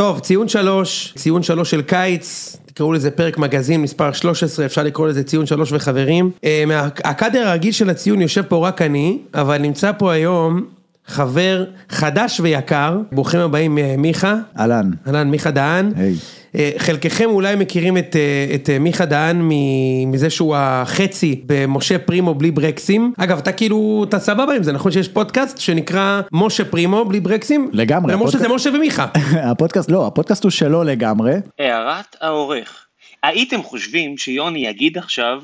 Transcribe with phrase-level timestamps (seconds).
[0.00, 5.08] טוב, ציון שלוש, ציון שלוש של קיץ, תקראו לזה פרק מגזין מספר 13, אפשר לקרוא
[5.08, 6.30] לזה ציון שלוש וחברים.
[6.44, 6.64] אה,
[7.04, 10.64] הקאדר הרגיל של הציון יושב פה רק אני, אבל נמצא פה היום
[11.08, 14.34] חבר חדש ויקר, ברוכים הבאים אה, מיכה.
[14.58, 14.90] אהלן.
[15.06, 15.92] אהלן, מיכה דהן.
[15.96, 16.14] היי.
[16.54, 22.34] אה, חלקכם אולי מכירים את, אה, את מיכה דהן מ- מזה שהוא החצי במשה פרימו
[22.34, 23.12] בלי ברקסים.
[23.18, 27.70] אגב, אתה כאילו, אתה סבבה עם זה, נכון שיש פודקאסט שנקרא משה פרימו בלי ברקסים?
[27.72, 29.06] לגמרי, למרות שזה הפודקאסט- משה ומיכה.
[29.50, 31.32] הפודקאסט, לא, הפודקאסט הוא שלו לגמרי.
[31.58, 32.86] הערת העורך,
[33.22, 35.42] הייתם חושבים שיוני יגיד עכשיו,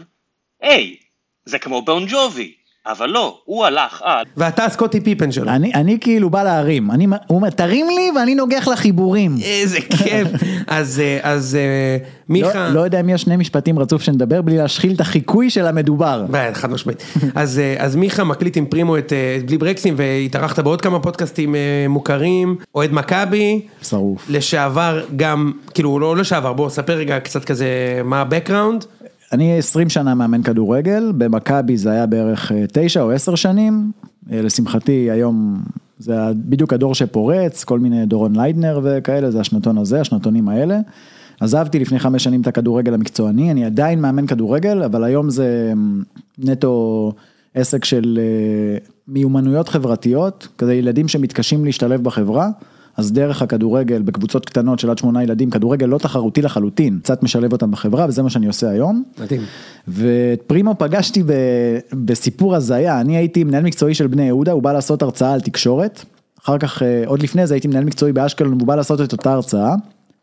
[0.62, 0.96] היי,
[1.46, 2.52] זה כמו בון ג'ובי,
[2.86, 4.24] אבל לא, הוא הלך על...
[4.36, 5.50] ואתה סקוטי פיפן שלו.
[5.50, 9.36] אני, אני כאילו בא להרים, אני, הוא אומר, תרים לי ואני נוגח לחיבורים.
[9.42, 10.28] איזה כיף.
[10.66, 11.96] אז, אה, אז אה,
[12.28, 12.68] מיכה...
[12.68, 16.24] לא, לא יודע אם יש שני משפטים רצוף שנדבר בלי להשחיל את החיקוי של המדובר.
[16.52, 17.02] חד משמעית.
[17.34, 21.54] אז, אה, אז מיכה מקליט עם פרימו את את בלי ברקסים והתארחת בעוד כמה פודקאסטים
[21.88, 24.26] מוכרים, אוהד מכבי, שרוף.
[24.30, 27.66] לשעבר גם, כאילו לא לשעבר, בוא ספר רגע קצת כזה
[28.04, 28.84] מה ה-background.
[29.34, 33.90] אני 20 שנה מאמן כדורגל, במכבי זה היה בערך אה, 9 או 10 שנים,
[34.32, 35.62] אה, לשמחתי היום
[35.98, 40.80] זה בדיוק הדור שפורץ, כל מיני דורון ליידנר וכאלה, זה השנתון הזה, השנתונים האלה.
[41.40, 46.02] עזבתי לפני חמש שנים את הכדורגל המקצועני, אני עדיין מאמן כדורגל, אבל היום זה אמ,
[46.38, 47.12] נטו
[47.54, 52.48] עסק של אה, מיומנויות חברתיות, כזה ילדים שמתקשים להשתלב בחברה.
[52.96, 57.52] אז דרך הכדורגל בקבוצות קטנות של עד שמונה ילדים, כדורגל לא תחרותי לחלוטין, קצת משלב
[57.52, 59.02] אותם בחברה וזה מה שאני עושה היום.
[59.18, 59.42] מדהים.
[59.88, 61.32] ואת פרימו פגשתי ב,
[61.92, 66.04] בסיפור הזיה, אני הייתי מנהל מקצועי של בני יהודה, הוא בא לעשות הרצאה על תקשורת,
[66.44, 69.32] אחר כך אה, עוד לפני זה הייתי מנהל מקצועי באשקלון, והוא בא לעשות את אותה
[69.32, 69.74] הרצאה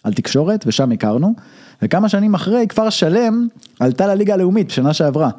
[0.03, 1.33] על תקשורת ושם הכרנו,
[1.81, 3.47] וכמה שנים אחרי כפר שלם
[3.79, 5.29] עלתה לליגה הלאומית בשנה שעברה.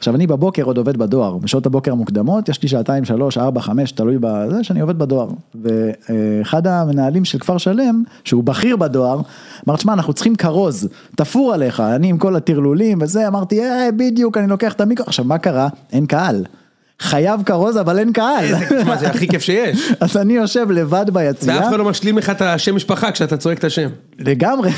[0.00, 3.92] עכשיו אני בבוקר עוד עובד בדואר, בשעות הבוקר המוקדמות יש לי שעתיים, שלוש, ארבע, חמש,
[3.92, 5.28] תלוי בזה שאני עובד בדואר.
[5.62, 9.20] ואחד המנהלים של כפר שלם, שהוא בכיר בדואר,
[9.68, 14.36] אמר, תשמע, אנחנו צריכים כרוז, תפור עליך, אני עם כל הטרלולים וזה, אמרתי, אה, בדיוק,
[14.36, 15.68] אני לוקח את המיקרו, עכשיו מה קרה?
[15.92, 16.44] אין קהל.
[17.00, 18.46] חייב כרוז אבל אין קהל.
[18.64, 19.92] תשמע, זה הכי כיף שיש.
[20.00, 23.58] אז אני יושב לבד ביציאה, ואף אחד לא משלים לך את השם משפחה כשאתה צועק
[23.58, 23.88] את השם.
[24.18, 24.70] לגמרי,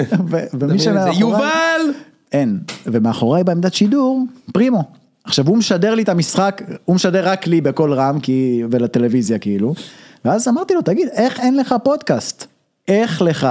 [0.60, 2.11] ומי זה שמאחוריי, יובל!
[2.32, 4.84] אין, ומאחוריי בעמדת שידור, פרימו.
[5.24, 9.74] עכשיו הוא משדר לי את המשחק, הוא משדר רק לי בקול רם כי, ולטלוויזיה כאילו,
[10.24, 12.46] ואז אמרתי לו, תגיד, איך אין לך פודקאסט?
[12.88, 13.48] איך לך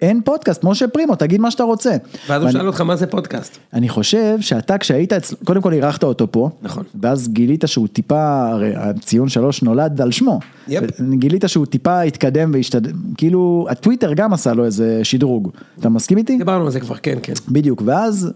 [0.00, 0.64] אין פודקאסט?
[0.64, 1.96] משה פרימו, תגיד מה שאתה רוצה.
[2.28, 3.58] ואז הוא שאל אותך מה זה פודקאסט.
[3.72, 6.84] אני חושב שאתה כשהיית אצלו, קודם כל אירחת אותו פה, נכון.
[7.00, 10.84] ואז גילית שהוא טיפה, הרי הציון שלוש נולד על שמו, יפ.
[11.18, 12.80] גילית שהוא טיפה התקדם והשתד...
[13.16, 15.50] כאילו הטוויטר גם עשה לו איזה שדרוג,
[15.80, 16.38] אתה מסכים איתי?
[16.38, 17.32] דיברנו על זה כבר, כן, כן.
[17.48, 18.32] בדיוק, ואז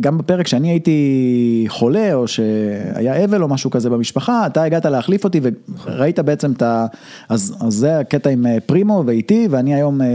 [0.00, 5.24] גם בפרק שאני הייתי חולה או שהיה אבל או משהו כזה במשפחה, אתה הגעת להחליף
[5.24, 5.40] אותי
[5.84, 6.86] וראית בעצם את ה...
[7.28, 10.06] אז, אז זה הקטע עם אה, פרימו ואיתי ואני היום אה,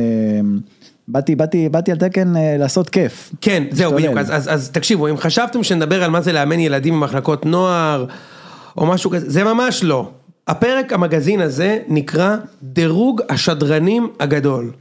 [1.07, 3.31] באתי, באתי, באתי על תקן אה, לעשות כיף.
[3.41, 3.95] כן, זהו.
[3.95, 8.05] בדיוק, אז, אז, אז תקשיבו, אם חשבתם שנדבר על מה זה לאמן ילדים במחלקות נוער,
[8.77, 10.09] או משהו כזה, זה ממש לא.
[10.47, 14.71] הפרק המגזין הזה נקרא דירוג השדרנים הגדול.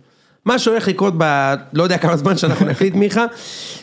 [0.45, 1.55] מה שהולך לקרות ב...
[1.73, 3.25] לא יודע כמה זמן שאנחנו נקליט מיכה,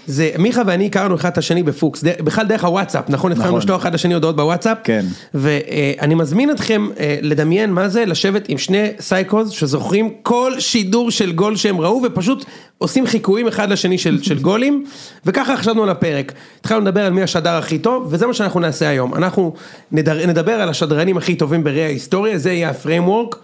[0.07, 3.31] זה מיכה ואני הכרנו אחד את השני בפוקס, ד- בכלל דרך הוואטסאפ, נכון?
[3.31, 3.59] התחלנו נכון.
[3.59, 5.06] לשלוח אחד לשני הודעות בוואטסאפ, כן.
[5.34, 11.31] ואני מזמין אתכם אה, לדמיין מה זה לשבת עם שני psychos שזוכרים כל שידור של
[11.31, 12.45] גול שהם ראו ופשוט
[12.78, 14.85] עושים חיקויים אחד לשני של, של גולים
[15.25, 16.34] וככה חשבנו על הפרק.
[16.59, 19.16] התחלנו לדבר על מי השדר הכי טוב וזה מה שאנחנו נעשה היום.
[19.16, 19.53] אנחנו
[19.91, 23.35] נדר, נדבר על השדרנים הכי טובים בראי ההיסטוריה, זה יהיה הפריימוורק,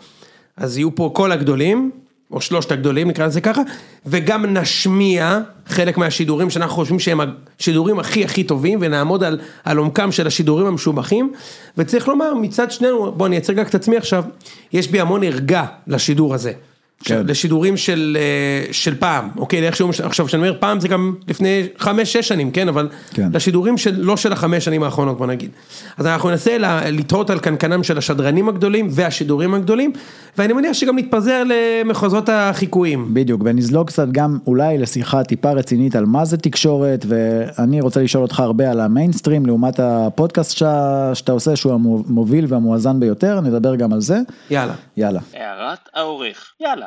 [0.57, 1.91] אז יהיו פה כל הגדולים.
[2.34, 3.62] או שלושת הגדולים נקרא לזה ככה,
[4.06, 7.20] וגם נשמיע חלק מהשידורים שאנחנו חושבים שהם
[7.60, 11.32] השידורים הכי הכי טובים, ונעמוד על, על עומקם של השידורים המשובחים,
[11.78, 14.24] וצריך לומר מצד שנינו, בוא אני אייצג רק את עצמי עכשיו,
[14.74, 16.54] יש בי המון ערגה לשידור הזה.
[17.03, 17.22] כן.
[17.28, 21.68] לשידורים של, אה, של פעם, אוקיי, איך שאומרים, עכשיו כשאני אומר פעם זה גם לפני
[21.78, 23.30] חמש, שש שנים, כן, אבל כן.
[23.34, 25.50] לשידורים של, לא של החמש שנים האחרונות בוא נגיד.
[25.97, 26.58] אז אנחנו ננסה
[26.92, 29.94] לתהות על קנקנם של השדרנים הגדולים והשידורים הגדולים,
[30.38, 33.13] ואני מניח שגם נתפזר למחוזות החיקויים.
[33.13, 38.24] בדיוק, ונזלוג קצת גם אולי לשיחה טיפה רצינית על מה זה תקשורת, ואני רוצה לשאול
[38.24, 40.63] אותך הרבה על המיינסטרים לעומת הפודקאסט ש-
[41.13, 44.18] שאתה עושה, שהוא המוביל והמואזן ביותר, נדבר גם על זה.
[44.50, 44.74] יאללה.
[44.98, 45.19] יאללה.
[45.33, 46.86] הערת העורך, יאללה.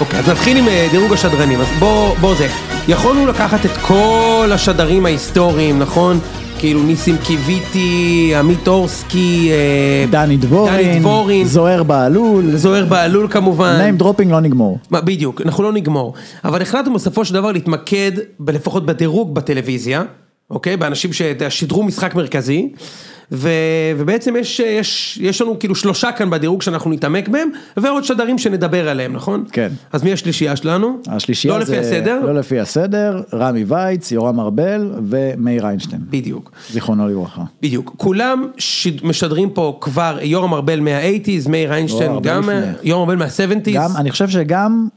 [0.00, 2.48] אוקיי, אז נתחיל עם אה, דירוג השדרנים, אז בוא, בוא זה,
[2.88, 6.18] יכולנו לקחת את כל השדרים ההיסטוריים, נכון?
[6.58, 13.80] כאילו ניסים קיוויתי, עמית אורסקי, אה, דני דבורין, דני דבורין, זוהר בהלול, זוהר בהלול כמובן.
[13.80, 14.78] name dropping לא נגמור.
[14.90, 16.14] מה, בדיוק, אנחנו לא נגמור.
[16.44, 18.12] אבל החלטנו בסופו של דבר להתמקד,
[18.48, 20.02] לפחות בדירוג בטלוויזיה,
[20.50, 20.76] אוקיי?
[20.76, 22.72] באנשים ששידרו משחק מרכזי,
[23.32, 23.50] ו,
[23.96, 28.88] ובעצם יש, יש, יש לנו כאילו שלושה כאן בדירוג שאנחנו נתעמק בהם, ועוד שדרים שנדבר
[28.88, 29.44] עליהם, נכון?
[29.52, 29.68] כן.
[29.92, 30.98] אז מי השלישייה שלנו?
[31.06, 31.72] השלישייה לא זה...
[31.72, 32.20] לפי הסדר?
[32.24, 36.02] לא לפי הסדר, רמי וייץ, יורם ארבל ומאיר איינשטיין.
[36.10, 36.52] בדיוק.
[36.70, 37.42] זיכרונו לברכה.
[37.62, 38.48] בדיוק, כולם.
[39.02, 42.50] משדרים פה כבר יורם ארבל מה-80's, מאיר איינשטיין לא, גם.
[42.82, 43.70] יורם ארבל מה-70's.
[43.74, 44.88] גם, אני חושב שגם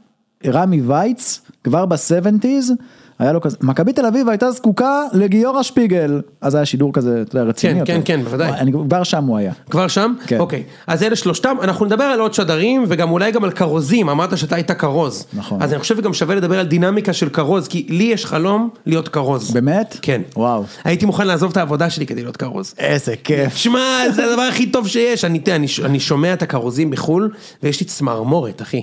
[0.46, 2.72] רמי וייץ, כבר ב-70's,
[3.18, 7.38] היה לו כזה, מכבי תל אביב הייתה זקוקה לגיורא שפיגל, אז היה שידור כזה, אתה
[7.38, 7.84] יודע, רציני כן.
[7.84, 8.50] כן, כן, בוודאי.
[8.50, 9.52] אני, כבר שם הוא היה.
[9.70, 10.14] כבר שם?
[10.26, 10.38] כן.
[10.38, 14.38] אוקיי, אז אלה שלושתם, אנחנו נדבר על עוד שדרים וגם אולי גם על כרוזים, אמרת
[14.38, 15.26] שאתה היית כרוז.
[15.34, 15.62] נכון.
[15.62, 19.08] אז אני חושב שגם שווה לדבר על דינמיקה של כרוז, כי לי יש חלום להיות
[19.08, 19.50] כרוז.
[19.50, 19.96] באמת?
[20.02, 20.22] כן.
[20.36, 20.64] וואו.
[20.84, 22.74] הייתי מוכן לעזוב את העבודה שלי כדי להיות כרוז.
[22.78, 23.56] איזה כיף.
[23.56, 23.80] שמע,
[24.14, 27.30] זה הדבר הכי טוב שיש, אני, תראה, אני, אני שומע את הכרוזים בחו"ל,
[27.62, 28.82] ויש לי צמרמורת, אחי.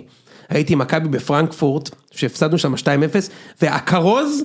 [0.50, 2.78] הייתי מכבי בפרנקפורט, שהפסדנו שם 2-0,
[3.62, 4.44] והכרוז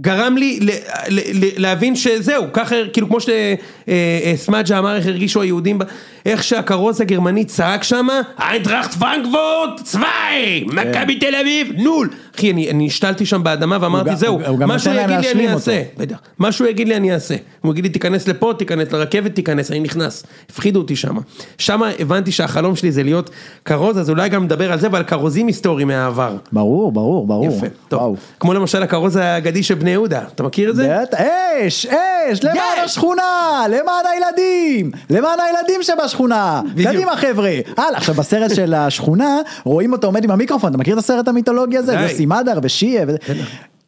[0.00, 0.70] גרם לי ל,
[1.08, 5.78] ל, ל, להבין שזהו, ככה, כאילו כמו שסמאג'ה אמר איך הרגישו היהודים,
[6.26, 8.06] איך שהכרוז הגרמני צעק שם,
[8.40, 12.10] איינטראכט פרנקפורט, צווי, מכבי תל אביב, נול.
[12.36, 15.82] אחי, אני, השתלתי שם באדמה ואמרתי, זהו, מה שהוא יגיד לי אני אעשה.
[15.96, 16.16] בטח.
[16.38, 17.34] מה שהוא יגיד לי אני אעשה.
[17.60, 20.26] הוא יגיד לי תיכנס לפה, תיכנס לרכבת, תיכנס, אני נכנס.
[20.50, 21.16] הפחידו אותי שם.
[21.58, 23.30] שם הבנתי שהחלום שלי זה להיות
[23.64, 26.36] כרוז, אז אולי גם נדבר על זה ועל כרוזים היסטוריים מהעבר.
[26.52, 27.56] ברור, ברור, ברור.
[27.56, 28.16] יפה, טוב.
[28.40, 31.02] כמו למשל הכרוז האגדי של בני יהודה, אתה מכיר את זה?
[31.14, 32.56] אש, אש, למען.
[32.84, 36.62] השכונה, למען הילדים, למען הילדים שבשכונה.
[36.84, 37.50] קדימה חבר'ה.
[37.76, 41.78] הלאה, עכשיו בסרט של השכונה, רואים אותו עומד עם המיקרופון, אתה מכיר את הסרט המיתולוגי
[41.78, 41.94] הזה?
[41.94, 43.18] יוסי מדר ושיעה וזה.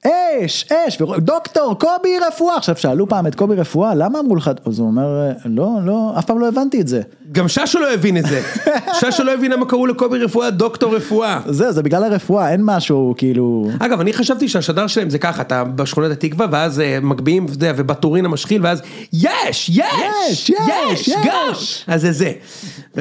[0.07, 4.79] אש, אש, דוקטור קובי רפואה, עכשיו שאלו פעם את קובי רפואה, למה אמרו לך, אז
[4.79, 7.03] הוא אומר, לא, לא, אף פעם לא הבנתי את זה.
[7.33, 8.43] גם ששו לא הבין את זה.
[9.01, 11.41] ששו לא הבין למה קראו לקובי רפואה דוקטור רפואה.
[11.47, 13.71] זה, זה בגלל הרפואה, אין משהו, כאילו...
[13.79, 17.47] אגב, אני חשבתי שהשדר שלהם זה ככה, אתה בשכונת התקווה, ואז אה, מגביהים,
[17.77, 18.83] ובטורין המשחיל, ואז
[19.13, 19.31] יש,
[19.69, 21.51] יש, יש, יש, גם.
[21.53, 21.85] יש.
[21.87, 22.33] אז זה זה.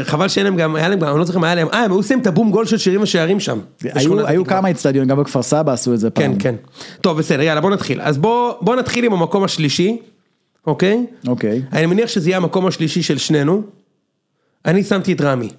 [0.03, 1.91] חבל שאין להם גם, היה להם גם, אני לא זוכר מה היה להם, אה, הם
[1.91, 3.59] היו עושים את הבום גול של שירים ושערים שם.
[4.05, 4.45] היו.
[4.45, 6.35] כמה אצטדיונים, גם בכפר סבא עשו את זה פעם.
[6.35, 6.55] כן, כן.
[7.01, 8.01] טוב, בסדר, יאללה, בוא נתחיל.
[8.01, 9.97] אז בוא נתחיל עם המקום השלישי,
[10.67, 11.05] אוקיי?
[11.27, 13.61] אוקיי, אני מניח שזה יהיה המקום השלישי של שנינו.
[14.65, 15.49] אני שמתי את רמי.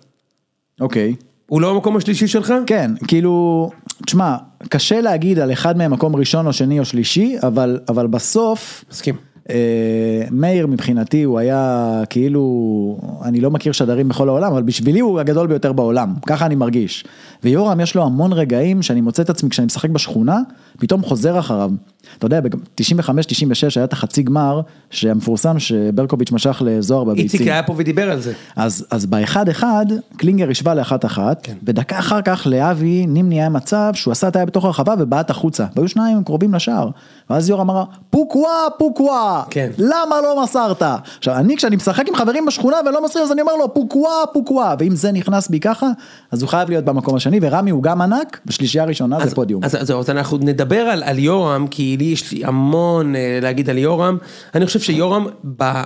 [0.81, 1.15] אוקיי.
[1.47, 2.55] הוא לא המקום השלישי שלך?
[2.67, 3.71] כן, כאילו,
[4.07, 4.37] תשמע,
[4.69, 9.15] קשה להגיד על אחד מהם מקום ראשון או שני או שלישי, אבל, אבל בסוף, מסכים.
[9.51, 15.21] אה, מאיר מבחינתי הוא היה כאילו, אני לא מכיר שדרים בכל העולם, אבל בשבילי הוא
[15.21, 17.05] הגדול ביותר בעולם, ככה אני מרגיש.
[17.45, 20.41] ויורם יש לו המון רגעים שאני מוצא את עצמי כשאני משחק בשכונה,
[20.79, 21.71] פתאום חוזר אחריו.
[22.19, 24.61] אתה יודע, ב-95-96 היה את החצי גמר,
[24.91, 27.25] שהמפורסם שברקוביץ' משך לזוהר בביצים.
[27.25, 28.33] איציק היה פה ודיבר על זה.
[28.57, 31.55] אז, אז באחד אחד, קלינגר השווה לאחת אחת, כן.
[31.63, 35.67] ודקה אחר כך לאבי נימני היה מצב שהוא עשה את היה בתוך הרחבה ובעט החוצה,
[35.77, 36.91] והיו שניים קרובים לשער,
[37.31, 39.71] ואז יורם אמר, פוקווה, פוקווה, כן.
[39.79, 40.83] למה לא מסרת?
[41.19, 44.75] עכשיו אני כשאני משחק עם חברים בשכונה ולא מסרים אז אני אומר לו פוקווה, פוקווה,
[44.79, 45.87] ואם זה נכנס בי ככה,
[46.33, 49.65] אז הוא חייב להיות במקום השני, ורמי הוא גם ענק, בשלישייה הראשונה אז, זה פודיום.
[49.65, 53.71] אז, אז, אז אנחנו נדבר על, על יורם, כי לי יש לי המון אה, להגיד
[53.71, 54.19] על יורם.
[54.55, 55.83] אני חושב שיורם ב,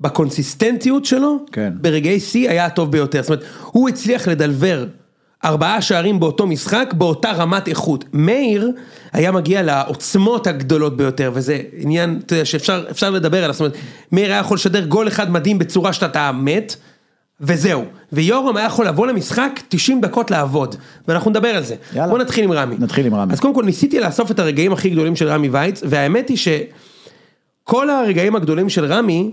[0.00, 1.72] בקונסיסטנטיות שלו, כן.
[1.80, 3.22] ברגעי שיא היה הטוב ביותר.
[3.22, 4.86] זאת אומרת, הוא הצליח לדלבר
[5.44, 8.04] ארבעה שערים באותו משחק, באותה רמת איכות.
[8.12, 8.70] מאיר
[9.12, 13.52] היה מגיע לעוצמות הגדולות ביותר, וזה עניין, אתה יודע, שאפשר אפשר לדבר עליו.
[13.52, 13.76] זאת אומרת,
[14.12, 16.76] מאיר היה יכול לשדר גול אחד מדהים בצורה שאתה מת.
[17.40, 20.76] וזהו, ויורם היה יכול לבוא למשחק 90 דקות לעבוד,
[21.08, 21.74] ואנחנו נדבר על זה.
[21.94, 22.10] יאללה.
[22.10, 22.76] בוא נתחיל עם רמי.
[22.78, 23.32] נתחיל עם רמי.
[23.32, 27.90] אז קודם כל ניסיתי לאסוף את הרגעים הכי גדולים של רמי וייץ, והאמת היא שכל
[27.90, 29.30] הרגעים הגדולים של רמי,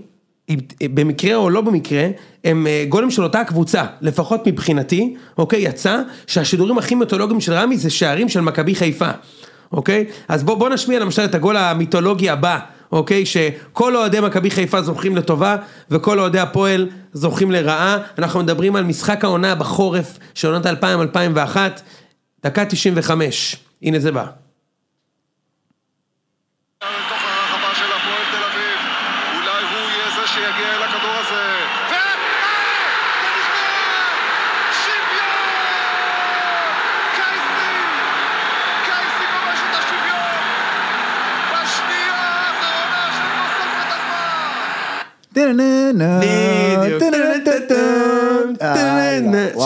[0.82, 2.06] במקרה או לא במקרה,
[2.44, 7.76] הם אה, גולים של אותה קבוצה, לפחות מבחינתי, אוקיי, יצא שהשידורים הכי מיתולוגיים של רמי
[7.76, 9.10] זה שערים של מכבי חיפה,
[9.72, 10.04] אוקיי?
[10.28, 12.58] אז בוא, בוא נשמיע למשל את הגול המיתולוגי הבא,
[12.92, 13.26] אוקיי?
[13.26, 15.56] שכל אוהדי מכבי חיפה זוכים לטובה,
[15.90, 17.98] וכל אוהדי הפועל זוכים לרעה.
[18.18, 21.56] אנחנו מדברים על משחק העונה בחורף של עונת 2000-2001,
[22.44, 24.24] דקה 95, הנה זה בא.
[26.82, 28.78] לתוך הרחבה של הפועל תל אביב.
[29.34, 31.44] אולי הוא יהיה זה שיגיע אל הכדור הזה.
[31.90, 31.92] ו...
[31.92, 32.14] אה!
[33.22, 33.68] זה נשמע!
[34.72, 35.28] שוויון!
[37.16, 37.74] קייסי!
[38.84, 40.38] קייסי כובש את השוויון!
[41.52, 44.98] בשנייה האחרונה של תוספת הזמן!
[45.18, 45.27] טה-נה-נה, בדיוק.
[45.27, 45.27] טה-נה-נה-טה-טה.
[45.27, 45.27] אה, וואו.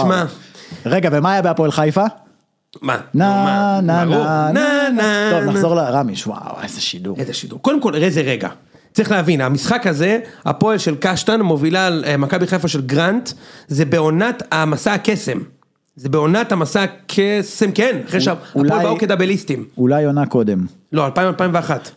[0.03, 0.25] שמע,
[0.87, 2.05] רגע, ומה היה בהפועל חיפה?
[2.83, 3.01] מה?
[3.15, 3.81] נה?
[3.83, 4.05] נה.
[4.05, 5.45] נה נה נה טוב.
[5.45, 7.17] נחזור לרמיש, וואו איזה שידור.
[7.19, 7.63] איזה שידור.
[7.63, 8.49] קודם כל, איזה רגע.
[8.93, 13.31] צריך להבין, המשחק הזה, הפועל של קשטן מובילה על אה, מכבי חיפה של גרנט,
[13.69, 15.39] זה בעונת המסע הקסם.
[15.97, 19.65] זה בעונת המסע קסם, כן, אחרי שהפועל באו כדאבליסטים.
[19.79, 20.67] אולי עונה קודם.
[20.93, 21.11] לא, 2000-2001.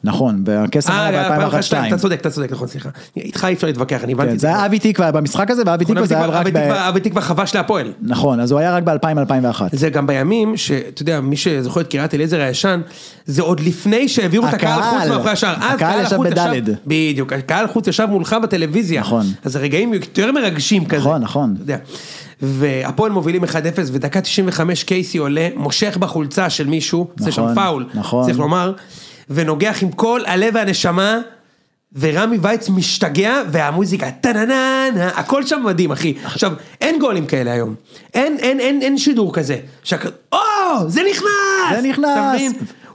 [0.03, 1.87] נכון, והקסם היה ב-2001-2002.
[1.87, 2.89] אתה צודק, אתה צודק, נכון, סליחה.
[3.17, 4.31] איתך אי אפשר להתווכח, אני הבנתי.
[4.31, 6.57] כן, זה היה אבי תקווה במשחק הזה, ואבי תקווה זה היה רק ב...
[6.57, 7.91] אבי תקווה חבש להפועל.
[8.01, 9.61] נכון, אז הוא היה רק ב-2000-2001.
[9.71, 12.81] זה גם בימים שאתה יודע, מי שזוכר את קריית אליעזר הישן,
[13.25, 15.55] זה עוד לפני שהעבירו את הקהל חוץ מאחורי השער.
[15.59, 16.63] הקהל ישב בדלת.
[16.87, 19.01] בדיוק, הקהל חוץ ישב מולך בטלוויזיה.
[19.01, 19.25] נכון.
[19.43, 20.99] אז הרגעים יותר מרגשים כזה.
[20.99, 21.55] נכון, נכון.
[22.41, 23.47] והפועל מובילים 1-0
[23.91, 28.25] ודקה 95 קייסי עולה, מושך בחולצה של מישהו, זה שם נכון, פאול, נכון.
[28.25, 28.73] צריך לומר,
[29.29, 31.19] ונוגח עם כל הלב והנשמה.
[31.99, 36.13] ורמי וייץ משתגע והמוזיקה טה-נה-נה-נה, הכל שם מדהים אחי.
[36.23, 37.75] עכשיו, אין גולים כאלה היום.
[38.13, 39.57] אין, אין, אין, אין שידור כזה.
[39.83, 40.05] שהכ...
[40.31, 40.37] או,
[40.87, 41.81] זה נכנס!
[41.81, 42.41] זה נכנס!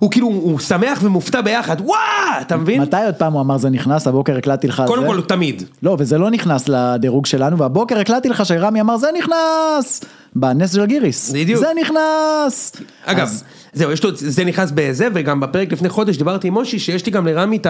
[0.01, 1.99] הוא כאילו, הוא שמח ומופתע ביחד, וואו!
[2.41, 2.83] אתה מבין?
[2.83, 4.95] מתי עוד פעם הוא אמר זה נכנס, הבוקר הקלטתי לך על זה.
[4.95, 5.63] קודם כל, תמיד.
[5.83, 10.05] לא, וזה לא נכנס לדירוג שלנו, והבוקר הקלטתי לך שרמי אמר זה נכנס!
[10.35, 11.31] בנס של גיריס.
[11.31, 11.61] בדיוק.
[11.61, 12.73] זה נכנס!
[13.05, 16.79] אגב, אז- זהו, יש לו, זה נכנס בזה, וגם בפרק לפני חודש דיברתי עם מושי,
[16.79, 17.67] שיש לי גם לרמי את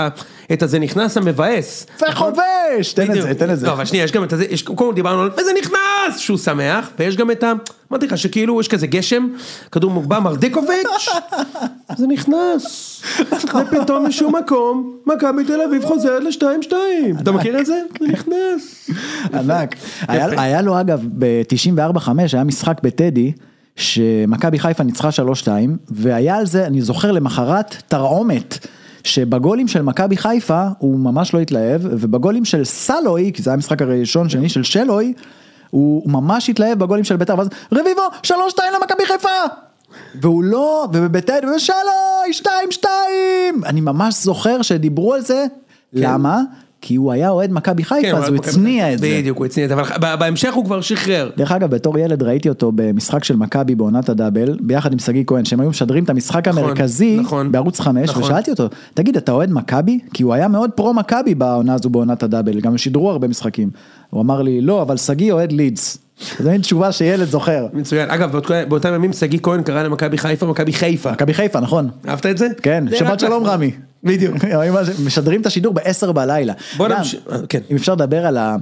[0.53, 1.87] את הזה נכנס המבאס.
[2.11, 2.93] וחובש!
[2.95, 3.23] תן את.
[3.23, 3.67] זה, תן את זה.
[3.67, 6.91] לא, אבל שנייה, יש גם את הזה, יש, קודם דיברנו על, וזה נכנס, שהוא שמח,
[6.99, 7.53] ויש גם את ה...
[7.93, 9.29] אמרתי לך שכאילו יש כזה גשם,
[9.73, 11.07] כדור מוגבה, מרדיקוביץ',
[11.99, 12.90] זה נכנס.
[13.31, 17.17] ופתאום משום מקום, מכבי תל אביב חוזרת לשתיים שתיים.
[17.23, 17.83] אתה מכיר את זה?
[18.01, 18.91] זה נכנס.
[19.35, 19.75] ענק.
[20.09, 23.33] היה, היה לו אגב, ב-94-5 היה משחק בטדי,
[23.77, 25.09] שמכבי חיפה ניצחה
[25.45, 25.49] 3-2,
[25.91, 28.67] והיה על זה, אני זוכר למחרת, תרעומת.
[29.05, 33.83] שבגולים של מכבי חיפה הוא ממש לא התלהב, ובגולים של סלוי, כי זה היה המשחק
[33.83, 35.13] הראשון שני של שלוי,
[35.71, 38.31] הוא ממש התלהב בגולים של בית"ר, ואז רביבו, 3-2
[38.77, 39.29] למכבי חיפה!
[40.21, 42.51] והוא לא, ובטדי, ושלוי,
[42.83, 42.87] 2-2!
[43.67, 45.47] אני ממש זוכר שדיברו על זה,
[45.93, 46.43] למה?
[46.83, 49.07] כי הוא היה אוהד מכבי חיפה, כן, אז הוא הצניע את זה.
[49.19, 51.31] בדיוק, הוא הצניע את זה, אבל בהמשך הוא כבר שחרר.
[51.37, 55.45] דרך אגב, בתור ילד ראיתי אותו במשחק של מכבי בעונת הדאבל, ביחד עם שגיא כהן,
[55.45, 58.23] שהם היו משדרים את המשחק נכון, המרכזי נכון, בערוץ 5, נכון.
[58.23, 59.99] ושאלתי אותו, תגיד, אתה אוהד מכבי?
[60.15, 63.71] כי הוא היה מאוד פרו מכבי בעונה הזו בעונת הדאבל, גם שידרו הרבה משחקים.
[64.11, 65.99] הוא אמר לי, לא, אבל שגיא אוהד לידס.
[66.39, 67.67] זו מין תשובה שילד זוכר.
[67.73, 68.11] מצוין.
[68.11, 68.37] אגב,
[68.69, 71.13] באותם ימים שגיא כהן קרא למכבי חיפה, מכבי חיפה.
[71.13, 71.91] מכבי חיפה, נכון.
[72.09, 72.49] אהבת את זה?
[72.63, 73.51] כן, שבת שלום לך.
[73.51, 73.71] רמי.
[74.05, 74.37] בדיוק.
[75.07, 76.53] משדרים את השידור ב-10 בלילה.
[76.77, 77.61] בוא נמשיך, כן.
[77.71, 78.57] אם אפשר לדבר על, ה,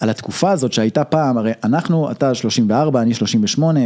[0.00, 3.80] על התקופה הזאת שהייתה פעם, הרי אנחנו, אתה 34, אני 38,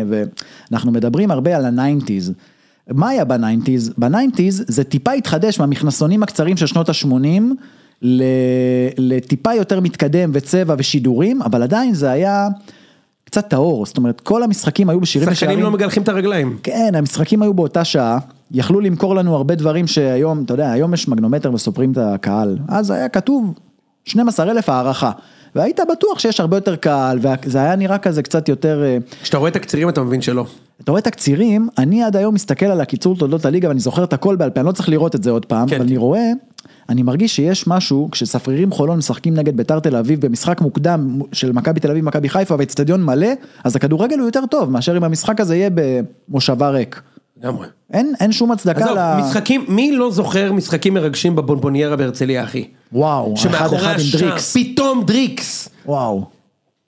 [0.71, 2.33] ואנחנו מדברים הרבה על הnineties.
[2.89, 3.93] מה היה בnineties?
[3.99, 7.43] בnineties זה טיפה התחדש מהמכנסונים הקצרים של שנות ה-80
[8.99, 12.49] לטיפה יותר מתקדם וצבע ושידורים, אבל עדיין זה היה
[13.25, 16.59] קצת טהור, זאת אומרת כל המשחקים היו בשירים, שחקנים לא מגלחים את הרגליים.
[16.63, 18.19] כן, המשחקים היו באותה שעה,
[18.51, 22.91] יכלו למכור לנו הרבה דברים שהיום, אתה יודע, היום יש מגנומטר וסופרים את הקהל, אז
[22.91, 23.55] היה כתוב
[24.05, 25.11] 12 אלף הערכה,
[25.55, 29.51] והיית בטוח שיש הרבה יותר קהל, וזה היה נראה כזה קצת יותר, אה, כשאתה רואה
[29.51, 30.47] תקצירים אתה מבין שלא.
[30.85, 34.37] אתה רואה תקצירים, אני עד היום מסתכל על הקיצור תולדות הליגה ואני זוכר את הכל
[34.37, 35.77] בעל פה, אני לא צריך לראות את זה עוד פעם, כן.
[35.77, 36.31] אבל אני רואה,
[36.89, 41.81] אני מרגיש שיש משהו, כשספרירים חולון משחקים נגד ביתר תל אביב במשחק מוקדם של מכבי
[41.81, 43.29] תל אביב, מכבי חיפה ואצטדיון מלא,
[43.65, 47.01] אז הכדורגל הוא יותר טוב מאשר אם המשחק הזה יהיה במושבה ריק.
[47.43, 47.67] לגמרי.
[47.93, 49.21] אין, אין שום הצדקה עזוב, ל...
[49.21, 52.69] משחקים, מי לא זוכר משחקים מרגשים בבונבוניירה בהרצליה אחי?
[52.93, 54.57] וואו, אחד אחד עם דריקס.
[54.57, 56.25] פתאום דריקס, וואו.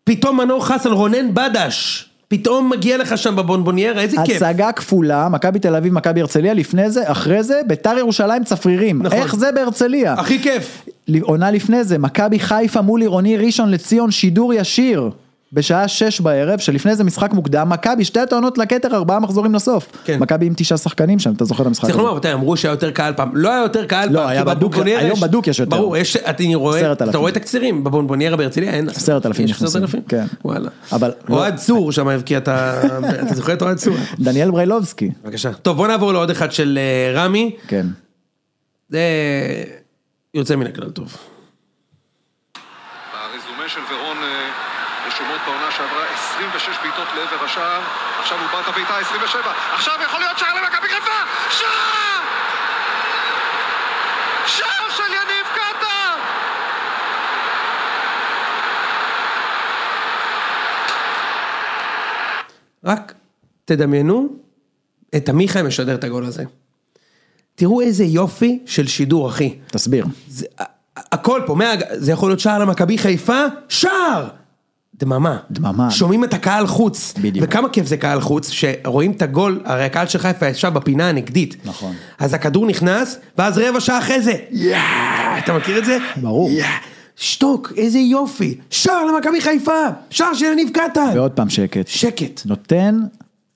[0.04, 4.42] פתאום מנור חסן, רונן בדש, פתאום מגיע לך שם בבונבוניירה, איזה כיף.
[4.42, 9.02] הצגה כפולה, מכבי תל אביב, מכבי הרצליה, לפני זה, אחרי זה, ביתר ירושלים צפרירים.
[9.02, 9.18] נכון.
[9.18, 10.12] איך זה בהרצליה?
[10.12, 10.84] הכי כיף.
[11.20, 15.10] עונה לפני זה, מכבי חיפה מול עירוני ראשון לציון, שידור ישיר.
[15.52, 19.86] בשעה שש בערב, שלפני זה משחק מוקדם, מכבי שתי טעונות לכתר, ארבעה מחזורים לסוף.
[20.04, 20.18] כן.
[20.18, 22.02] מכבי עם תשעה שחקנים שם, אתה זוכר את המשחק צריך הזה?
[22.06, 24.46] לומר, אתה אמרו שהיה יותר קהל פעם, לא היה יותר קהל לא, פעם, היה כי
[24.50, 25.70] בדוק, בבונבוניירה היום יש- בדוק יש יותר.
[25.76, 26.92] ברור, יש, אני רואה.
[26.92, 30.02] אתה רואה תקצירים, בבונבוניירה בהרצליה אין, עשרת אלפים יש נכנסים, עשרת אלפים?
[30.08, 30.24] כן.
[30.44, 32.80] וואלה, אבל לא- אוהד צור שם הבקיע את ה...
[33.26, 33.96] אתה זוכר את אוהד צור?
[34.20, 35.10] דניאל בריילובסקי.
[35.24, 35.52] בבקשה.
[35.52, 37.86] טוב בוא נעבור לעוד אחד של אה, רמי, כן.
[38.88, 39.00] זה
[40.34, 41.16] יוצא מן הכלל טוב.
[43.12, 44.50] הרזומה של ורון אה,
[45.08, 46.04] רשומות בעונה שעברה
[46.40, 47.80] 26 בעיטות לעבר השער,
[48.20, 51.10] עכשיו הוא בעט הבעיטה 27, עכשיו יכול להיות שער למכבי חיפה!
[51.50, 52.20] שער!
[54.46, 56.18] שער של יניב קטן!
[62.84, 63.14] רק
[63.64, 64.28] תדמיינו
[65.16, 66.44] את עמיחי משדר את הגול הזה.
[67.54, 69.58] תראו איזה יופי של שידור אחי.
[69.66, 70.06] תסביר.
[70.28, 70.46] זה,
[70.96, 74.39] הכל פה, מה, זה יכול להיות שער למכבי חיפה, שער!
[75.00, 75.36] דממה.
[75.50, 75.90] דממה.
[75.90, 77.14] שומעים את הקהל חוץ.
[77.22, 77.46] בדיוק.
[77.48, 81.56] וכמה כיף זה קהל חוץ, שרואים את הגול, הרי הקהל של חיפה ישב בפינה הנגדית.
[81.64, 81.94] נכון.
[82.18, 85.98] אז הכדור נכנס, ואז רבע שעה אחרי זה, יאה, אתה מכיר את זה?
[86.16, 86.50] ברור.
[86.50, 86.76] יאה,
[87.16, 88.58] שתוק, איזה יופי.
[88.70, 91.10] שער למכבי חיפה, שער של יניב קטן.
[91.14, 91.86] ועוד פעם שקט.
[91.88, 92.40] שקט.
[92.46, 93.00] נותן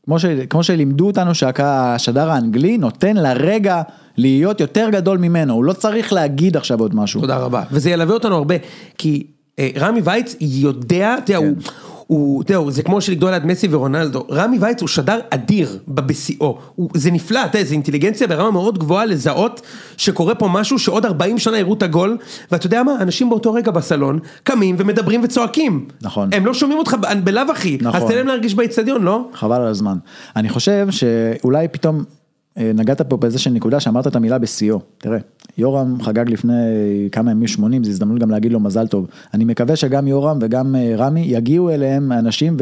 [0.05, 3.83] כמו, ש, כמו שלימדו אותנו שהשדר האנגלי נותן לרגע
[4.17, 7.21] להיות יותר גדול ממנו, הוא לא צריך להגיד עכשיו עוד משהו.
[7.21, 7.63] תודה רבה.
[7.71, 8.55] וזה ילווה אותנו הרבה,
[8.99, 9.27] כי
[9.61, 11.57] רמי וייץ יודע, אתה יודע, הוא...
[12.07, 16.59] הוא, אתה יודע, זה כמו שלגדול עד מסי ורונלדו, רמי וייץ הוא שדר אדיר בשיאו,
[16.95, 19.61] זה נפלא, אתה יודע, זה אינטליגנציה ברמה מאוד גבוהה לזהות
[19.97, 22.17] שקורה פה משהו שעוד 40 שנה יראו את הגול,
[22.53, 25.87] ואתה יודע מה, אנשים באותו רגע בסלון קמים ומדברים וצועקים.
[26.03, 26.29] נכון.
[26.33, 28.03] הם לא שומעים אותך בלאו הכי, נכון.
[28.03, 29.29] אז תן להם להרגיש באיצטדיון, לא?
[29.35, 29.97] חבל על הזמן.
[30.37, 32.03] אני חושב שאולי פתאום אה,
[32.57, 34.81] נגעת פה באיזושהי נקודה שאמרת את המילה בשיאו.
[34.99, 35.19] תראה,
[35.59, 36.53] יורם חגג לפני
[37.13, 39.07] כמה ימים 80, זו הזדמנות גם להגיד לו מזל טוב.
[39.35, 42.57] אני מקווה שגם יורם וגם אה, רמי יגיעו אליהם אנשים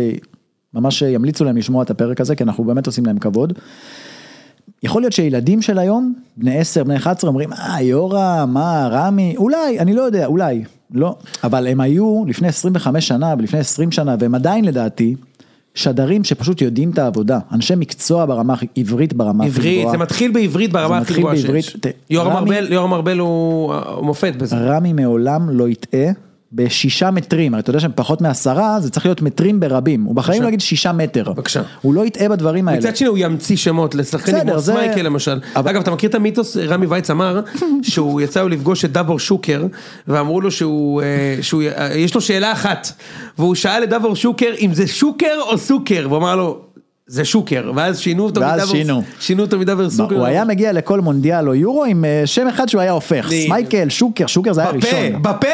[0.75, 3.53] וממש ימליצו להם לשמוע את הפרק הזה, כי אנחנו באמת עושים להם כבוד.
[4.83, 9.79] יכול להיות שילדים של היום, בני 10, בני 11, אומרים, אה, יורם, מה, רמי, אולי,
[9.79, 11.17] אני לא יודע, אולי, לא.
[11.45, 15.17] אבל הם היו לפני 25 שנה ולפני 20 שנה, והם עדיין לדעתי,
[15.75, 17.39] שדרים שפשוט יודעים את העבודה.
[17.53, 19.93] אנשי מקצוע ברמה עברית ברמה הכי עברית, גבוהה.
[19.93, 21.77] זה מתחיל בעברית ברמה הכי גבוהה שיש.
[22.11, 24.57] יורם ארבל, הוא הוא מופת בזה.
[24.57, 26.13] רמי מעולם לא יטעה
[26.53, 30.05] בשישה מטרים, הרי אתה יודע שהם פחות מעשרה, זה צריך להיות מטרים ברבים.
[30.05, 31.33] הוא בחיים לא יגיד שישה מטר.
[31.33, 31.63] בבקשה.
[31.81, 32.79] הוא לא יטעה בדברים האלה.
[32.81, 35.41] מצד שני הוא ימציא שמות לשחקנים כמו זה- סמייקל למשל.
[35.57, 37.41] אבל- אגב, אתה מכיר את המיתוס, רמי וייץ אמר,
[37.83, 39.65] שהוא יצא לו לפגוש את דבור שוקר,
[40.09, 41.07] ואמרו לו שהוא, אה,
[41.43, 42.93] שהוא, אה, יש לו שאלה אחת,
[43.39, 46.59] והוא שאל את דבור שוקר אם זה שוקר או סוקר, והוא אמר לו,
[47.07, 49.03] זה שוקר, ואז שינו אותו ואז מדבר, שינו.
[49.21, 50.17] שינו אותו מדבר סוקר.
[50.17, 53.31] הוא היה מגיע לכל מונדיאל או יורו עם אה, שם אחד שהוא היה הופך.
[53.47, 55.23] סמייקל, שוקר, שוקר זה היה בפה, ראשון.
[55.23, 55.47] בפה,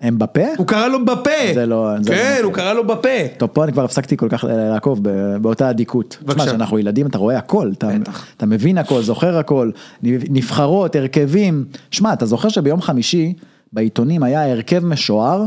[0.00, 0.40] הם בפה?
[0.56, 1.30] הוא קרא לו בפה.
[1.54, 2.44] זה לא- זה לא כן, מכיר.
[2.44, 3.08] הוא קרא לו בפה.
[3.38, 5.00] טוב, פה אני כבר הפסקתי כל כך לעקוב
[5.40, 6.08] באותה אדיקות.
[6.20, 6.46] תשמע, בבקשה.
[6.46, 8.26] כשאנחנו ילדים אתה רואה הכל, אתה, בטח.
[8.36, 9.70] אתה מבין הכל, זוכר הכל,
[10.02, 11.64] נבחרות, הרכבים.
[11.90, 13.32] שמע, אתה זוכר שביום חמישי
[13.72, 15.44] בעיתונים היה הרכב משוער,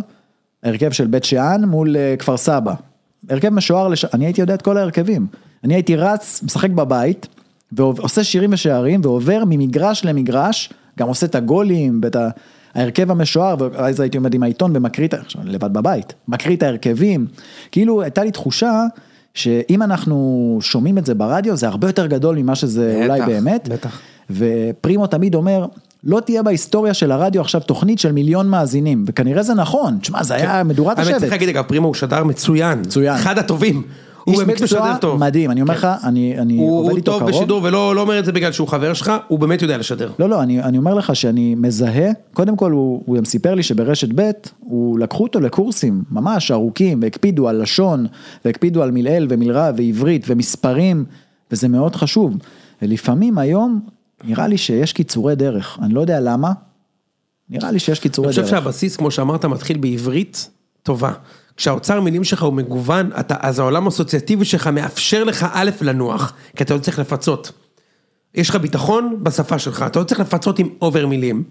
[0.64, 2.74] הרכב של בית שאן מול אה, כפר סבא.
[3.30, 4.06] הרכב משוער, לש...
[4.06, 5.28] אני הייתי יודע את כל ההרכבים.
[5.64, 7.28] אני הייתי רץ, משחק בבית,
[7.72, 12.30] ועושה שירים ושערים, ועובר ממגרש למגרש, גם עושה את הגולים, ואת ה...
[12.76, 16.64] ההרכב המשוער, ואז הייתי עומד עם העיתון ומקריא את, עכשיו אני לבד בבית, מקריא את
[16.64, 17.28] ההרכבים,
[17.72, 18.84] כאילו הייתה לי תחושה
[19.34, 23.70] שאם אנחנו שומעים את זה ברדיו זה הרבה יותר גדול ממה שזה בטח, אולי באמת,
[23.72, 24.00] בטח.
[24.30, 25.66] ופרימו תמיד אומר,
[26.04, 30.36] לא תהיה בהיסטוריה של הרדיו עכשיו תוכנית של מיליון מאזינים, וכנראה זה נכון, תשמע זה
[30.36, 31.32] היה מדורת האמת צריך השבט.
[31.32, 32.80] להגיד אגב, פרימו הוא שדר מצוין.
[32.80, 33.16] מצוין.
[33.16, 33.84] אחד הטובים.
[34.24, 35.20] הוא באמת משדר טוב.
[35.20, 37.32] מדהים, אני אומר לך, אני אני הוא עובד הוא איתו טוב קרוב.
[37.32, 40.12] בשידור ולא לא אומר את זה בגלל שהוא חבר שלך, הוא באמת יודע לשדר.
[40.20, 43.64] לא, לא, אני, אני אומר לך שאני מזהה, קודם כל הוא, הוא גם סיפר לי
[43.64, 48.06] שברשת ב', הוא לקחו אותו לקורסים ממש ארוכים, והקפידו על לשון,
[48.46, 51.06] והקפידו על מלעיל ומלרע ועברית ומספרים,
[51.52, 52.34] וזה מאוד חשוב.
[52.82, 53.80] ולפעמים היום,
[54.24, 56.52] נראה לי שיש קיצורי דרך, אני לא יודע למה,
[57.50, 58.50] נראה לי שיש אני קיצורי חושב דרך.
[58.50, 60.50] שהבסיס, כמו שאמרת, מתחיל בעברית
[60.84, 61.12] טובה.
[61.58, 66.64] כשהאוצר מילים שלך הוא מגוון, אתה, אז העולם האסוציאטיבי שלך מאפשר לך א' לנוח, כי
[66.64, 67.52] אתה לא צריך לפצות.
[68.36, 71.44] יש לך ביטחון בשפה שלך, אתה לא צריך לפצות עם אובר מילים.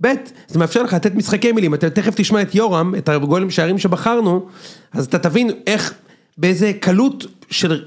[0.00, 0.08] ב',
[0.48, 4.46] זה מאפשר לך לתת משחקי מילים, אתה תכף תשמע את יורם, את הגולים שערים שבחרנו,
[4.92, 5.94] אז אתה תבין איך,
[6.38, 7.26] באיזה קלות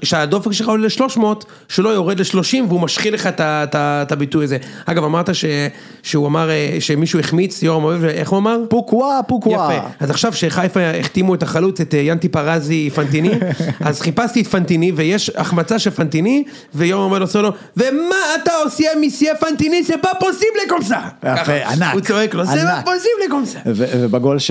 [0.02, 1.20] שהדופק שלך עולה ל-300,
[1.68, 4.58] שלא יורד ל-30 והוא משחיל לך את, הביטוי הזה.
[4.86, 5.44] אגב, אמרת ש,
[6.02, 8.58] שהוא אמר אה, שמישהו החמיץ, יורם אוהב, איך הוא אמר?
[8.68, 9.74] פוקווה, פוקווה.
[9.74, 13.30] יפה, אז עכשיו שחיפה החתימו את החלוץ, את אה, ינטי פרזי פנטיני,
[13.80, 18.84] אז חיפשתי את פנטיני ויש החמצה של פנטיני, ויום אומר לו סולו, ומה אתה עושה
[19.00, 21.26] מסייה פנטיני, זה possible comme ça.
[21.26, 21.52] יפה.
[21.52, 22.62] ענק, הוא צועק לו, זה
[23.28, 23.58] comme ça.
[23.66, 24.50] ו- ובגול ש...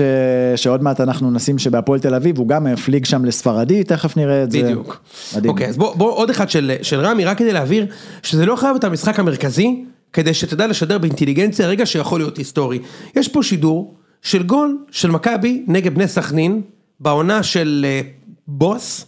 [0.56, 4.50] שעוד מעט אנחנו נשים שבהפועל תל אביב, הוא גם הפליג שם לספרדי, תכף נראה את
[4.50, 4.62] זה.
[4.62, 5.00] בדיוק.
[5.36, 5.50] מדהים.
[5.50, 7.86] אוקיי, אז בוא, בוא עוד אחד של, של רמי, רק כדי להבהיר,
[8.22, 12.78] שזה לא חייב להיות המשחק המרכזי, כדי שתדע לשדר באינטליגנציה רגע שיכול להיות היסטורי.
[13.16, 16.62] יש פה שידור של גול של מכבי נגד בני סכנין,
[17.00, 18.00] בעונה של אה,
[18.48, 19.06] בוס,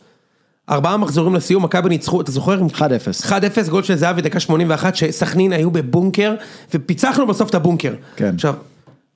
[0.70, 2.60] ארבעה מחזורים לסיום, מכבי ניצחו, אתה זוכר?
[2.74, 2.80] 1-0.
[3.28, 6.34] 1-0, גול של זהבי, דקה 81, שסכנין היו בבונקר,
[6.74, 7.94] ופיצחנו בסוף את הבונקר.
[8.16, 8.34] כן.
[8.34, 8.54] עכשיו,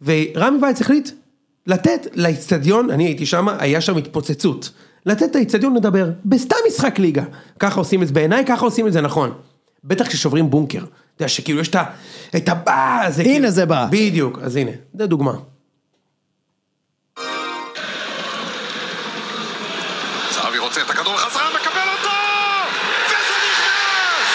[0.03, 1.11] ורמי וייץ החליט
[1.67, 4.71] לתת לאיצטדיון, אני הייתי שם, היה שם התפוצצות.
[5.07, 7.25] לתת את האיצטדיון לדבר, בסתם משחק ליגה.
[7.59, 9.33] ככה עושים את זה, בעיניי ככה עושים את זה נכון.
[9.85, 10.79] בטח כששוברים בונקר.
[10.79, 11.85] אתה יודע שכאילו יש את ה...
[12.37, 13.51] את הבא, זה הנה כאילו...
[13.51, 13.87] זה בא.
[13.91, 15.33] בדיוק, אז הנה, זה דוגמה.
[20.35, 22.11] זהבי רוצה את הכדור חזרה, מקבל אותו!
[23.07, 24.29] וזה נכנס!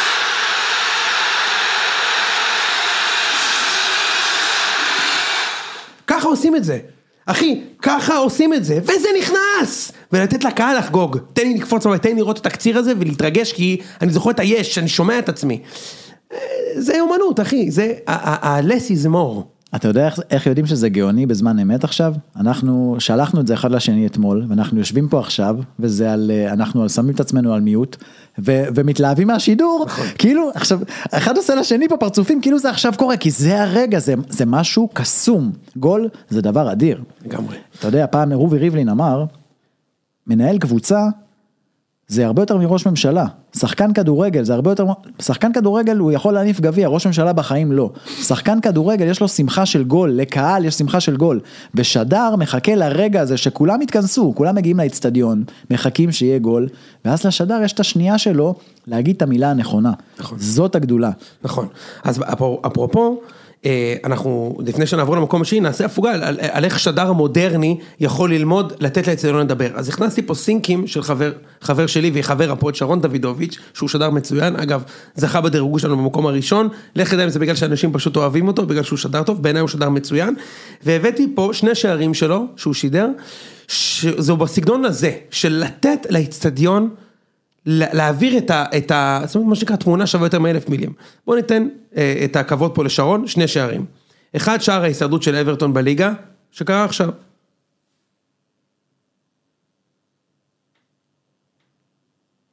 [6.07, 6.79] ככה עושים את זה.
[7.27, 9.91] אחי, ככה עושים את זה, וזה נכנס!
[10.11, 11.17] ולתת לקהל לחגוג.
[11.33, 14.77] תן לי לקפוץ תן לי לראות את התקציר הזה ולהתרגש, כי אני זוכר את היש,
[14.77, 15.61] אני שומע את עצמי.
[16.33, 16.37] אה,
[16.75, 19.56] זה אומנות, אחי, זה ה-less is more.
[19.75, 22.13] אתה יודע איך, איך יודעים שזה גאוני בזמן אמת עכשיו?
[22.35, 26.89] אנחנו שלחנו את זה אחד לשני אתמול, ואנחנו יושבים פה עכשיו, וזה על, אה, אנחנו
[26.89, 27.97] שמים את עצמנו על מיוט,
[28.39, 29.85] ו, ומתלהבים מהשידור,
[30.17, 30.79] כאילו, עכשיו,
[31.11, 34.89] אחד עושה לשני פה פרצופים, כאילו זה עכשיו קורה, כי זה הרגע, זה, זה משהו
[34.93, 35.51] קסום.
[35.77, 37.03] גול זה דבר אדיר.
[37.25, 37.57] לגמרי.
[37.79, 39.25] אתה יודע, פעם רובי ריבלין אמר,
[40.27, 41.07] מנהל קבוצה
[42.07, 43.25] זה הרבה יותר מראש ממשלה.
[43.57, 44.85] שחקן כדורגל זה הרבה יותר,
[45.21, 47.89] שחקן כדורגל הוא יכול להניף גביע, ראש ממשלה בחיים לא.
[48.21, 51.39] שחקן כדורגל יש לו שמחה של גול, לקהל יש שמחה של גול.
[51.75, 56.67] ושדר מחכה לרגע הזה שכולם יתכנסו, כולם מגיעים לאצטדיון, מחכים שיהיה גול,
[57.05, 58.55] ואז לשדר יש את השנייה שלו
[58.87, 59.91] להגיד את המילה הנכונה.
[60.19, 60.37] נכון.
[60.39, 61.11] זאת הגדולה.
[61.43, 61.67] נכון.
[62.03, 63.19] אז אפר- אפרופו,
[64.03, 68.73] אנחנו, לפני שנעבור למקום השני, נעשה הפוגה על, על, על איך שדר המודרני יכול ללמוד
[68.79, 69.69] לתת לאצטדיון לדבר.
[69.75, 74.55] אז הכנסתי פה סינקים של חבר, חבר שלי וחבר הפועל שרון דוידוביץ', שהוא שדר מצוין,
[74.55, 74.83] אגב,
[75.15, 78.83] זכה בדירוג שלנו במקום הראשון, לך תדע אם זה בגלל שאנשים פשוט אוהבים אותו, בגלל
[78.83, 80.35] שהוא שדר טוב, בעיניי הוא שדר מצוין,
[80.83, 83.09] והבאתי פה שני שערים שלו, שהוא שידר,
[83.67, 86.89] שזהו בסגנון הזה, של לתת לאצטדיון
[87.67, 88.65] להעביר את ה...
[88.77, 90.93] את ה זאת אומרת, מה שנקרא תמונה שווה יותר מאלף מילים.
[91.25, 93.85] בואו ניתן אה, את הכבוד פה לשרון, שני שערים.
[94.35, 96.13] אחד, שער ההישרדות של אברטון בליגה,
[96.51, 97.09] שקרה עכשיו.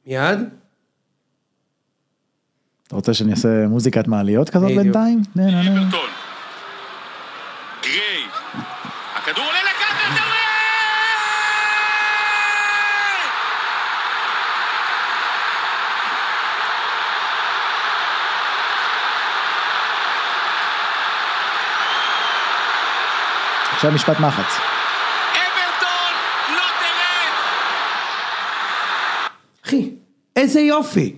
[0.07, 0.39] מיד.
[2.87, 4.71] אתה רוצה שאני אעשה מוזיקת מעליות כזאת.
[4.71, 5.21] בינתיים?
[5.33, 6.09] אברטון.
[7.83, 8.23] גריי.
[9.15, 10.45] הכדור עולה לקרקע,
[23.75, 24.45] עכשיו משפט מחץ.
[25.31, 26.13] אברטון
[26.49, 27.31] לא תרד!
[29.65, 29.89] אחי,
[30.35, 31.15] איזה יופי.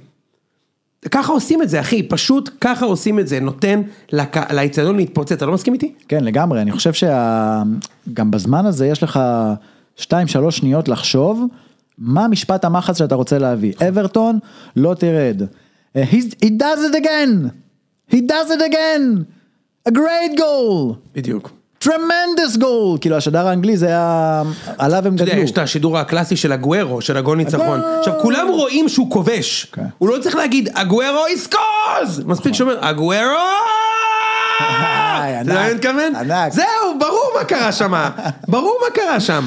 [1.11, 5.45] ככה עושים את זה, אחי, פשוט ככה עושים את זה, נותן לק- לאצטדיון להתפוצץ, אתה
[5.45, 5.93] לא מסכים איתי?
[6.07, 9.19] כן, לגמרי, אני חושב שגם בזמן הזה יש לך
[9.97, 10.03] 2-3
[10.51, 11.45] שניות לחשוב
[11.97, 13.73] מה המשפט המחץ שאתה רוצה להביא.
[13.87, 14.39] אברטון,
[14.75, 15.41] לא תרד.
[15.41, 17.49] Uh, he's- he does it again!
[18.13, 19.23] he does it again!
[19.89, 20.95] a great goal!
[21.15, 21.51] בדיוק.
[21.83, 22.99] Tremendous goal!
[23.01, 24.43] כאילו השדר האנגלי זה היה...
[24.77, 25.43] עליו הם אתה יודע, גדלו.
[25.43, 27.81] יש את השידור הקלאסי של הגוארו, של הגול ניצחון.
[27.99, 29.67] עכשיו, כולם רואים שהוא כובש.
[29.71, 29.81] כן.
[29.97, 32.23] הוא לא צריך להגיד, הגוארו יסקוז!
[32.25, 32.79] מספיק שאומר,
[35.41, 36.15] אתה אני ענק, מתכוון?
[36.15, 36.53] ענק.
[36.53, 37.93] זהו, ברור מה קרה שם.
[38.47, 39.45] ברור מה קרה שם.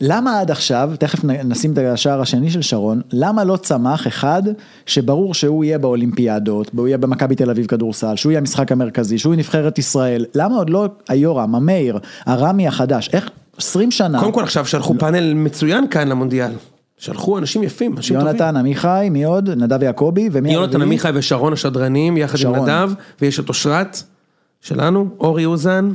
[0.00, 4.42] למה עד עכשיו, תכף נשים את השער השני של שרון, למה לא צמח אחד
[4.86, 9.32] שברור שהוא יהיה באולימפיאדות, הוא יהיה במכבי תל אביב כדורסל, שהוא יהיה המשחק המרכזי, שהוא
[9.34, 14.42] יהיה נבחרת ישראל, למה עוד לא היורם, המאיר, הרמי החדש, איך 20 שנה, קודם כל
[14.42, 16.50] עכשיו שלחו פאנל מצוין כאן למונדיאל.
[16.98, 18.28] שלחו אנשים יפים, אנשים טובים.
[18.28, 19.50] יונתן עמיחי, מי עוד?
[19.50, 20.86] נדב יעקבי, ומי יונתן הרביעי?
[20.86, 22.68] עמיחי ושרון השדרנים, יחד עם שרון.
[22.68, 24.02] נדב, ויש את אושרת
[24.60, 25.90] שלנו, אורי אוזן,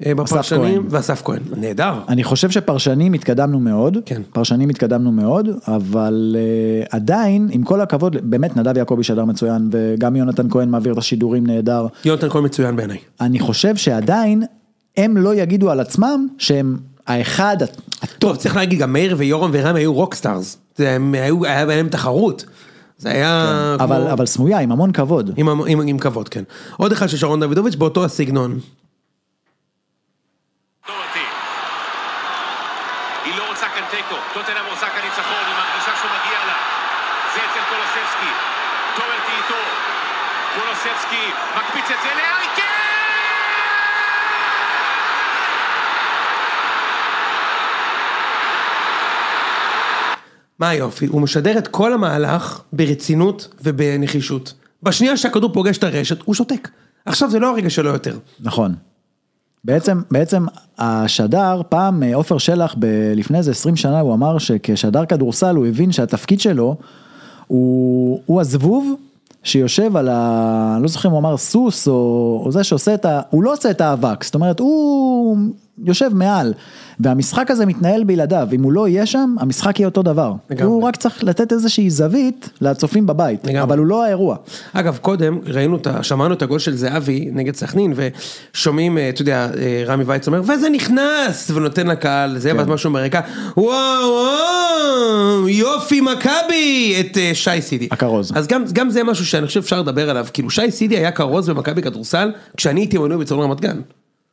[0.00, 0.86] בפרשנים, כהן.
[0.90, 1.42] ואסף כהן.
[1.56, 1.94] נהדר.
[2.08, 4.22] אני חושב שפרשנים התקדמנו מאוד, כן.
[4.32, 10.16] פרשנים התקדמנו מאוד, אבל uh, עדיין, עם כל הכבוד, באמת נדב יעקבי שדר מצוין, וגם
[10.16, 12.98] יונתן כהן מעביר את השידורים נהדר, יונתן כהן מצוין בעיניי.
[13.20, 14.42] אני חושב שעדיין
[14.96, 17.56] הם לא יגידו על עצמם שהם האחד
[18.02, 18.16] הטוב.
[18.18, 20.58] טוב, צריך להגיד, גם מאיר ויורם ורמי היו rockstars.
[20.78, 22.44] הם היו, היה ביניהם תחרות.
[22.98, 23.84] זה היה כמו...
[23.84, 25.30] אבל, אבל סמויה, עם המון כבוד.
[25.36, 26.44] עם, עם, עם, עם כבוד, כן.
[26.76, 28.50] עוד אחד של שרון דוידוביץ' באותו הסגנון.
[30.86, 31.26] דורתי.
[33.24, 34.16] היא לא רוצה כאן תיקו.
[34.34, 36.56] טוטנאם רוצה כאן ניצחון, היא מרגישה שהוא מגיע לה.
[37.34, 38.32] זה אצל קולוסבסקי.
[38.96, 39.62] דורתי איתו.
[40.54, 41.24] קולוסבסקי
[41.56, 42.88] מקפיץ את זה לארי קיין!
[50.58, 51.06] מה היופי?
[51.06, 54.54] הוא משדר את כל המהלך ברצינות ובנחישות.
[54.82, 56.68] בשנייה שהכדור פוגש את הרשת, הוא שותק.
[57.06, 58.18] עכשיו זה לא הרגע שלו יותר.
[58.40, 58.74] נכון.
[59.64, 60.46] בעצם, בעצם
[60.78, 62.74] השדר, פעם אה, עופר שלח,
[63.16, 66.76] לפני איזה 20 שנה, הוא אמר שכשדר כדורסל הוא הבין שהתפקיד שלו
[67.46, 68.94] הוא, הוא הזבוב
[69.42, 70.78] שיושב על ה...
[70.82, 73.20] לא זוכר אם הוא אמר סוס או, או זה שעושה את ה...
[73.30, 75.36] הוא לא עושה את האבק, זאת אומרת הוא
[75.84, 76.54] יושב מעל.
[77.00, 80.32] והמשחק הזה מתנהל בלעדיו, אם הוא לא יהיה שם, המשחק יהיה אותו דבר.
[80.50, 80.66] לגמרי.
[80.66, 83.62] הוא רק צריך לתת איזושהי זווית לצופים בבית, לגמרי.
[83.62, 84.36] אבל הוא לא האירוע.
[84.72, 85.78] אגב, קודם ראינו.
[86.02, 90.42] שמענו את הגול של זהבי נגד סכנין, ושומעים, אה, אתה יודע, אה, רמי וייץ אומר,
[90.42, 91.50] וזה נכנס!
[91.54, 92.56] ונותן לקהל, זה, כן.
[92.56, 93.20] ואז משהו ברקע,
[93.56, 96.96] וואו, וואו, יופי מכבי!
[97.00, 97.88] את אה, שי סידי.
[97.90, 98.32] הכרוז.
[98.34, 101.50] אז גם, גם זה משהו שאני חושב אפשר לדבר עליו, כאילו שי סידי היה כרוז
[101.50, 103.80] במכבי כדורסל, כשאני הייתי מנוי בצהרון רמת גן.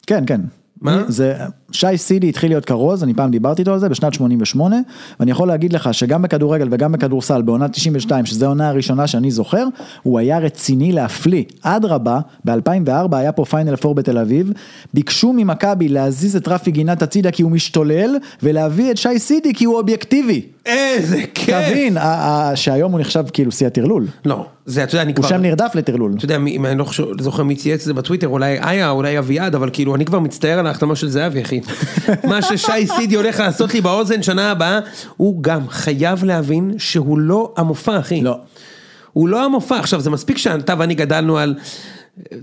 [0.08, 0.41] כן, כן.
[0.82, 1.04] מה?
[1.08, 1.34] זה,
[1.72, 4.76] שי סידי התחיל להיות כרוז, אני פעם דיברתי איתו על זה, בשנת 88,
[5.20, 9.66] ואני יכול להגיד לך שגם בכדורגל וגם בכדורסל, בעונת 92, שזו העונה הראשונה שאני זוכר,
[10.04, 11.44] הוא היה רציני להפליא.
[11.62, 14.52] אדרבה, ב-2004 היה פה פיינל פור בתל אביב,
[14.94, 19.66] ביקשו ממכבי להזיז את רפי גינת הצידה כי הוא משתולל, ולהביא את שי סידי כי
[19.66, 20.42] הוא אובייקטיבי.
[20.66, 21.56] איזה כיף.
[21.70, 21.98] תבין,
[22.56, 24.08] שהיום הוא נחשב כאילו שיא הטרלול.
[24.26, 25.30] לא, זה, אתה יודע, אני הוא כבר...
[25.30, 26.14] שם נרדף לטרלול.
[26.18, 26.86] אתה יודע, מי- אני לא
[27.20, 30.60] זוכר מי צייץ את זה בטוויטר, אולי איה, אולי אביעד, אבל כאילו, אני כבר מצטער
[30.65, 31.62] על ההחתמה של זהבי, אחי.
[32.30, 34.80] מה ששי סידי הולך לעשות לי באוזן שנה הבאה,
[35.17, 38.21] הוא גם חייב להבין שהוא לא המופע, אחי.
[38.21, 38.38] לא.
[39.13, 39.80] הוא לא המופע.
[39.80, 41.56] עכשיו, זה מספיק שאתה ואני גדלנו על...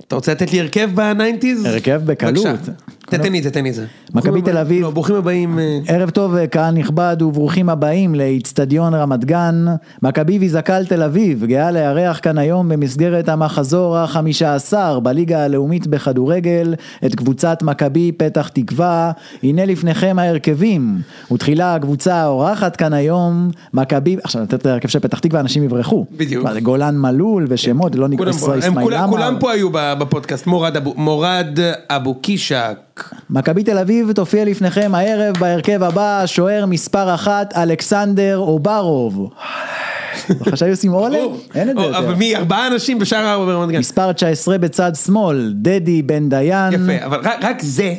[0.08, 1.64] אתה רוצה לתת לי הרכב בnineties?
[1.64, 2.46] הרכב בקלות.
[2.46, 2.72] בבקשה.
[3.18, 3.86] תתן לי את זה, תן לי את זה.
[4.14, 4.82] מכבי תל אביב.
[4.82, 5.58] לא, ברוכים הבאים.
[5.58, 9.64] אה, ערב טוב קהל נכבד וברוכים הבאים לאיצטדיון רמת גן,
[10.02, 16.74] מכבי ויזקל תל אביב, גאה לארח כאן היום במסגרת המחזור החמישה עשר בליגה הלאומית בכדורגל,
[17.06, 20.98] את קבוצת מכבי פתח תקווה, הנה לפניכם ההרכבים,
[21.32, 26.06] ותחילה הקבוצה האורחת כאן היום, מכבי, עכשיו לתת את ההרכב של פתח תקווה אנשים יברחו,
[26.16, 26.46] בדיוק.
[26.62, 29.36] גולן מלול ושמות, לא נקרא ישראל כולם-.
[29.40, 30.46] פה היו בפודקאסט,
[30.96, 31.58] מורד
[31.90, 33.01] אבו קישק.
[33.30, 39.30] מכבי תל אביב תופיע לפניכם הערב בהרכב הבא, שוער מספר אחת, אלכסנדר אוברוב.
[40.50, 41.18] חשב עושים עולה?
[41.54, 42.14] אין את זה או, אבל יותר.
[42.14, 43.78] מי, ארבעה אנשים בשער ארבע ברמת גן.
[43.78, 46.72] מספר 19 בצד שמאל, דדי בן דיין.
[46.72, 47.94] יפה, אבל רק, זה,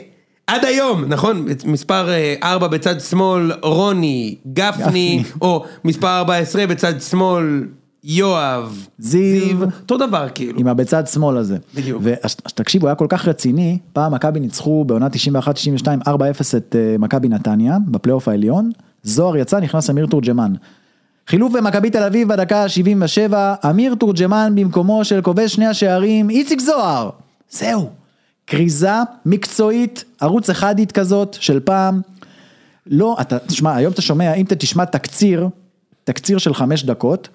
[0.47, 1.45] עד היום, נכון?
[1.65, 2.09] מספר
[2.43, 5.23] 4 בצד שמאל, רוני, גפני, גפני.
[5.41, 7.63] או מספר 14 בצד שמאל,
[8.03, 9.57] יואב, זיו.
[9.81, 10.59] אותו דבר כאילו.
[10.59, 11.57] עם הבצד שמאל הזה.
[11.75, 12.01] בדיוק.
[12.05, 16.09] ותקשיבו, היה כל כך רציני, פעם מכבי ניצחו בעונה 91-92 4-0
[16.57, 18.71] את אה, מכבי נתניה, בפלייאוף העליון,
[19.03, 20.53] זוהר יצא, נכנס אמיר תורג'מן.
[21.27, 23.33] חילוף במכבי תל אביב בדקה ה-77,
[23.69, 27.09] אמיר תורג'מן במקומו של כובש שני השערים, איציק זוהר.
[27.49, 27.89] זהו.
[28.47, 32.01] כריזה מקצועית, ערוץ אחדית כזאת של פעם.
[32.87, 35.47] לא, אתה, תשמע, היום אתה שומע, אם אתה תשמע תקציר,
[36.03, 37.29] תקציר של חמש דקות,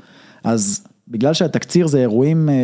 [0.44, 2.54] אז בגלל שהתקציר זה אירועים אה,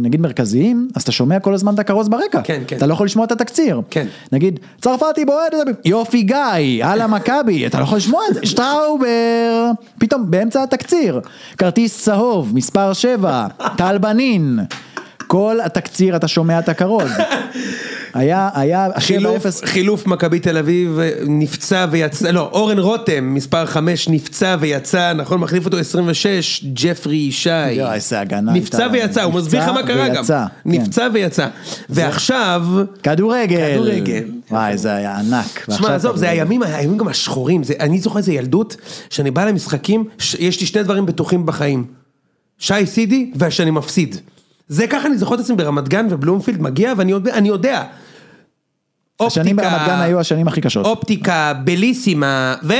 [0.00, 2.40] נגיד מרכזיים, אז אתה שומע כל הזמן את הכרוז ברקע.
[2.44, 2.76] כן, כן.
[2.76, 3.80] אתה לא יכול לשמוע את התקציר.
[3.90, 4.06] כן.
[4.32, 5.52] נגיד, צרפתי בועט,
[5.84, 11.20] יופי גיא, על המכבי, אתה לא יכול לשמוע את זה, שטראובר, פתאום באמצע התקציר,
[11.58, 14.58] כרטיס צהוב, מספר 7, טל בנין,
[15.26, 17.10] כל התקציר אתה שומע את הכרוז.
[18.14, 23.66] היה, היה, חילוף, 7-0, חילוף מכבי תל אביב אה, נפצע ויצא, לא, אורן רותם, מספר
[23.66, 27.72] 5 נפצע ויצא, נכון, מחליף אותו 26, ג'פרי ישי.
[27.72, 28.86] יואו, איזה הגנה נפצע.
[28.92, 30.24] ויצא, הוא מסביר לך מה קרה גם.
[30.24, 30.34] כן.
[30.64, 31.48] נפצע ויצא.
[31.88, 32.66] ועכשיו,
[33.02, 34.24] כדורגל, כדורגל.
[34.50, 35.66] וואי זה היה ענק.
[35.76, 36.30] שמע, עזוב, זה.
[36.30, 38.76] הימים, הימים גם השחורים, אני זוכר איזה ילדות,
[39.10, 40.04] שאני בא למשחקים,
[40.38, 41.84] יש לי שני דברים בטוחים בחיים.
[42.58, 44.16] שי סידי, ושאני מפסיד.
[44.68, 47.84] זה ככה אני זוכר את עצמי ברמת גן ובלומפילד מגיע, ואני יודע, אני יודע.
[49.26, 50.86] השנים ברמת גן היו השנים הכי קשות.
[50.86, 52.72] אופטיקה, בליסימה, ו...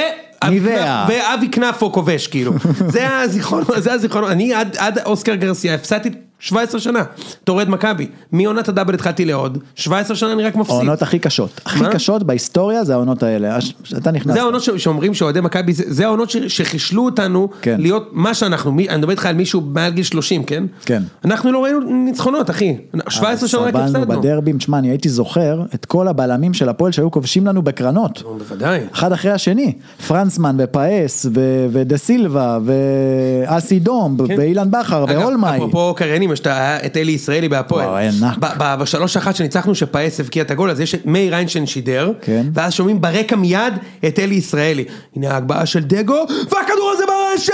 [1.08, 2.52] ואבי כנפו כובש כאילו,
[2.88, 6.10] זה הזיכרון, זה הזיכרון, אני עד, עד אוסקר גרסיה הפסדתי
[6.44, 7.02] 17 שנה,
[7.44, 10.74] אתה אוהד מכבי, מעונת הדאבל התחלתי לעוד, 17 שנה אני רק מפסיד.
[10.76, 11.60] העונות הכי קשות.
[11.66, 11.84] הכי?
[11.92, 13.56] קשות בהיסטוריה זה העונות האלה.
[13.56, 14.34] הש- אתה נכנס.
[14.34, 17.76] זה העונות שאומרים שאוהדי מכבי, זה העונות שחישלו אותנו כן.
[17.80, 20.64] להיות מה שאנחנו, אני מדבר איתך על מישהו מעל גיל 30, כן?
[20.84, 21.02] כן.
[21.24, 22.76] אנחנו לא ראינו ניצחונות אחי,
[23.08, 24.20] 17 שנה רק סבלנו הפסדנו.
[24.20, 28.22] בדרבים, תשמע, אני הייתי זוכר את כל הבלמים של הפועל שהיו כובשים לנו בקרנות.
[28.24, 28.80] נו, בוודאי.
[28.92, 29.72] אחד אחרי השני,
[30.08, 31.26] פרנסמן ופאס
[31.72, 34.34] ודה סילבה ואסי דום כן.
[34.38, 35.56] ואילן בכר ואולמאי.
[35.56, 36.40] אפרופו קריינים, יש
[36.86, 37.86] את אלי ישראלי בהפועל.
[37.86, 41.66] וואו, היה ב- בשלוש אחת שניצחנו שפאס הבקיע את הגול, אז יש את מאיר איינשטיין
[41.66, 42.46] שידר, כן.
[42.54, 43.74] ואז שומעים ברקע מיד
[44.06, 44.84] את אלי ישראלי.
[45.16, 47.52] הנה ההגבהה של דגו, והכדור הזה ברשת!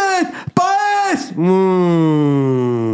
[0.55, 1.33] פאס!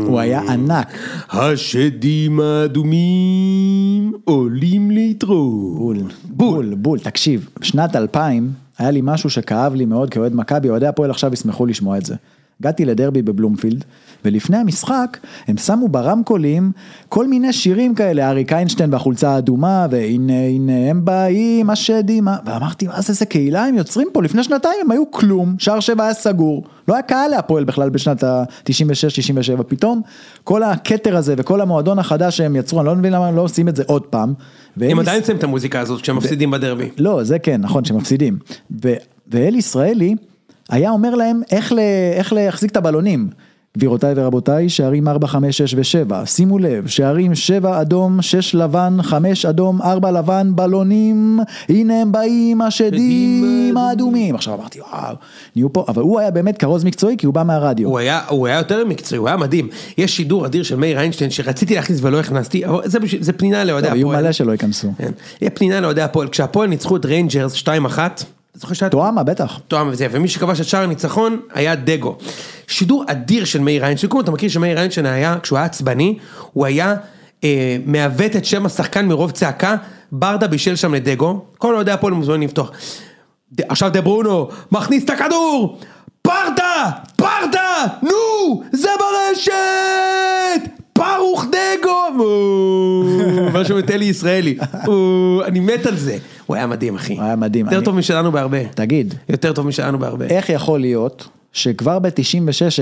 [0.06, 0.98] הוא היה ענק.
[1.30, 5.76] השדים האדומים עולים להתראות.
[5.76, 10.86] בול, בול, בול, תקשיב, בשנת 2000 היה לי משהו שכאב לי מאוד כאוהד מכבי, אוהדי
[10.86, 12.14] הפועל עכשיו ישמחו לשמוע את זה.
[12.60, 13.84] הגעתי לדרבי בבלומפילד,
[14.24, 16.72] ולפני המשחק הם שמו ברמקולים
[17.08, 23.00] כל מיני שירים כאלה, אריק איינשטיין והחולצה האדומה, והנה הנה הם באים השדים, ואמרתי מה
[23.00, 26.64] זה איזה קהילה הם יוצרים פה, לפני שנתיים הם היו כלום, שער שבע היה סגור,
[26.88, 30.00] לא היה קהל להפועל בכלל בשנת ה-96-97, פתאום
[30.44, 33.68] כל הכתר הזה וכל המועדון החדש שהם יצרו, אני לא מבין למה הם לא עושים
[33.68, 34.34] את זה עוד פעם.
[34.80, 36.88] הם עדיין שמים את המוזיקה הזאת כשהם מפסידים בדרבי.
[36.98, 38.38] לא, זה כן, נכון, שמפסידים.
[38.84, 38.94] ו-
[39.28, 40.14] ואל ישראלי
[40.70, 41.78] היה אומר להם איך, ל-
[42.14, 43.28] איך להחזיק את הבלונים.
[43.78, 49.46] גבירותיי ורבותיי, שערים 4, 5, 6 ו-7, שימו לב, שערים 7 אדום, 6 לבן, 5
[49.46, 54.34] אדום, 4 לבן, בלונים, הנה הם באים השדים האדומים.
[54.34, 55.14] עכשיו אמרתי, וואו,
[55.56, 57.88] נהיו פה, אבל הוא היה באמת כרוז מקצועי כי הוא בא מהרדיו.
[57.88, 59.68] הוא היה, הוא היה יותר מקצועי, הוא היה מדהים.
[59.98, 63.88] יש שידור אדיר של מאיר איינשטיין שרציתי להכניס ולא הכנסתי, אבל זה, זה פנינה לאוהדי
[63.88, 64.22] יהיו הפועל.
[64.22, 64.88] מלא שלא ייכנסו.
[64.98, 65.10] כן.
[65.54, 68.06] פנינה לאוהדי הפועל, כשהפועל ניצחו את ריינג'רס 2-1, אתה
[68.60, 69.58] זוכר שהיה תואמה, בטח.
[69.68, 72.16] תואם וזה, ומי שכבש את שער הניצחון היה דגו.
[72.66, 76.18] שידור אדיר של מאיר איינשטיין, קודם אתה מכיר שמאיר איינשטיין היה, כשהוא היה עצבני,
[76.52, 76.94] הוא היה
[77.44, 79.76] אה, מעוות את שם השחקן מרוב צעקה,
[80.12, 82.70] ברדה בישל שם לדגו, כל אוהדי הפועל מוזמנים לפתוח.
[83.52, 85.78] ד- עכשיו דה ברונו, מכניס את הכדור!
[86.22, 86.90] פרדה!
[87.16, 87.84] פרדה!
[88.02, 88.62] נו!
[88.72, 90.70] זה ברשת!
[90.98, 92.24] ברוך דגו!
[93.52, 94.58] משהו אלי ישראלי.
[95.46, 96.16] אני מת על זה.
[96.46, 97.14] הוא היה מדהים אחי.
[97.14, 97.66] הוא היה מדהים.
[97.66, 98.58] יותר אני- טוב משלנו בהרבה.
[98.74, 100.24] תגיד, יותר טוב משלנו בהרבה.
[100.26, 102.12] איך יכול להיות שכבר ב-96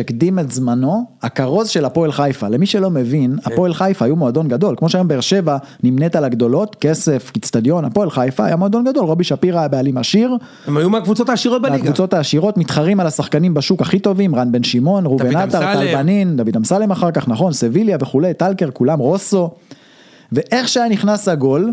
[0.01, 2.49] הקדים את זמנו הכרוז של הפועל חיפה.
[2.49, 3.53] למי שלא מבין, כן.
[3.53, 8.11] הפועל חיפה היו מועדון גדול, כמו שהיום באר שבע נמנית על הגדולות, כסף, אצטדיון, הפועל
[8.11, 11.77] חיפה היה מועדון גדול, רובי שפירא היה בעלים עשיר, הם היו מהקבוצות העשירות בליגה.
[11.83, 15.61] הקבוצות העשירות מתחרים על השחקנים בשוק הכי טובים, רן בן שמעון, ראובן עטר.
[15.61, 19.51] טל בנין, דוד אמסלם אחר כך, נכון, סביליה וכולי, טלקר, כולם, רוסו,
[20.33, 21.73] ואיך שהיה נכנס הגול,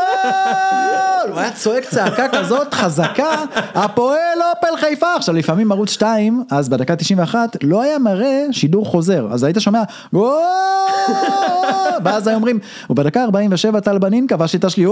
[1.29, 3.43] הוא היה צועק צעקה כזאת חזקה,
[3.75, 5.15] הפועל אופל חיפה.
[5.15, 9.81] עכשיו לפעמים ערוץ 2, אז בדקה 91, לא היה מראה שידור חוזר, אז היית שומע
[10.13, 10.35] גול,
[12.03, 14.85] ואז היו אומרים, ובדקה 47 טל בנין כבש את השלי,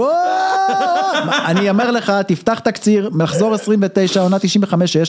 [1.46, 4.40] אני אומר לך, תפתח תקציר, מחזור 29, עונה 95-6,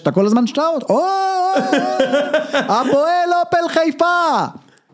[0.02, 0.84] אתה כל הזמן שטרות,
[2.54, 4.46] הפועל אופל חיפה.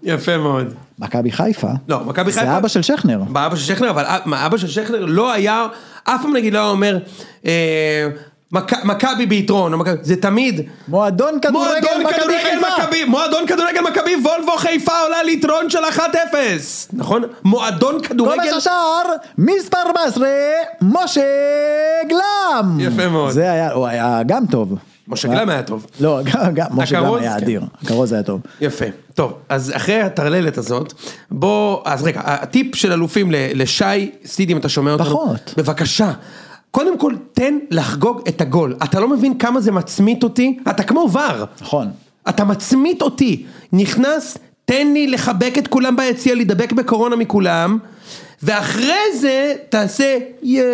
[0.07, 0.73] יפה מאוד.
[0.99, 2.45] מכבי חיפה, לא, מכבי חיפה.
[2.45, 3.19] זה אבא של שכנר.
[3.29, 5.67] באבא של שכנר, אבל אב- מה, אבא של שכנר לא היה,
[6.03, 6.97] אף פעם נגיד לא היה אומר,
[7.45, 8.07] אה,
[8.53, 12.95] מכ- מכבי ביתרון, זה תמיד, מועדון כדורגל מכבי חיפה.
[13.07, 15.99] מועדון כדורגל מכבי וולבו חיפה עולה ליתרון של 1-0,
[16.93, 17.23] נכון?
[17.43, 19.01] מועדון כדורגל, כובש השער,
[19.37, 20.27] מספר 14,
[20.81, 21.21] משה
[22.09, 22.77] גלם.
[22.79, 23.31] יפה מאוד.
[23.31, 24.75] זה היה, הוא היה גם טוב.
[25.07, 25.85] משה גלם היה טוב.
[25.99, 26.19] לא,
[26.53, 27.43] גם, משה גלם היה כן.
[27.43, 27.61] אדיר.
[27.83, 28.41] הכרוז היה טוב.
[28.61, 30.93] יפה, טוב, אז אחרי הטרללת הזאת,
[31.31, 35.53] בוא, אז רגע, הטיפ של אלופים לשי, סידי אם אתה שומע אותנו, פחות.
[35.57, 36.11] בבקשה,
[36.71, 41.09] קודם כל תן לחגוג את הגול, אתה לא מבין כמה זה מצמית אותי, אתה כמו
[41.13, 41.87] ור, נכון.
[42.29, 47.77] אתה מצמית אותי, נכנס, תן לי לחבק את כולם ביציע, להידבק בקורונה מכולם,
[48.43, 50.65] ואחרי זה תעשה יאיי.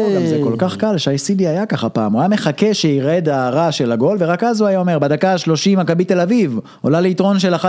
[0.00, 3.28] לא, גם זה כל כך קל, שי סידי היה ככה פעם, הוא היה מחכה שירד
[3.28, 7.38] הרעש של הגול, ורק אז הוא היה אומר, בדקה ה-30 מכבי תל אביב, עולה ליתרון
[7.38, 7.64] של 1-0,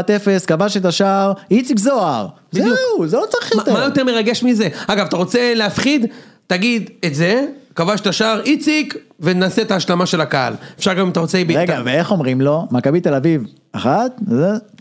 [0.47, 2.27] כבש את השער, איציק זוהר.
[2.51, 2.67] זהו,
[3.05, 3.73] זה לא צריך יותר.
[3.73, 4.67] מה יותר מרגש מזה?
[4.87, 6.05] אגב, אתה רוצה להפחיד?
[6.47, 10.53] תגיד את זה, כבש את השער איציק, ונעשה את ההשלמה של הקהל.
[10.79, 11.41] אפשר גם אם אתה רוצה...
[11.55, 12.67] רגע, ואיך אומרים לו?
[12.71, 14.11] מכבי תל אביב, אחת,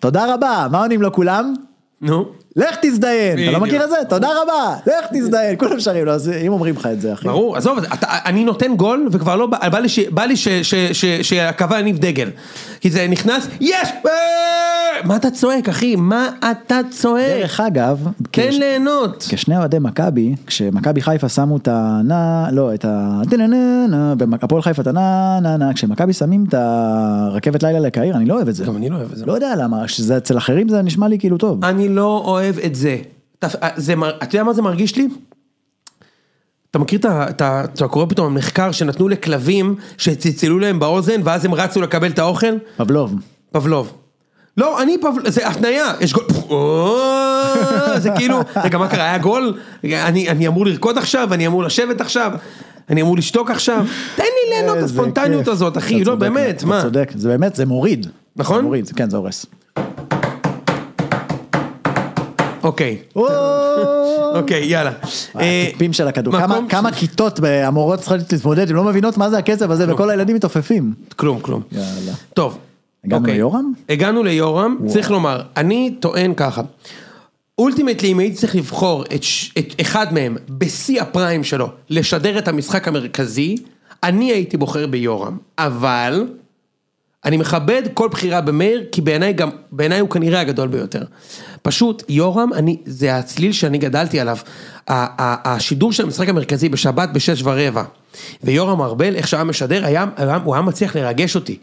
[0.01, 1.55] תודה רבה, מה עונים לו כולם?
[2.01, 2.27] נו.
[2.57, 3.61] לך תזדיין, אתה לא.
[3.61, 3.97] מכיר את זה?
[4.09, 7.29] תודה רבה, לך תזדיין, כולם שרים לו, אז אם אומרים לך את זה, אחי.
[7.29, 11.05] ברור, עזוב, אני נותן גול וכבר לא, בא לי, ש, בא לי ש, ש, ש,
[11.05, 12.31] שהקהל יניב דגל.
[12.81, 13.89] כי זה נכנס, יש!
[15.05, 15.97] מה אתה צועק, אחי?
[15.97, 17.25] מה אתה צועק?
[17.41, 19.27] דרך אגב, תן כש- ליהנות.
[19.31, 23.21] כשני אוהדי מכבי, כשמכבי חיפה שמו את הנא, לא, את ה...
[24.31, 28.65] והפועל חיפה את הנא-נה-נה, כשמכבי שמים את הרכבת לילה לקהיר, אני לא אוהב את זה.
[28.65, 29.27] גם אני לא אוהב את זה.
[29.27, 31.65] לא יודע למה, שזה אצל אחרים זה נשמע לי כאילו טוב.
[31.65, 32.97] אני לא אוהב את זה.
[33.39, 35.09] אתה, זה מר- אתה יודע מה זה מרגיש לי?
[36.71, 36.99] אתה מכיר.
[37.05, 37.05] את
[37.41, 42.19] ה- אתה קורא פתאום מחקר שנתנו לכלבים שצלצלו להם באוזן ואז הם רצו לקבל את
[42.19, 42.55] האוכל?
[42.77, 43.15] פבלוב.
[43.53, 43.93] פבלוב.
[44.57, 46.25] לא, אני פבלוב, זה התניה, יש גול,
[47.99, 49.55] זה כאילו, רגע מה קרה, היה גול?
[49.85, 52.33] אני, אני אמור לרקוד עכשיו, אני אמור לשבת עכשיו,
[52.91, 53.85] אני אמור לשתוק עכשיו,
[54.17, 55.49] תן לי ליהנות את איזה הספונטניות.
[55.49, 56.83] הזאת, אחי, אתה לא באמת, אתה מה?
[56.83, 58.07] צודק, זה באמת, זה מוריד.
[58.37, 58.57] נכון?
[58.57, 59.47] זה מוריד, כן, זה הורס.
[62.63, 62.99] אוקיי,
[64.35, 64.91] אוקיי, יאללה.
[65.41, 66.35] אה, הטיפים של הכדור,
[66.69, 70.93] כמה- כיתות המורות צריכות להתמודד, הן לא מבינות מה זה הקצב הזה, וכל הילדים מתעופפים.
[71.17, 71.63] כלום, כלום.
[71.73, 72.13] יאללה.
[72.35, 72.59] טוב.
[73.07, 73.35] הגענו אוקיי.
[73.35, 73.73] ליורם?
[73.89, 76.63] הגענו ליורם, צריך לומר, אני טוען ככה,
[77.59, 79.23] אולטימטלי אם הייתי צריך לבחור את,
[79.59, 83.57] את אחד מהם בשיא הפריים שלו, לשדר את המשחק המרכזי,
[84.03, 86.27] אני הייתי בוחר ביורם, אבל
[87.25, 91.03] אני מכבד כל בחירה במאיר, כי בעיניי גם, בעיניי הוא כנראה הגדול ביותר.
[91.63, 94.37] פשוט, יורם, אני, זה הצליל שאני גדלתי עליו.
[94.89, 97.83] השידור של המשחק המרכזי בשבת בשש ורבע,
[98.45, 100.05] ויורם ארבל, איך שהיה משדר, היה,
[100.45, 101.59] הוא היה מצליח לרגש אותי.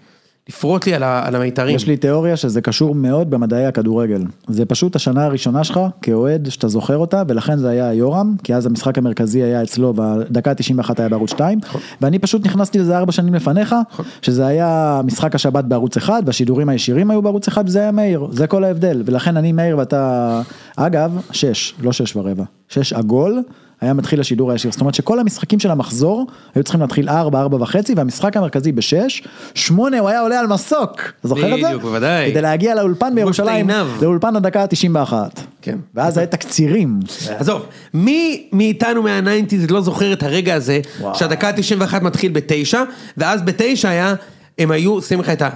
[0.50, 1.76] לפרוט לי על ה- על המיתרים.
[1.76, 4.24] יש לי תיאוריה שזה קשור מאוד במדעי הכדורגל.
[4.48, 8.66] זה פשוט השנה הראשונה שלך כאוהד שאתה זוכר אותה, ולכן זה היה יורם, כי אז
[8.66, 11.60] המשחק המרכזי היה אצלו, בדקה ה-91 היה בערוץ 2,
[12.02, 13.76] ואני פשוט נכנסתי לזה ארבע שנים לפניך,
[14.22, 18.48] שזה היה משחק השבת בערוץ 1, והשידורים הישירים היו בערוץ 1, וזה היה מאיר, זה
[18.48, 20.42] כל ההבדל, ולכן אני מאיר ואתה,
[20.76, 23.44] אגב, שש, לא שש ורבע, שש עגול.
[23.84, 27.58] היה מתחיל השידור הישיר, זאת אומרת שכל המשחקים של המחזור היו צריכים להתחיל 4, 4
[27.62, 31.68] וחצי והמשחק המרכזי ב-6, 8 הוא היה עולה על מסוק, אתה זוכר את זה?
[31.68, 32.32] בדיוק, בוודאי.
[32.32, 33.70] כדי להגיע לאולפן בירושלים.
[34.02, 35.14] לאולפן הדקה ה-91.
[35.62, 35.78] כן.
[35.96, 37.00] ואז היה תקצירים.
[37.38, 41.16] עזוב, מי מאיתנו מהניינטיז לא זוכר את הרגע הזה, וואו.
[41.16, 42.84] שהדקה ה-91 מתחיל בתשע,
[43.18, 44.16] ואז בתשע היה,
[44.58, 45.50] הם היו, שים לך את ה...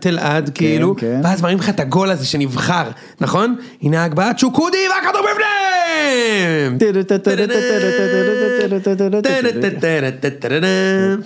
[0.00, 1.20] תלעד כאילו, כן.
[1.24, 3.56] ואז מראים לך את הגול הזה שנבחר, נכון?
[3.82, 6.78] הנה ההגבהה, צ'וקודי והכדור בפנים!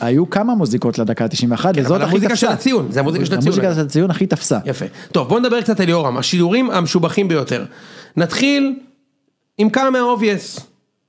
[0.01, 2.53] היו כמה מוזיקות לדקה ה-91 כן, וזאת הכי המוזיקה של תפסה.
[2.59, 3.47] הציון, זה המוזיקה של הציון.
[3.53, 4.59] המוזיקה של הציון הכי תפסה.
[4.65, 4.85] יפה.
[5.13, 7.65] טוב, בוא נדבר קצת על יורם, השידורים המשובחים ביותר.
[8.17, 8.79] נתחיל
[9.59, 10.61] עם כמה מה-obvious,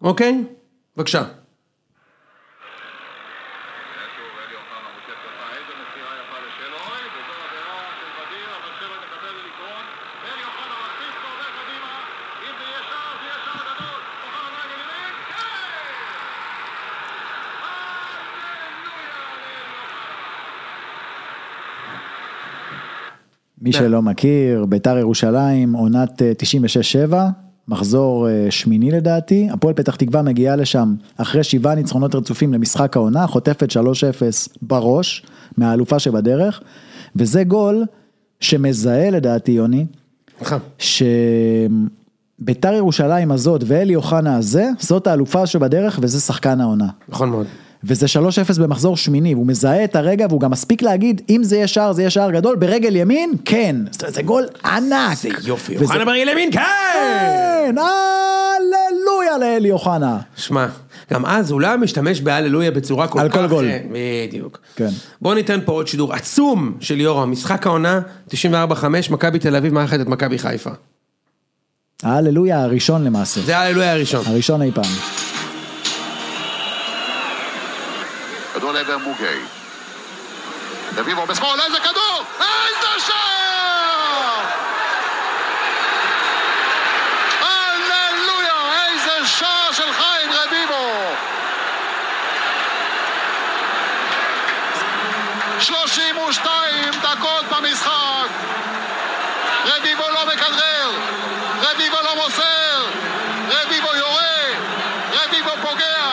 [0.02, 0.44] אוקיי?
[0.98, 1.24] בבקשה.
[4.16, 8.98] שוב אלי אוחנה מושך לך איזה מסירה יפה לשלוי וזו עבירה של בדיר אבל שלוי
[9.04, 9.86] מקבל לליקרון
[10.28, 11.92] אלי אוחנה מכניס לו עובר קדימה
[12.46, 15.64] אם זה יהיה שער זה יהיה שער גדול אוחנה ברגל ימין כן!
[23.68, 26.32] מי שלא מכיר, ביתר ירושלים, עונת אה,
[27.10, 27.14] 96-7,
[27.68, 33.28] מחזור אה, שמיני לדעתי, הפועל פתח תקווה מגיעה לשם אחרי שבעה ניצחונות רצופים למשחק העונה,
[33.28, 33.76] חוטפת 3-0
[34.62, 35.26] בראש,
[35.58, 36.62] מהאלופה שבדרך,
[37.16, 37.86] וזה גול
[38.40, 39.86] שמזהה לדעתי, יוני.
[40.78, 46.88] שביתר ירושלים הזאת ואלי אוחנה הזה, זאת האלופה שבדרך וזה שחקן העונה.
[47.10, 47.48] נכון מאוד.
[47.84, 48.06] וזה
[48.58, 51.94] 3-0 במחזור שמיני, והוא מזהה את הרגע והוא גם מספיק להגיד, אם זה יהיה שער,
[51.94, 53.76] זה יהיה שער גדול, ברגל ימין, כן.
[53.92, 55.18] זאת אומרת, זה גול ענק.
[55.18, 56.62] זה יופי, וזה- אוחנה ברגל ימין, כן!
[57.68, 60.18] כן, הללויה לאלי אוחנה.
[60.36, 60.68] שמע,
[61.14, 63.36] גם אז הוא לא משתמש בהללויה בצורה כל על כך...
[63.36, 63.66] כל גול.
[63.66, 63.80] אה,
[64.28, 64.60] בדיוק.
[64.76, 64.90] כן.
[65.22, 68.00] בוא ניתן פה עוד שידור עצום של יורם, משחק העונה,
[68.30, 68.34] 94-5,
[69.10, 70.70] מכבי תל אביב מארחת את מכבי חיפה.
[72.04, 73.42] ההללויה הראשון למעשה.
[73.42, 74.24] זה ההללויה הראשון.
[74.26, 75.27] הראשון אי פעם.
[78.78, 79.40] לעבר מוגי.
[80.98, 82.24] רביבו בשמאל איזה כדור!
[82.40, 84.42] איזה שער
[87.42, 91.16] הללויה איזה שער של חיים רביבו
[95.60, 98.30] 32 דקות במשחק
[99.66, 100.92] רביבו לא מכדרר
[101.62, 102.86] רביבו לא מוסר
[103.50, 104.28] רביבו יורה
[105.14, 106.08] רביבו פוגע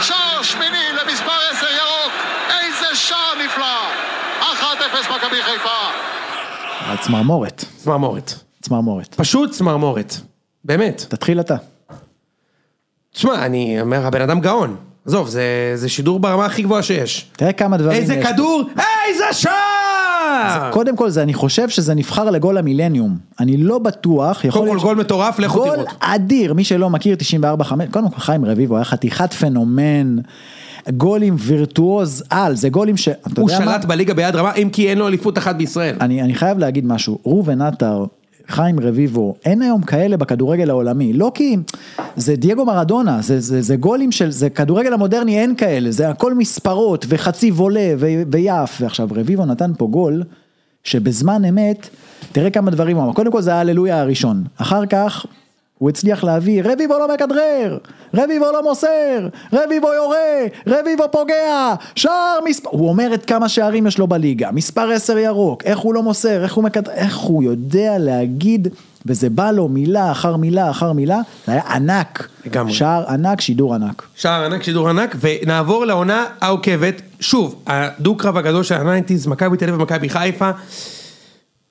[0.00, 2.12] שער שמיני למספר 10 ירוק
[2.50, 3.90] איזה שער נפלא
[4.40, 4.44] 1-0
[5.30, 7.64] מכבי חיפה צמרמורת.
[7.76, 8.34] צמרמורת.
[8.62, 9.14] צמרמורת.
[9.14, 10.16] פשוט צמרמורת.
[10.64, 11.06] באמת.
[11.08, 11.56] תתחיל אתה.
[13.14, 14.76] תשמע, אני אומר, הבן אדם גאון.
[15.06, 17.30] עזוב, זה, זה שידור ברמה הכי גבוהה שיש.
[17.36, 18.26] תראה כמה דברים איזה יש.
[18.26, 18.62] כדור,
[19.08, 20.70] איזה שער!
[20.72, 23.18] קודם כל זה, אני חושב שזה נבחר לגול המילניום.
[23.40, 24.82] אני לא בטוח, יכול קודם כל להיות...
[24.82, 25.86] גול מטורף, לכו גול תראו.
[26.00, 27.16] אדיר, מי שלא מכיר
[27.62, 30.16] 94-5, קודם כל חיים רביבו היה חתיכת פנומן,
[30.88, 33.08] גולים וירטואוז על, זה גולים ש...
[33.36, 33.48] הוא?
[33.48, 35.96] שלט בליגה ביד רמה, אם כי אין לו אליפות אחת בישראל.
[36.00, 38.04] אני, אני חייב להגיד משהו, ראובן עטר,
[38.50, 41.56] חיים רביבו, אין היום כאלה בכדורגל העולמי, לא כי
[42.16, 46.34] זה דייגו מרדונה, זה, זה, זה גולים של, זה כדורגל המודרני אין כאלה, זה הכל
[46.34, 50.22] מספרות וחצי וולה ו, ויף, ועכשיו רביבו נתן פה גול,
[50.84, 51.88] שבזמן אמת,
[52.32, 55.26] תראה כמה דברים הוא אמר, קודם כל זה ההללויה הראשון, אחר כך
[55.80, 57.78] הוא הצליח להביא, רביבו לא מכדרר,
[58.14, 63.98] רביבו לא מוסר, רביבו יורה, רביבו פוגע, שער מספר, הוא אומר את כמה שערים יש
[63.98, 67.98] לו בליגה, מספר 10 ירוק, איך הוא לא מוסר, איך הוא מכדרר, איך הוא יודע
[67.98, 68.68] להגיד,
[69.06, 72.72] וזה בא לו מילה אחר מילה אחר מילה, זה היה ענק, לגמרי.
[72.72, 74.02] שער ענק, שידור ענק.
[74.16, 77.02] שער ענק, שידור ענק, ונעבור לעונה העוקבת.
[77.20, 80.50] שוב, הדו-קרב הגדול של הnineties, מכבי תל אביב ומכבי חיפה.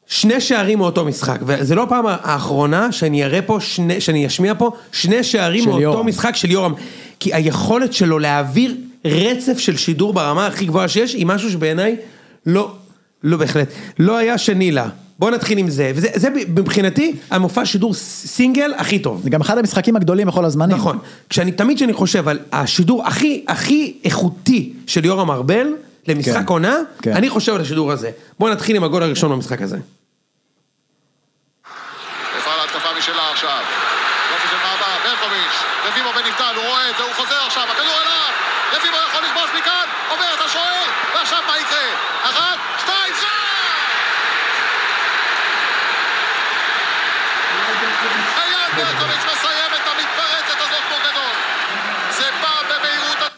[0.10, 4.72] שני שערים מאותו משחק, וזה לא הפעם האחרונה שאני אראה פה, שני, שאני אשמיע פה,
[4.92, 6.08] שני שערים מאותו יורם.
[6.08, 6.74] משחק של יורם.
[7.20, 11.96] כי היכולת שלו להעביר רצף של שידור ברמה הכי גבוהה שיש, היא משהו שבעיניי
[12.46, 12.72] לא,
[13.24, 13.68] לא בהחלט,
[14.00, 14.90] לא היה שני לה.
[15.20, 19.22] בוא נתחיל עם זה, וזה זה מבחינתי המופע שידור סינגל הכי טוב.
[19.24, 20.78] זה גם אחד המשחקים הגדולים בכל הזמנים.
[20.78, 20.98] נכון,
[21.30, 25.68] כשאני תמיד כשאני חושב על השידור הכי הכי איכותי של יורם ארבל
[26.08, 26.46] למשחק כן.
[26.48, 27.14] עונה, כן.
[27.14, 28.12] אני חושב על השידור הזה.
[28.40, 29.78] בוא נתחיל עם הגול הראשון במשחק הזה.
[37.20, 38.32] חוזר עכשיו, הכדור אליו!
[38.74, 41.88] רביבו יכול לכבוש מכאן, עובר את השוער, ועכשיו מה יקרה?
[42.24, 43.28] אחת, שתיים, זה!
[48.38, 51.36] אייל ברקוביץ' מסיים את המתפרצת הזאת כמו גדול.
[52.18, 53.32] זה בא במהירות...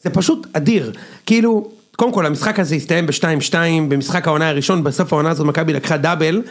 [0.00, 0.92] זה פשוט אדיר.
[1.26, 1.70] כאילו...
[1.96, 3.54] קודם כל המשחק הזה הסתיים ב-2-2
[3.88, 6.42] במשחק העונה הראשון, בסוף העונה הזאת מכבי לקחה דאבל,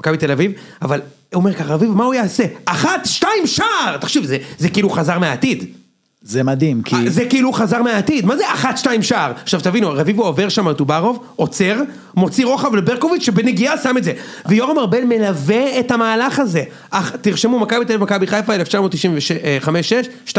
[0.00, 1.00] מכבי תל אביב, אבל
[1.34, 2.44] אומר ככה רביב, מה הוא יעשה?
[2.64, 3.96] אחת, שתיים, שער!
[4.00, 5.83] תחשיב, זה, זה כאילו חזר מהעתיד.
[6.24, 7.10] זה מדהים, כי...
[7.10, 9.32] זה כאילו חזר מהעתיד, מה זה אחת, שתיים, שער?
[9.42, 11.82] עכשיו תבינו, רביבו עובר שם על טוברוב, עוצר,
[12.16, 14.12] מוציא רוחב לברקוביץ' שבנגיעה שם את זה.
[14.46, 16.62] ויורם ארבל מלווה את המהלך הזה.
[16.90, 20.34] אך, תרשמו, מכבי תל אביב, מכבי חיפה, 1995-6, 2-2.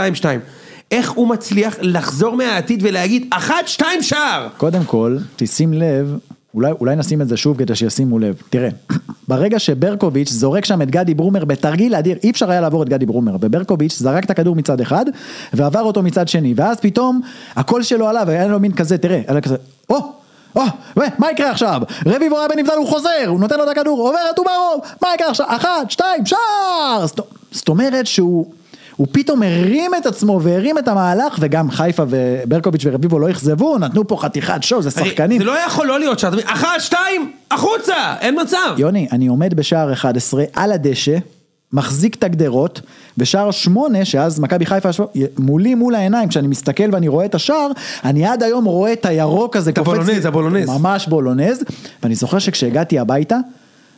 [0.92, 4.48] איך הוא מצליח לחזור מהעתיד ולהגיד, אחת, שתיים, שער!
[4.58, 6.18] קודם כל, תשים לב,
[6.56, 8.42] אולי, אולי נשים את זה שוב כדי שישימו לב.
[8.50, 8.70] תראה,
[9.28, 13.06] ברגע שברקוביץ' זורק שם את גדי ברומר בתרגיל אדיר, אי אפשר היה לעבור את גדי
[13.06, 15.06] ברומר, וברקוביץ' זרק את הכדור מצד אחד,
[15.54, 17.22] ועבר אותו מצד שני, ואז פתאום
[17.56, 19.56] הקול שלו עלה, והיה לו מין כזה, תראה, היה לו כזה,
[19.90, 19.98] או!
[20.56, 20.62] או,
[21.18, 21.82] מה יקרה עכשיו?
[22.06, 24.40] רביבו היה בנבדל, הוא חוזר, הוא נותן לו את הכדור, עובר את
[25.02, 25.46] מה יקרה עכשיו?
[25.50, 27.06] אחת, שתיים, שער!
[27.52, 28.52] זאת אומרת שהוא...
[28.96, 34.08] הוא פתאום הרים את עצמו והרים את המהלך וגם חיפה וברקוביץ' ורביבו לא אכזבו, נתנו
[34.08, 35.38] פה חתיכת שואו, זה שחקנים.
[35.40, 36.50] זה לא יכול לא להיות שער, אתה מבין?
[36.50, 38.16] אחת, שתיים, החוצה!
[38.20, 38.76] אין מצב!
[38.78, 41.18] יוני, אני עומד בשער 11 על הדשא,
[41.74, 42.82] מחזיק את הגדרות,
[43.18, 44.90] בשער 8, שאז מכבי חיפה,
[45.40, 47.68] מולי מול העיניים, כשאני מסתכל ואני רואה את השער,
[48.06, 50.70] אני עד היום רואה את הירוק הזה קופץ לי- הבולונז, הבולונז.
[50.70, 51.64] ממש בולונז,
[52.04, 53.38] ואני זוכר שכשהגעתי הביתה,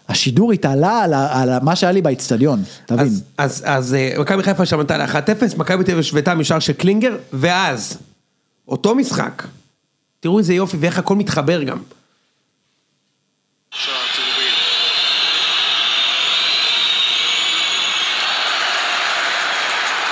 [0.10, 3.00] השידור התעלה על, על מה שהיה לי באיצטדיון, תבין.
[3.00, 6.74] אז, אז, אז אה, מכבי חיפה שם עלתה ל-1-0, מכבי תל אביב השוותה משער של
[6.74, 7.98] קלינגר, ואז,
[8.68, 9.44] אותו משחק,
[10.20, 11.78] תראו איזה יופי ואיך הכל מתחבר גם.
[13.72, 14.54] שער צהובים.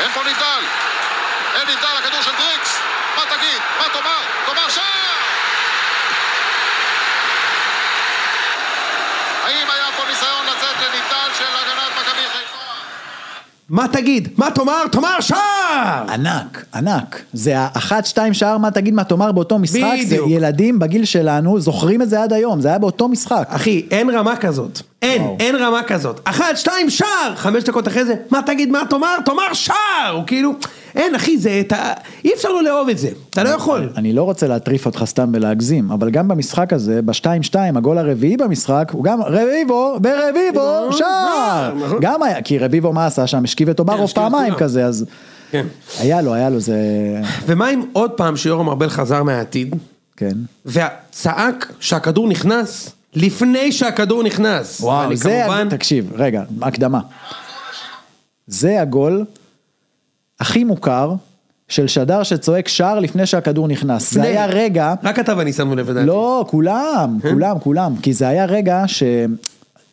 [0.01, 0.63] אין פה נידל.
[1.55, 2.77] אין נידל, הכדור של דריקס.
[3.15, 3.61] מה תגיד?
[3.79, 4.21] מה תאמר?
[4.45, 5.05] תאמר שער!
[9.43, 12.55] האם היה פה ניסיון לצאת לנידל של הגנת מכבי חיפה?
[13.69, 14.27] מה תגיד?
[14.37, 14.87] מה תאמר?
[14.91, 16.05] תאמר שער!
[16.09, 17.21] ענק, ענק.
[17.33, 20.29] זה האחת, שתיים שער, מה תגיד, מה תאמר באותו משחק, זה בדיוק.
[20.29, 23.47] ילדים בגיל שלנו זוכרים את זה עד היום, זה היה באותו משחק.
[23.49, 24.81] אחי, אין רמה כזאת.
[25.05, 25.35] אין, וואו.
[25.39, 26.19] אין רמה כזאת.
[26.23, 27.35] אחת, שתיים, שער!
[27.35, 29.15] חמש דקות אחרי זה, מה תגיד, מה תאמר?
[29.25, 30.11] תאמר שער!
[30.13, 30.53] הוא כאילו,
[30.95, 31.93] אין אחי, זה, אתה,
[32.25, 33.09] אי אפשר לא לאהוב את זה.
[33.29, 33.89] אתה לא יכול.
[33.97, 38.89] אני לא רוצה להטריף אותך סתם ולהגזים, אבל גם במשחק הזה, ב-2-2, הגול הרביעי במשחק,
[38.91, 41.73] הוא גם רביבו, ברביבו, שער!
[41.85, 41.97] נכון.
[42.01, 43.43] גם היה, כי רביבו מה עשה שם?
[43.43, 44.53] השכיב את אוברוב השכיב את פעמיים.
[44.55, 45.05] כזה, אז
[45.51, 45.65] כן.
[45.99, 46.77] היה לו, היה לו, זה...
[47.45, 49.75] ומה אם עוד פעם שיורם ארבל חזר מהעתיד,
[50.17, 50.37] כן.
[50.65, 54.81] וצעק שהכדור נכנס לפני שהכדור נכנס.
[54.81, 56.99] וואו, זה, כמובן, תקשיב, רגע, הקדמה.
[58.47, 59.25] זה הגול
[60.39, 61.13] הכי מוכר
[61.67, 64.13] של שדר שצועק שער לפני שהכדור נכנס.
[64.13, 64.31] זה לפני.
[64.31, 64.93] היה רגע...
[65.03, 66.07] רק אתה ואני שמנו לב לדעתי.
[66.07, 69.03] לא, כולם, כולם, כולם, כי זה היה רגע ש...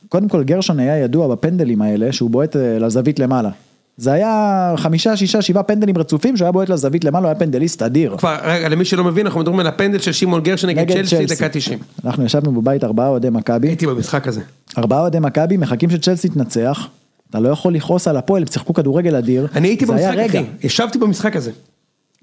[0.09, 3.51] קודם כל גרשון היה ידוע בפנדלים האלה, שהוא בועט אה, לזווית למעלה.
[3.97, 7.82] זה היה חמישה, שישה, שבעה פנדלים רצופים, שהוא היה בועט לזווית למעלה, הוא היה פנדליסט
[7.82, 8.16] אדיר.
[8.18, 11.26] כבר, רגע, למי שלא מבין, אנחנו מדברים על הפנדל של שמעון גרשון נגד צ'לסי.
[11.26, 11.78] דקה 90.
[12.05, 14.40] אנחנו ישבנו בבית ארבעה אוהדי מכבי, הייתי במשחק הזה.
[14.78, 16.88] ארבעה אוהדי מכבי מחכים שצ'לסי תנצח,
[17.30, 19.47] אתה לא יכול לכעוס על הפועל, הם שיחקו כדורגל אדיר.
[19.55, 20.18] אני הייתי במשחק.
[20.28, 20.45] אחי.
[20.62, 21.51] ישבתי במשחק הזה.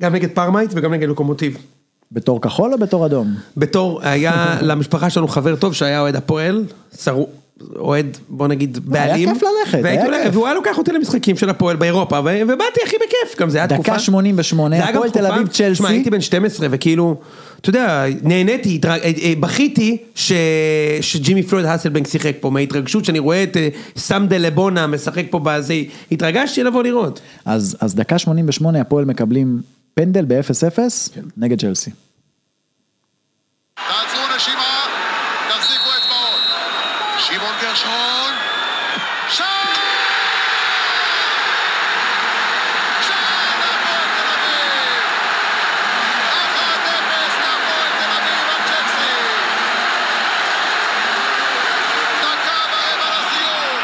[0.02, 1.58] גם נגד פארמה וגם נגד לוקומוטיב.
[2.12, 3.36] בתור כחול או בתור אדום?
[3.58, 6.66] בתור, היה למשפחה שלנו חבר טוב שהיה אוהד הפועל,
[7.76, 9.34] אוהד, בוא נגיד, היה בעלים.
[9.34, 10.34] כיף ללכת, היה כיף.
[10.34, 13.92] והוא היה לוקח אותי למשחקים של הפועל באירופה, ובאתי הכי בכיף, גם זה היה תקופה.
[13.92, 15.74] דקה 88, זה היה גם הפועל תל אביב, צ'לסי.
[15.74, 17.16] תשמע, הייתי בן 12 וכאילו,
[17.62, 19.98] אתה יודע, נהניתי, אה, אה, בכיתי
[21.02, 25.40] שג'ימי פלויד האסלבנק שיחק פה, מההתרגשות שאני רואה את אה, סם דה לבונה משחק פה
[25.44, 25.74] בזה,
[26.12, 27.22] התרגשתי לבוא לראות.
[27.46, 29.62] אז, אז דקה 88 הפועל מקבלים
[29.94, 30.80] פנדל ב-0-0
[31.14, 31.22] כן.
[31.38, 31.92] נגד צ'לסי.
[33.76, 34.86] תעצרו נשימה,
[35.50, 36.40] תחזיקו אצבעות.
[37.20, 38.32] שמעון גרשון,
[39.30, 39.46] שער!
[43.02, 45.02] שער להפועל תל אביב!
[46.56, 49.16] 1-0 להפועל תל אביב על צ'לסי!
[52.22, 53.78] דקה ורבע לסיום,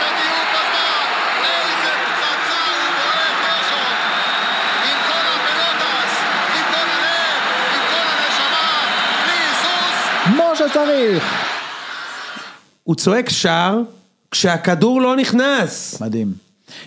[0.00, 1.06] בדיוק בזמן,
[1.44, 3.94] איזה פצצה הוא בועט גרשון!
[4.84, 6.14] עם כל הפלוטס,
[6.54, 7.40] עם כל הלב,
[7.74, 8.66] עם כל הנשמה,
[9.24, 9.98] בלי היסוס,
[10.98, 11.24] כמו שצריך!
[12.84, 13.80] הוא צועק שער
[14.30, 16.00] כשהכדור לא נכנס.
[16.00, 16.32] מדהים.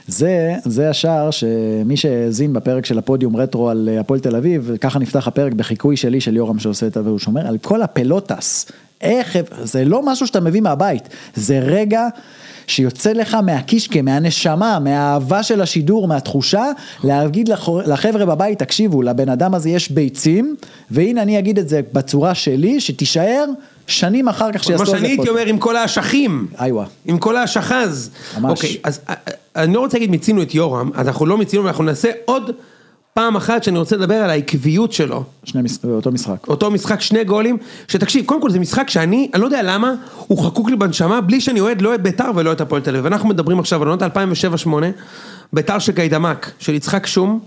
[0.07, 4.99] זה, זה השער שמי שהאזין בפרק של הפודיום רטרו על אה, הפועל תל אביב, ככה
[4.99, 8.71] נפתח הפרק בחיקוי שלי של יורם שעושה את זה, והוא שומר על כל הפלוטס.
[9.01, 12.07] איך, זה לא משהו שאתה מביא מהבית, זה רגע
[12.67, 16.65] שיוצא לך מהקישקע, מהנשמה, מהאהבה של השידור, מהתחושה,
[17.03, 17.49] להגיד
[17.85, 20.55] לחבר'ה בבית, תקשיבו, לבן אדם הזה יש ביצים,
[20.91, 23.45] והנה אני אגיד את זה בצורה שלי, שתישאר
[23.87, 25.29] שנים אחר כך שיעשו מה על זה שאני הייתי.
[25.29, 26.47] אומר עם כל האשכים.
[26.61, 26.85] איווה.
[27.05, 28.11] עם כל האשכז.
[28.39, 28.51] ממש.
[28.51, 31.63] אוקיי, אז אה, אה, אני לא רוצה להגיד מיצינו את יורם, אז אנחנו לא מיצינו,
[31.63, 32.51] ואנחנו נעשה עוד
[33.13, 35.23] פעם אחת שאני רוצה לדבר על העקביות שלו.
[35.43, 35.77] שני מש...
[35.83, 36.47] אותו משחק.
[36.47, 37.57] אותו משחק, שני גולים,
[37.87, 39.93] שתקשיב, קודם כל זה משחק שאני, אני לא יודע למה,
[40.27, 43.05] הוא חקוק לי בנשמה, בלי שאני אוהד לא את ביתר ולא את הפועל תל אביב.
[43.05, 44.67] אנחנו מדברים עכשיו על עונות 2007-2008,
[45.53, 47.39] ביתר של גיידמק, של יצחק שום,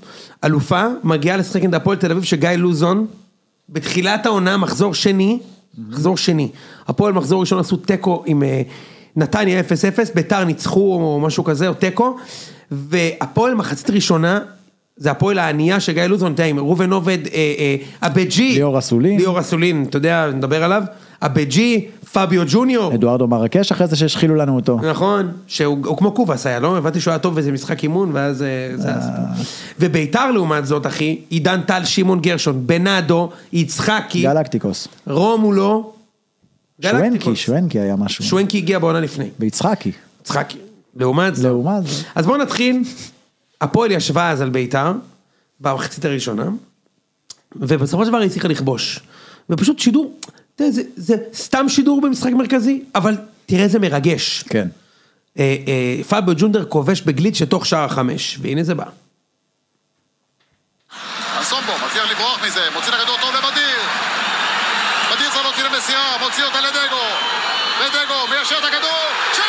[0.45, 3.07] אלופה, מגיעה לשחק נגד הפועל תל אביב, שגיא לוזון,
[3.69, 5.39] בתחילת העונה, מחזור שני,
[5.79, 6.49] מחזור שני,
[6.89, 8.63] הפועל מחזור ראשון עשו תיקו עם אה,
[9.17, 9.65] נתניה 0-0,
[10.15, 12.17] ביתר ניצחו או משהו כזה, או תיקו,
[12.71, 14.41] והפועל מחצית ראשונה,
[14.97, 18.79] זה הפועל הענייה של גיא לוזון, אתה יודע, עם ראובן עובד, אה, אה, אבג'י, ליאור
[18.79, 19.19] אסולין.
[19.19, 20.83] ליאור אסולין, אתה יודע, נדבר עליו,
[21.23, 24.79] אבג'י, פביו ג'וניור, אדוארדו מרקש אחרי זה שהשחילו לנו אותו.
[24.91, 26.79] נכון, שהוא הוא כמו קובאס היה, לא?
[26.79, 29.25] הבנתי שהוא היה טוב באיזה משחק אימון, ואז אה, זה הסיפור.
[29.81, 34.89] וביתר לעומת זאת, אחי, עידן טל, שמעון גרשון, בנאדו, יצחקי, גלקטיקוס.
[35.07, 35.93] רומולו,
[36.83, 37.37] שוונקי.
[37.37, 38.25] שוונקי היה משהו.
[38.25, 39.93] שוונקי הגיע בעונה לפני, ויצחקי.
[40.23, 40.59] יצחקי,
[40.97, 41.45] לעומת זאת.
[41.45, 42.05] לעומת זאת.
[42.15, 42.83] אז בואו נתחיל,
[43.61, 44.93] הפועל ישבה אז על ביתר,
[45.61, 46.49] במחצית הראשונה,
[47.57, 49.01] ובסופו של דבר היא הצליחה לכבוש.
[49.51, 50.13] ופשוט שידור,
[50.59, 54.43] זה, זה סתם שידור במשחק מרכזי, אבל תראה איזה מרגש.
[54.43, 54.69] כן.
[55.39, 58.85] אה, אה, פאביו ג'ונדר כובש בגליץ' שתוך שער החמש, והנה זה בא.
[61.41, 63.79] אסומבו מצליח לברוח מזה, מוציא לכדור טוב לבדיר.
[65.13, 67.07] בדיר צריך להוציא למסירה, מוציא אותה לדגו.
[67.81, 69.05] ודגו מיישר את הכדור.
[69.33, 69.45] שער!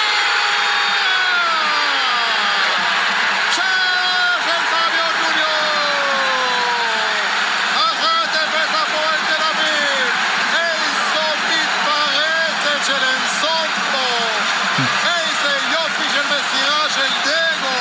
[3.51, 5.75] שער של פביו ג'וניור!
[7.75, 7.77] 1-0
[8.73, 10.13] הפועל תל אביב.
[10.53, 14.09] איזו מתפרצת של אנסומבו.
[15.05, 17.79] איזה יופי של מסירה של דגו.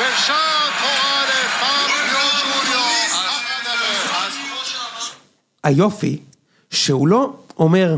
[0.00, 2.98] ושער בכורה לפביו ג'וניור.
[5.57, 5.57] 1-0.
[5.68, 6.18] היופי,
[6.70, 7.96] שהוא לא אומר,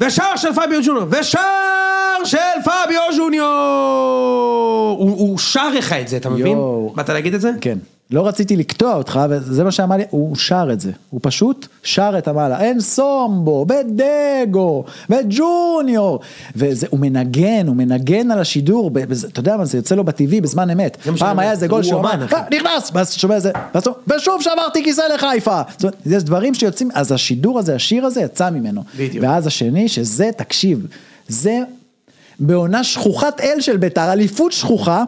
[0.00, 4.96] ושער של פביו ג'וניור, ושער של פביו ג'וניור!
[4.98, 6.46] הוא, הוא שר לך את זה, אתה מבין?
[6.46, 6.92] יואו.
[6.96, 7.50] באת להגיד את זה?
[7.60, 7.78] כן.
[8.12, 10.90] לא רציתי לקטוע אותך, וזה מה שאמר לי, הוא שר את זה.
[11.10, 12.60] הוא פשוט שר את המעלה.
[12.60, 16.20] אין סומבו, בדגו, וג'וניור.
[16.56, 20.70] והוא מנגן, הוא מנגן על השידור, בזה- אתה יודע מה, זה יוצא לו בטבעי בזמן
[20.70, 20.96] אמת.
[21.04, 22.10] זה פעם היה איזה גול שהוא אמר.
[22.34, 25.60] "אה, נכנס, ואז שומע איזה, ואז הוא, ושוב שברתי כיסא לחיפה.
[25.70, 28.82] זאת אומרת, יש דברים שיוצאים, אז השידור הזה, השיר הזה יצא ממנו.
[28.98, 29.24] בדיוק.
[29.24, 30.86] ואז השני, שזה, תקשיב,
[31.28, 31.58] זה
[32.40, 35.04] בעונה שכוחת אל של בית"ר, אליפות שכוחה,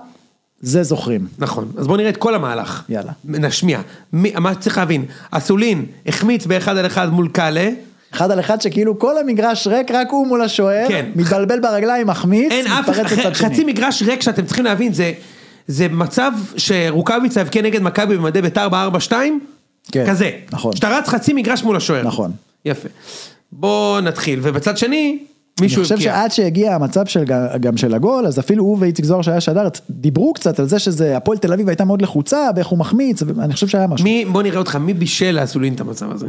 [0.63, 1.27] זה זוכרים.
[1.39, 2.83] נכון, אז בוא נראה את כל המהלך.
[2.89, 3.13] יאללה.
[3.25, 3.81] נשמיע.
[4.13, 7.69] מי, מה שצריך להבין, אסולין החמיץ באחד על אחד מול קאלה,
[8.15, 11.07] אחד על אחד שכאילו כל המגרש ריק, רק הוא מול השוער, כן.
[11.15, 13.51] מתבלבל ברגליים, מחמיץ, מתפרץ לצד שני.
[13.51, 15.13] חצי מגרש ריק שאתם צריכים להבין, זה,
[15.67, 19.13] זה מצב שרוקאביצה הבקיע נגד מכבי במדי ביתר ב-4-2,
[19.93, 20.31] כן, כזה.
[20.53, 20.77] נכון.
[20.77, 22.03] שאתה רץ חצי מגרש מול השוער.
[22.03, 22.31] נכון.
[22.65, 22.89] יפה.
[23.53, 25.19] בוא נתחיל, ובצד שני,
[25.61, 26.13] מישהו אני חושב הבקיע.
[26.13, 27.25] שעד שהגיע המצב של,
[27.61, 31.17] גם של הגול, אז אפילו הוא ואיציק זוהר שהיה שדר, דיברו קצת על זה שזה,
[31.17, 34.05] הפועל תל אביב הייתה מאוד לחוצה, ואיך הוא מחמיץ, ואני חושב שהיה משהו.
[34.05, 36.27] מי, בוא נראה אותך, מי בישל לאסולין את המצב הזה?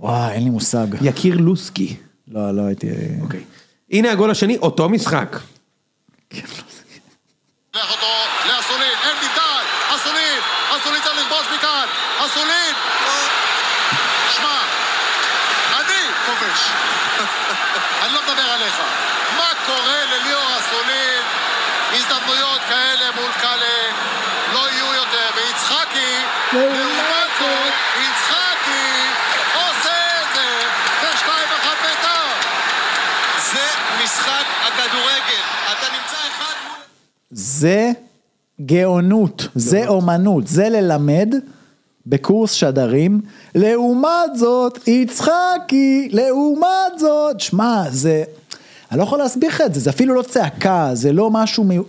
[0.00, 0.86] וואי, אין לי מושג.
[1.02, 1.96] יקיר לוסקי.
[2.28, 2.86] לא, לא הייתי...
[3.20, 3.40] אוקיי.
[3.90, 5.38] הנה הגול השני, אותו משחק.
[7.74, 8.06] לך אותו
[8.48, 9.62] לאסולין, אין נבדל,
[9.96, 10.40] אסולין,
[10.70, 11.86] אסולין צריך לכבוש מכאן,
[12.18, 12.74] אסולין!
[14.36, 14.58] שמע,
[15.80, 16.60] אני כובש.
[18.02, 18.76] אני לא מדבר עליך.
[19.36, 21.22] מה קורה לליאור אסולין?
[21.92, 23.92] הזדמנויות כאלה מול קאלה
[24.52, 26.14] לא יהיו יותר, ויצחקי,
[26.52, 28.90] לעומת זאת, יצחקי
[29.54, 30.48] עושה את זה,
[31.02, 32.30] ושתיים אחת בית"ר.
[33.52, 33.66] זה
[34.04, 35.42] משחק הכדורגל.
[35.72, 36.78] אתה נמצא אחד מול...
[37.60, 37.92] זה
[38.66, 41.34] גאונות, זה אומנות, זה ללמד
[42.06, 43.20] בקורס שדרים.
[43.54, 48.24] לעומת זאת, יצחקי, לעומת זאת, שמע, זה...
[48.90, 51.82] אני לא יכול להסביר לך את זה, זה אפילו לא צעקה, זה לא משהו מיו...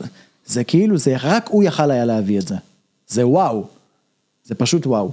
[0.46, 2.56] זה כאילו, זה רק הוא יכל היה להביא את זה.
[3.08, 3.66] זה וואו.
[4.44, 5.12] זה פשוט וואו.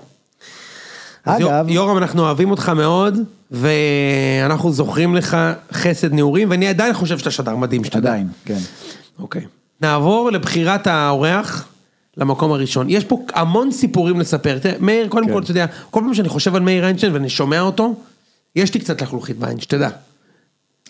[1.25, 3.19] אז יור- אגב, יורם, אנחנו אוהבים אותך מאוד,
[3.51, 5.37] ואנחנו זוכרים לך
[5.73, 7.99] חסד נעורים, ואני עדיין חושב שאתה שדר מדהים, שתדע.
[7.99, 8.59] עדיין, כן.
[9.19, 9.43] אוקיי.
[9.81, 11.69] נעבור לבחירת האורח
[12.17, 12.91] למקום הראשון.
[12.91, 14.59] יש פה המון סיפורים לספר.
[14.59, 15.33] תראה, מאיר, קודם כן.
[15.33, 17.95] כל, אתה יודע, כל פעם שאני חושב על מאיר איינשטיין ואני שומע אותו,
[18.57, 19.89] יש לי קצת לחלוכית בעין, שתדע.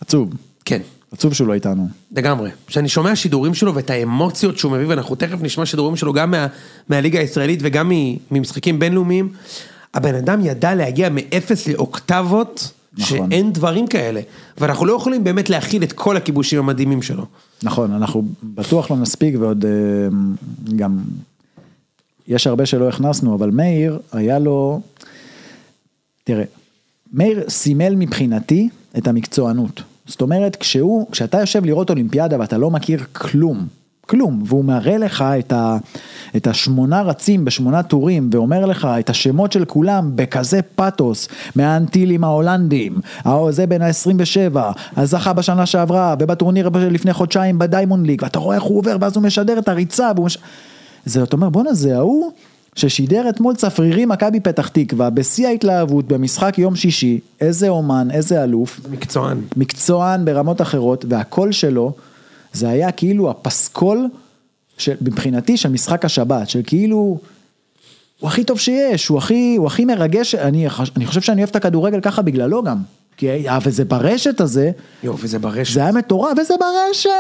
[0.01, 0.34] עצוב.
[0.64, 0.80] כן.
[1.12, 1.89] עצוב שהוא לא איתנו.
[2.16, 2.51] לגמרי.
[2.66, 6.47] כשאני שומע שידורים שלו ואת האמוציות שהוא מביא, ואנחנו תכף נשמע שידורים שלו גם מה,
[6.89, 7.93] מהליגה הישראלית וגם
[8.30, 9.32] ממשחקים בינלאומיים,
[9.95, 13.31] הבן אדם ידע להגיע מאפס לאוקטבות, נכון.
[13.31, 14.21] שאין דברים כאלה.
[14.59, 17.25] ואנחנו לא יכולים באמת להכיל את כל הכיבושים המדהימים שלו.
[17.63, 19.71] נכון, אנחנו בטוח לא נספיק ועוד אה,
[20.77, 20.99] גם,
[22.29, 24.81] יש הרבה שלא הכנסנו, אבל מאיר, היה לו,
[26.25, 26.45] תראה,
[27.13, 28.69] מאיר סימל מבחינתי
[28.99, 29.83] את המקצוענות.
[30.07, 33.67] זאת אומרת, כשהוא, כשאתה יושב לראות אולימפיאדה ואתה לא מכיר כלום,
[34.09, 35.77] כלום, והוא מראה לך את, ה,
[36.37, 43.01] את השמונה רצים בשמונה טורים, ואומר לך את השמות של כולם בכזה פאתוס, מהאנטילים ההולנדים,
[43.51, 44.57] זה בן ה-27,
[44.97, 49.23] הזכה בשנה שעברה, ובטורניר לפני חודשיים בDiamond League, ואתה רואה איך הוא עובר, ואז הוא
[49.23, 50.39] משדר את הריצה, והוא מש...
[51.05, 52.33] זה, אתה אומר, בואנה, זה ההוא
[52.75, 58.81] ששידר אתמול צפרירי מכבי פתח תקווה, בשיא ההתלהבות, במשחק יום שישי, איזה אומן, איזה אלוף,
[58.91, 59.41] מקצוען.
[59.57, 61.93] מקצוען ברמות אחרות, והקול שלו,
[62.59, 64.09] זה היה כאילו הפסקול,
[65.01, 67.19] מבחינתי, של משחק השבת, של כאילו,
[68.21, 71.57] הוא הכי טוב שיש, הוא הכי, הוא הכי מרגש, אני, אני חושב שאני אוהב את
[71.57, 72.79] הכדורגל ככה בגללו גם.
[73.17, 74.71] כי, אה, וזה ברשת הזה,
[75.03, 75.75] יואו, וזה ברשת.
[75.75, 77.11] זה היה מטורף, וזה ברשת!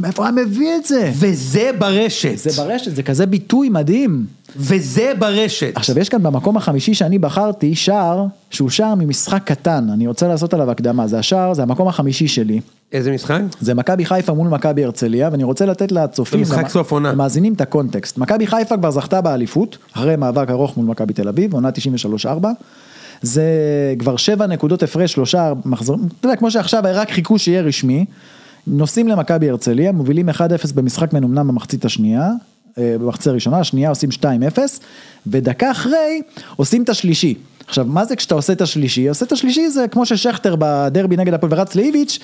[0.00, 1.12] מאיפה היה מביא את זה?
[1.14, 2.38] וזה ברשת.
[2.38, 4.26] זה ברשת, זה כזה ביטוי מדהים.
[4.56, 5.72] וזה ברשת.
[5.74, 10.54] עכשיו יש כאן במקום החמישי שאני בחרתי שער שהוא שער ממשחק קטן, אני רוצה לעשות
[10.54, 12.60] עליו הקדמה, זה השער, זה המקום החמישי שלי,
[12.92, 13.40] איזה משחק?
[13.60, 17.12] זה מכבי חיפה מול מכבי הרצליה ואני רוצה לתת לצופים, זה משחק סוף עונה.
[17.12, 21.54] למאזינים את הקונטקסט, מכבי חיפה כבר זכתה באליפות, אחרי מאבק ארוך מול מכבי תל אביב,
[21.54, 21.68] עונה
[22.24, 22.46] 93-4,
[23.22, 23.44] זה
[23.98, 28.04] כבר שבע נקודות הפרש, שלושה מחזורים, אתה יודע, כמו שעכשיו רק חיכו שיהיה רשמי,
[28.68, 30.40] נוסעים למכבי הרצליה, מובילים 1-0
[30.74, 32.30] במשחק מנומנם במחצית השנייה,
[32.78, 34.58] אה, במחצית הראשונה, השנייה עושים 2-0,
[35.26, 36.22] ודקה אחרי
[36.56, 37.34] עושים את השלישי.
[37.66, 39.08] עכשיו, מה זה כשאתה עושה את השלישי?
[39.08, 42.18] עושה את השלישי זה כמו ששכטר בדרבי נגד הפועל ורץ לאיביץ',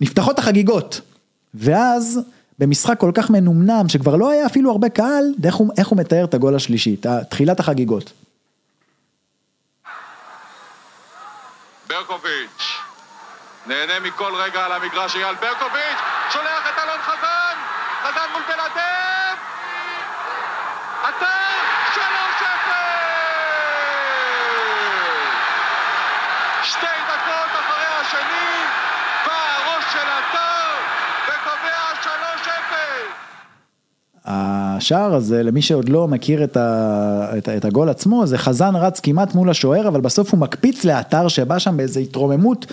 [0.00, 1.00] נפתחות החגיגות.
[1.54, 2.20] ואז,
[2.58, 6.24] במשחק כל כך מנומנם, שכבר לא היה אפילו הרבה קהל, איך הוא, איך הוא מתאר
[6.24, 8.12] את הגול השלישי, את תחילת החגיגות.
[11.88, 12.79] ברקוביץ'
[13.70, 15.98] נהנה מכל רגע על המגרש אייל ברקוביץ'
[16.30, 17.56] שולח את אלון חזן
[18.02, 19.36] חזן מול בן אדם
[21.02, 21.26] עטר
[21.94, 22.80] שלוש אפס
[26.62, 28.64] שתי דקות אחרי השני
[29.26, 30.74] בא הראש של עטר
[31.28, 33.08] וקובע שלוש אפס
[34.92, 38.76] השער הזה, למי שעוד לא מכיר את, ה, את, ה, את הגול עצמו, זה חזן
[38.76, 42.66] רץ כמעט מול השוער, אבל בסוף הוא מקפיץ לאתר שבא שם באיזו התרוממות,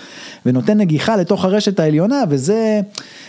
[0.46, 2.80] ונותן נגיחה לתוך הרשת העליונה, וזה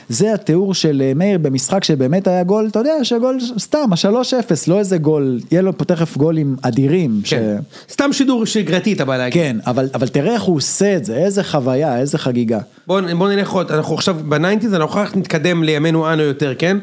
[0.09, 4.67] זה התיאור של אה, מאיר במשחק שבאמת היה גול, אתה יודע, שגול סתם, השלוש אפס,
[4.67, 7.21] לא איזה גול, יהיה לו פה תכף גולים אדירים.
[7.23, 7.57] כן.
[7.91, 9.41] סתם שידור שגרתי אתה בא להגיד.
[9.41, 12.59] כן, אבל, אבל תראה איך הוא עושה את זה, איזה חוויה, איזה חגיגה.
[12.87, 16.77] בוא, בוא נלך עוד, אנחנו עכשיו ב nineties, אנחנו רק נתקדם לימינו אנו יותר, כן?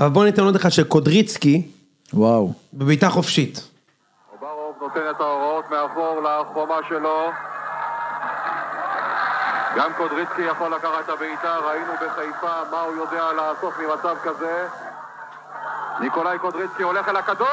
[0.00, 1.70] אבל בוא ניתן עוד אחד של קודריצקי,
[2.14, 2.52] וואו.
[2.74, 3.68] בבעיטה חופשית.
[4.32, 7.30] אוברוב נותן את ההוראות מאחור לחומה שלו.
[9.76, 14.68] גם קודריצקי יכול לקחת את הבעיטה, ראינו בחיפה מה הוא יודע לעשות ממצב כזה.
[16.00, 17.48] ניקולאי קודריצקי הולך אל הכדור!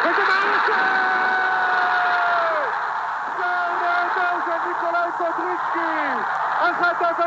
[0.00, 0.72] וזה מהרשת!
[3.38, 6.22] שער נהדר של ניקולאי קודריצקי!
[6.60, 6.62] 1-0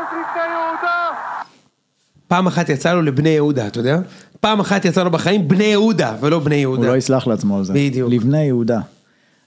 [0.02, 1.33] לפני יהודה!
[2.28, 3.98] פעם אחת יצא לו לבני יהודה, אתה יודע?
[4.40, 6.88] פעם אחת יצא לו בחיים בני יהודה, ולא בני הוא יהודה.
[6.88, 7.72] לא יסלח לעצמו על זה.
[7.72, 8.12] בדיוק.
[8.12, 8.80] לבני יהודה.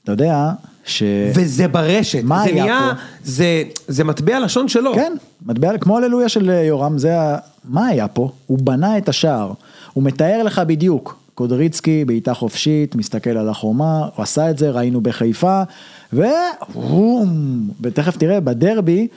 [0.03, 0.51] אתה יודע
[0.85, 1.03] ש...
[1.35, 3.01] וזה ברשת, מה זה היה נהיה, פה?
[3.23, 4.93] זה, זה מטבע לשון שלו.
[4.95, 5.13] כן,
[5.45, 7.37] מטבע, כמו הללויה של אה, יורם, זה ה...
[7.65, 8.31] מה היה פה?
[8.45, 9.53] הוא בנה את השער,
[9.93, 11.19] הוא מתאר לך בדיוק.
[11.33, 15.61] קודריצקי, בעיטה חופשית, מסתכל על החומה, הוא עשה את זה, ראינו בחיפה,
[16.13, 19.07] ובום, ותכף תראה, בדרבי,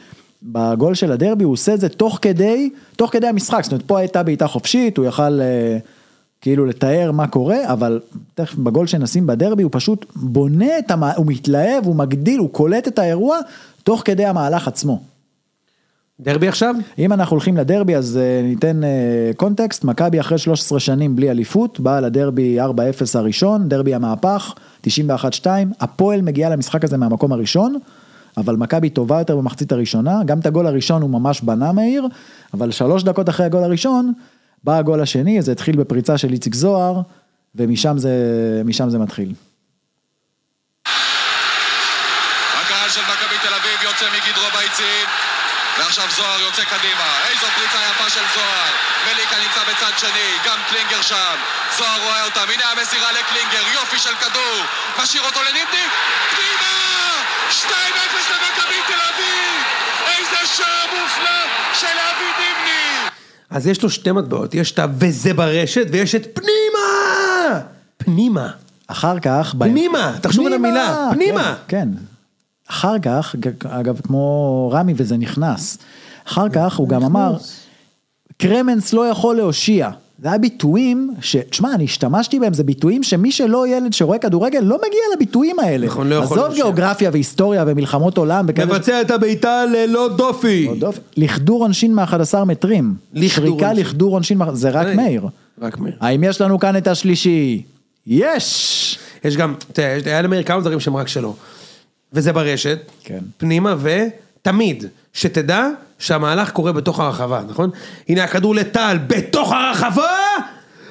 [0.43, 3.99] בגול של הדרבי, הוא עושה את זה תוך כדי, תוך כדי המשחק, זאת אומרת, פה
[3.99, 5.79] הייתה בעיטה חופשית, הוא יכל אה,
[6.41, 8.01] כאילו לתאר מה קורה, אבל
[8.35, 11.05] תכף בגול שנשים בדרבי, הוא פשוט בונה את המ...
[11.05, 13.39] הוא מתלהב, הוא מגדיל, הוא קולט את האירוע,
[13.83, 15.01] תוך כדי המהלך עצמו.
[16.21, 16.75] דרבי עכשיו?
[16.99, 21.81] אם אנחנו הולכים לדרבי אז אה, ניתן אה, קונטקסט, מכבי אחרי 13 שנים בלי אליפות,
[21.81, 22.65] באה לדרבי 4-0
[23.15, 24.55] הראשון, דרבי המהפך,
[24.87, 24.89] 91-2,
[25.81, 27.79] הפועל מגיעה למשחק הזה מהמקום הראשון,
[28.37, 32.07] אבל מכבי טובה יותר במחצית הראשונה, גם את הגול הראשון הוא ממש בנה מהיר,
[32.55, 34.13] אבל שלוש דקות אחרי הגול הראשון,
[34.65, 37.01] בא הגול השני, זה התחיל בפריצה של איציק זוהר,
[37.55, 38.11] ומשם זה,
[38.89, 39.35] זה מתחיל.
[42.61, 45.07] הקהל של מכבי תל אביב יוצא מגדרו ביציעים
[45.79, 47.09] ועכשיו זוהר יוצא קדימה.
[47.31, 48.73] איזו פריצה יפה של זוהר.
[49.07, 51.37] מליקה נמצא בצד שני גם קלינגר שם.
[51.79, 54.59] זוהר רואה אותם הנה המסירה לקלינגר יופי של כדור.
[55.03, 55.85] משאיר אותו לניבני
[56.31, 56.73] פנימה
[57.51, 58.20] 2-0 למכבי תל אביב
[60.57, 61.41] שער מופלא
[61.75, 63.11] של אבי ניבני
[63.51, 67.61] אז יש לו שתי מטבעות, יש את ה וזה ברשת, ויש את פנימה!
[67.97, 68.51] פנימה.
[68.87, 69.55] אחר כך...
[69.59, 71.55] פנימה, תחשוב על המילה, פנימה.
[71.69, 72.05] כן, כן.
[72.69, 73.35] אחר כך,
[73.69, 75.79] אגב, כמו רמי וזה נכנס.
[76.27, 77.37] אחר כך הוא גם אמר,
[78.39, 79.91] קרמנס לא יכול להושיע.
[80.23, 81.37] זה היה ביטויים, ש...
[81.37, 85.87] תשמע, אני השתמשתי בהם, זה ביטויים שמי שלא ילד שרואה כדורגל לא מגיע לביטויים האלה.
[85.87, 86.63] נכון, לא יכול עזוב להמשיך.
[86.65, 88.67] גיאוגרפיה והיסטוריה ומלחמות עולם וכאלה.
[88.75, 90.67] מבצע את הבעיטה ללא דופי.
[90.69, 91.01] עוד דופי.
[91.17, 92.95] לכדור עונשין מה-11 מטרים.
[93.27, 93.73] שריקה.
[93.73, 94.87] לכדור עונשין, מה- זה רק.
[94.97, 95.27] מאיר.
[95.63, 95.95] רק מאיר.
[96.01, 97.63] האם יש לנו כאן את השלישי?
[98.07, 98.99] יש!
[99.25, 101.35] יש גם, תראה, היה למאיר כמה דברים שהם רק שלו.
[102.13, 103.19] וזה ברשת, כן.
[103.39, 105.69] פנימה, ותמיד, שתדע
[106.01, 107.71] שהמהלך קורה בתוך הרחבה, נכון?
[108.09, 110.17] הנה הכדור לטל, בתוך הרחבה!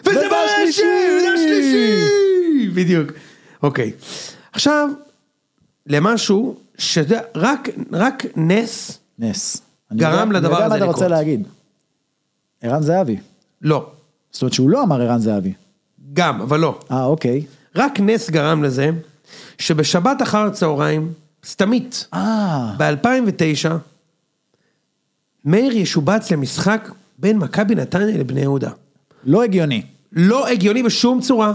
[0.06, 0.84] וזה ברשת!
[1.22, 2.70] זה השלישי!
[2.74, 3.12] בדיוק.
[3.64, 3.92] אוקיי.
[4.52, 4.90] עכשיו,
[5.88, 6.56] למשהו,
[6.98, 9.62] יודע, רק, רק נס, נס.
[9.94, 11.12] גרם לדבר אני יודע הזה מה אתה רוצה לקרות.
[11.12, 11.48] להגיד.
[12.62, 13.18] ערן זהבי.
[13.62, 13.86] לא.
[14.32, 15.54] זאת אומרת שהוא לא אמר ערן זהבי.
[16.14, 16.80] גם, אבל לא.
[16.92, 17.46] אה, אוקיי.
[17.76, 18.90] רק נס גרם לזה,
[19.58, 21.14] שבשבת אחר הצהריים,
[21.46, 23.72] סתמית, אה, ב-2009,
[25.46, 28.72] מאיר ישובץ למשחק בין מכבי נתניה לבני יהודה.
[29.24, 29.82] לא הגיוני.
[30.12, 31.54] לא הגיוני בשום צורה.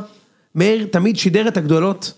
[0.55, 2.12] מאיר תמיד שידר את הגדולות.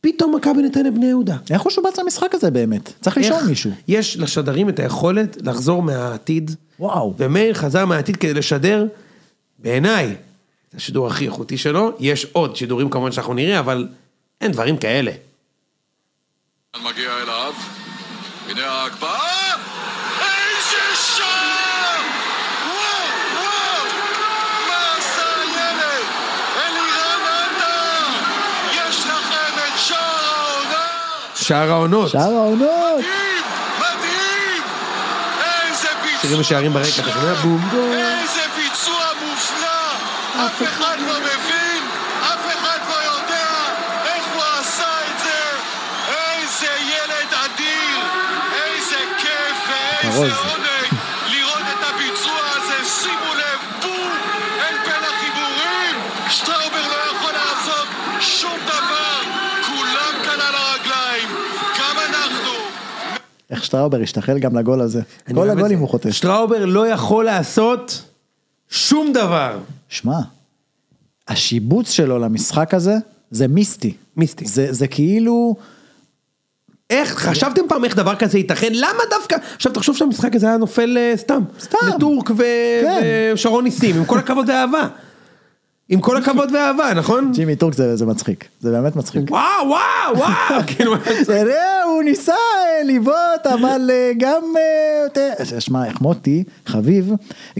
[0.00, 1.36] פתאום מכבי נתניה בני יהודה.
[1.50, 2.92] איך הוא שובץ למשחק הזה באמת?
[3.00, 3.70] צריך לשאול מישהו.
[3.88, 6.50] יש לשדרים את היכולת לחזור מהעתיד.
[6.78, 7.14] וואו.
[7.18, 8.86] ומאיר חזר מהעתיד כדי לשדר,
[9.58, 10.06] בעיניי,
[10.72, 11.92] זה השידור הכי איכותי שלו.
[12.00, 13.88] יש עוד שידורים כמובן שאנחנו נראה, אבל
[14.40, 15.12] אין דברים כאלה.
[16.82, 17.52] מגיע אליו,
[18.48, 19.54] הנה ההקפאה,
[20.20, 22.00] איזה שער!
[22.66, 23.86] וואו, וואו!
[24.68, 26.04] מה עשה הילד?
[26.56, 28.06] אלירן עטר!
[28.72, 30.86] יש לכם את שער העונה!
[31.44, 32.10] שער העונות.
[32.10, 32.98] שער העונות!
[32.98, 33.42] מדהים!
[33.78, 34.62] מדהים!
[35.42, 36.20] איזה ביצוע!
[36.20, 37.34] שירים ושערים ברקע, אתה שומע?
[37.34, 37.92] בום בום.
[37.92, 40.46] איזה ביצוע מופלא!
[40.46, 41.82] אף אחד לא מבין,
[42.22, 43.46] אף אחד לא יודע
[44.04, 45.40] איך הוא עשה את זה!
[46.08, 47.98] איזה ילד אדיר!
[48.54, 50.26] איזה כיף ואיזה
[63.74, 65.00] שטראובר השתחל גם לגול הזה.
[65.34, 65.78] כל הגולים.
[65.78, 66.10] הוא חוטף.
[66.10, 68.02] שטראובר לא יכול לעשות
[68.68, 69.58] שום דבר.
[69.88, 70.18] שמע,
[71.28, 72.94] השיבוץ שלו למשחק הזה,
[73.30, 73.94] זה מיסטי.
[74.16, 74.44] מיסטי.
[74.44, 75.56] זה, זה כאילו,
[76.90, 78.72] איך, חשבתם פעם איך דבר כזה ייתכן?
[78.72, 79.36] למה דווקא?
[79.56, 81.42] עכשיו תחשוב שהמשחק הזה היה נופל אה, סתם.
[81.60, 81.78] סתם.
[81.96, 82.36] לטורק ו-
[82.82, 83.32] כן.
[83.34, 84.88] ושרון ניסים, עם כל הכבוד ואהבה.
[85.88, 87.32] עם כל הכבוד ואהבה, נכון?
[87.34, 88.48] ג'ימי טורק זה, זה מצחיק.
[88.60, 89.30] זה באמת מצחיק.
[89.30, 90.94] וואו, וואו, וואו, כאילו,
[91.84, 92.34] הוא ניסה
[92.86, 94.42] לבעוט, אבל אה, גם,
[95.16, 97.12] אה, שמע, איך מוטי, חביב,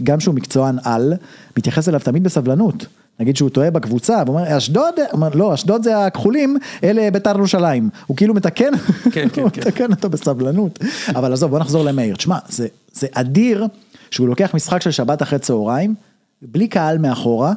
[0.03, 1.13] גם שהוא מקצוען על,
[1.57, 2.85] מתייחס אליו תמיד בסבלנות.
[3.19, 7.37] נגיד שהוא טועה בקבוצה, והוא אומר, אשדוד, הוא אומר, לא, אשדוד זה הכחולים, אלה בית"ר
[7.37, 7.89] ירושלים.
[8.07, 8.77] הוא כאילו מתקן,
[9.11, 9.61] כן, כן, הוא כן.
[9.61, 10.79] מתקן אותו בסבלנות.
[11.07, 12.15] אבל עזוב, בוא נחזור למאיר.
[12.15, 13.67] תשמע, זה, זה אדיר
[14.11, 15.95] שהוא לוקח משחק של שבת אחרי צהריים,
[16.41, 17.53] בלי קהל מאחורה,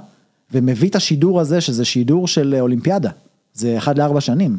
[0.53, 3.11] ומביא את השידור הזה, שזה שידור של אולימפיאדה.
[3.55, 4.59] זה אחד לארבע שנים.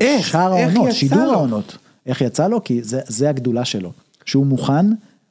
[0.00, 0.26] איך?
[0.26, 1.32] שער העונות, שידור?
[1.32, 1.76] העונות.
[2.06, 2.64] איך יצא לו?
[2.64, 3.92] כי זה, זה הגדולה שלו.
[4.24, 4.86] שהוא מוכן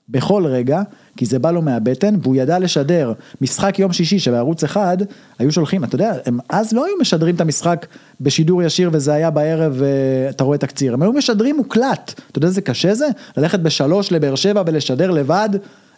[0.09, 0.82] בכל רגע,
[1.18, 4.97] כי זה בא לו מהבטן, והוא ידע לשדר משחק יום שישי שבערוץ אחד,
[5.39, 7.86] היו שולחים, אתה יודע, הם אז לא היו משדרים את המשחק
[8.22, 12.61] בשידור ישיר וזה היה בערב ואתה רואה תקציר, הם היו משדרים מוקלט, אתה יודע איזה
[12.61, 13.07] קשה זה?
[13.38, 15.49] ללכת בשלוש לבאר שבע ולשדר לבד,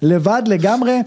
[0.01, 0.99] לבד לגמרי.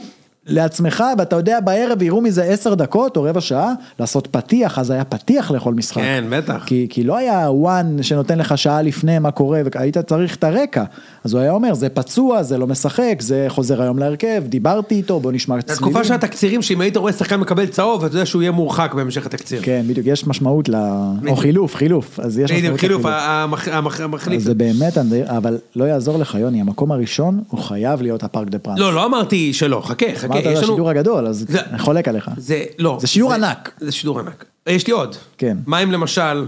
[0.47, 5.05] לעצמך, ואתה יודע, בערב יראו מזה עשר דקות או רבע שעה, לעשות פתיח, אז היה
[5.05, 6.01] פתיח לכל משחק.
[6.03, 6.63] כן, בטח.
[6.67, 10.85] כי, כי לא היה וואן שנותן לך שעה לפני מה קורה, והיית צריך את הרקע.
[11.25, 15.21] אז הוא היה אומר, זה פצוע, זה לא משחק, זה חוזר היום להרכב, דיברתי איתו,
[15.21, 15.81] בוא נשמע זו צלילים.
[15.93, 19.27] תקופה של התקצירים, שאם היית רואה שחקן מקבל צהוב, אתה יודע שהוא יהיה מורחק בהמשך
[19.27, 19.61] התקציר.
[19.63, 20.75] כן, בדיוק, יש משמעות ל...
[21.29, 21.37] או.
[21.37, 23.23] חילוף, חילוף, אז יש משמעות חילוף, לחילוף.
[23.27, 24.43] המח- המח- המחליף.
[24.43, 28.79] זה באמת, אבל לא יעזור לך, יוני, המקום הראשון הוא חייב להיות הפארק דה פרנס.
[28.79, 30.61] לא, לא אמרתי שלא, חכה, חכה, אמרת על לנו...
[30.61, 32.31] השידור הגדול, אז זה- אני חולק עליך.
[32.37, 32.97] זה, לא.
[33.01, 33.71] זה שידור ענק.
[33.79, 34.45] זה שידור ענק.
[34.67, 35.17] יש לי עוד.
[35.39, 35.57] כן.
[35.67, 36.47] מה אם למשל,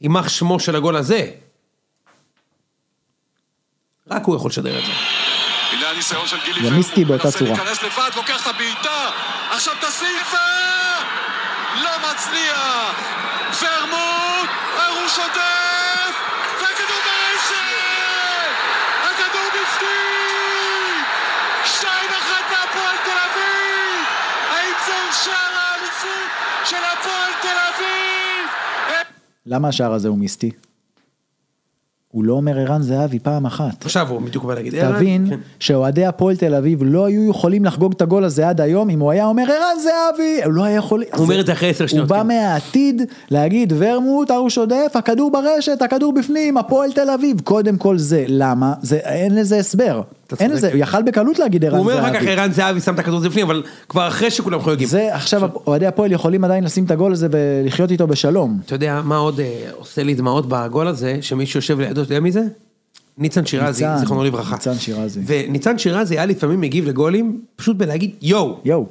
[0.00, 1.30] יימח שמו של הגול הזה?
[4.10, 4.92] רק הוא יכול לשדר את זה.
[5.72, 7.50] הנה הניסיון של גילי זה מיסטי באותה מנסה צורה.
[7.50, 9.10] להיכנס לבד, לוקח את הבעיטה,
[9.50, 10.36] עכשיו תשים ו...
[11.84, 13.00] לא מצליח!
[13.62, 16.14] ורמוט, ארוש עוטף,
[16.60, 18.52] והכדור ברשת!
[19.04, 21.04] הכדור בפנים!
[21.64, 24.06] שתיים אחת מהפועל תל אביב!
[24.50, 26.30] האם זהו שער האליפות
[26.64, 28.50] של הפועל תל אביב?
[29.46, 30.50] למה השער הזה הוא מיסטי?
[32.16, 33.84] הוא לא אומר ערן זהבי פעם אחת.
[33.84, 34.74] עכשיו הוא בדיוק בא להגיד.
[34.80, 35.38] תבין כן.
[35.60, 39.10] שאוהדי הפועל תל אביב לא היו יכולים לחגוג את הגול הזה עד היום אם הוא
[39.10, 41.04] היה אומר ערן זהבי, הוא לא היה יכול...
[41.12, 42.28] הוא אומר את זה אחרי עשר שניות, הוא בא כן.
[42.28, 48.74] מהעתיד להגיד ורמוט, עודף, הכדור ברשת, הכדור בפנים, הפועל תל אביב, קודם כל זה, למה?
[48.82, 50.02] זה, אין לזה הסבר.
[50.40, 50.50] אין.
[50.50, 51.98] לזה, הוא יכל בקלות להגיד ערן הוא זהבי.
[51.98, 54.88] אומר אחר כך ערן זהבי שם את הכדור הזה בפנים, אבל כבר אחרי שכולם חוגגים.
[54.88, 58.60] זה עכשיו אוהדי הפועל יכולים עדיין לשים את הגול הזה ולחיות איתו בשלום.
[58.66, 62.20] אתה יודע מה עוד אה, עושה לי דמעות בגול הזה, שמישהו יושב לידו, אתה יודע
[62.20, 62.42] מי זה?
[63.18, 64.54] ניצן שירזי, זיכרונו לברכה.
[64.54, 65.20] ניצן שירזי.
[65.26, 68.58] וניצן שירזי היה לפעמים מגיב לגולים, פשוט בלהגיד יואו.
[68.64, 68.86] יואו,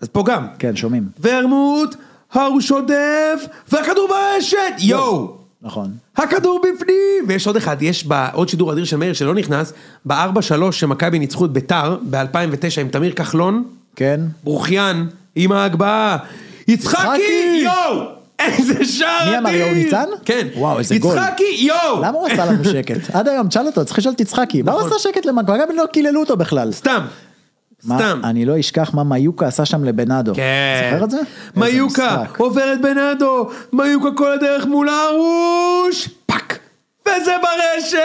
[0.00, 0.46] אז פה גם.
[0.58, 1.08] כן, שומעים.
[1.20, 1.94] ורמוט,
[2.32, 5.45] ההוא שודף, והכדור ברשת, יואו.
[5.62, 5.90] נכון.
[6.16, 7.24] הכדור בפנים!
[7.28, 9.72] ויש עוד אחד, יש בה עוד שידור אדיר של מאיר שלא נכנס,
[10.06, 13.64] ב-4-3 שמכבי ניצחו את ביתר ב-2009 עם תמיר כחלון,
[13.96, 14.20] כן.
[14.44, 16.16] ברוכיאן עם ההגבהה,
[16.68, 17.62] יצחקי!
[17.62, 18.02] יואו!
[18.38, 19.60] איזה שער מי אמר, אדיר!
[19.60, 20.08] יואו ניצן?
[20.24, 20.48] כן.
[20.56, 21.16] וואו, איזה גול.
[21.16, 22.02] יצחקי, יואו!
[22.02, 23.10] למה הוא עשה לנו שקט?
[23.14, 24.62] עד היום, תשאל אותו, צריך לשאול את יצחקי.
[24.62, 24.92] מה הוא נכון.
[24.92, 25.58] עשה שקט למכבי?
[25.58, 26.72] גם לא קיללו אותו בכלל.
[26.72, 27.00] סתם.
[27.94, 28.20] סתם.
[28.24, 30.34] אני לא אשכח מה מיוקה עשה שם לבנאדו.
[30.34, 30.90] כן.
[30.92, 31.20] זוכר את זה?
[31.56, 32.24] מיוקה.
[32.38, 36.58] עובר את בנאדו, מיוקה כל הדרך מול הרוש, fuck!
[37.02, 37.98] וזה ברשת!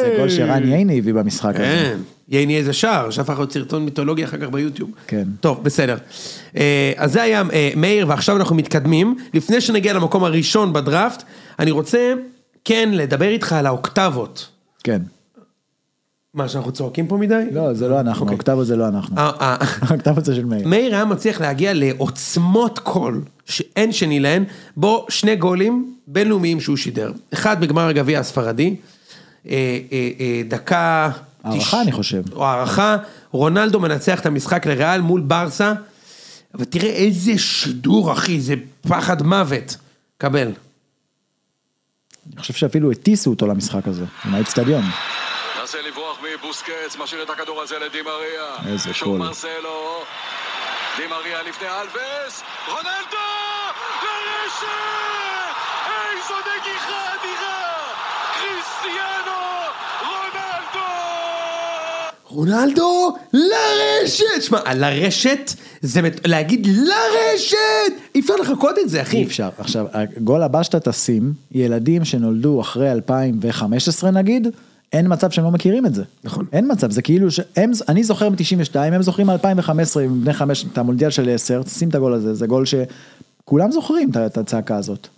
[0.00, 1.64] זה גול שרן ייני הביא במשחק הזה.
[1.64, 1.96] כן,
[2.28, 4.90] ייני איזה שער, שהפך להיות סרטון מיתולוגי אחר כך ביוטיוב.
[5.06, 5.24] כן.
[5.40, 5.96] טוב, בסדר.
[6.56, 9.16] אה, אז זה היה אה, מאיר, ועכשיו אנחנו מתקדמים.
[9.34, 11.22] לפני שנגיע למקום הראשון בדראפט,
[11.58, 12.14] אני רוצה
[12.64, 14.48] כן לדבר איתך על האוקטבות.
[14.84, 15.02] כן.
[16.34, 17.44] מה, שאנחנו צועקים פה מדי?
[17.52, 18.34] לא, זה לא אנחנו, אוקיי.
[18.34, 19.16] האוקטבות זה לא אנחנו.
[19.18, 19.56] אה, אה,
[19.88, 20.68] האוקטבות זה של מאיר.
[20.68, 24.44] מאיר היה מצליח להגיע לעוצמות קול שאין שני להן,
[24.76, 27.12] בו שני גולים בינלאומיים שהוא שידר.
[27.32, 28.76] אחד בגמר הגביע הספרדי,
[29.48, 31.10] אה, אה, אה, דקה...
[31.44, 32.22] הערכה, אני חושב.
[32.32, 32.96] או הערכה,
[33.30, 35.72] רונלדו מנצח את המשחק לריאל מול ברסה,
[36.54, 39.76] אבל תראה איזה שידור אחי, זה פחד מוות.
[40.18, 40.48] קבל.
[42.32, 44.84] אני חושב שאפילו הטיסו אותו למשחק הזה, עם האצטדיון.
[46.38, 48.72] מבוסקץ, משאיר את הכדור הזה לדימריה.
[48.72, 49.18] איזה שוב גול.
[49.18, 50.02] מרסלו.
[50.96, 52.42] דימריה לפני אלווס.
[52.68, 53.26] רונלדו!
[54.02, 54.66] לרשת!
[56.16, 57.74] איזו נגיחה אדירה!
[58.34, 59.40] קריסטיאנו
[60.00, 60.90] רונלדו!
[62.28, 64.42] רונלדו לרשת!
[64.42, 67.56] שמע, לרשת, זה מת- להגיד לרשת!
[68.14, 69.16] אי אפשר לחכות את זה אחי.
[69.16, 69.48] אי אפשר.
[69.58, 74.48] עכשיו, הגול הבא שאתה תשים, ילדים שנולדו אחרי 2015 נגיד,
[74.94, 76.02] אין מצב שהם לא מכירים את זה.
[76.24, 76.46] נכון.
[76.52, 79.70] אין מצב, זה כאילו שהם, אני זוכר מ-92, הם זוכרים מ-2015
[80.04, 84.10] עם בני חמש, את המונדיאל של 10, שים את הגול הזה, זה גול שכולם זוכרים
[84.10, 85.08] את- את הצעקה הזאת.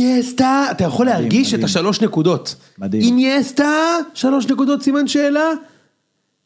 [0.00, 1.64] אינייסטה, אתה יכול להרגיש את מדהים.
[1.64, 2.54] השלוש נקודות.
[2.78, 3.02] מדהים.
[3.02, 5.50] אינייסטה, שלוש נקודות סימן שאלה?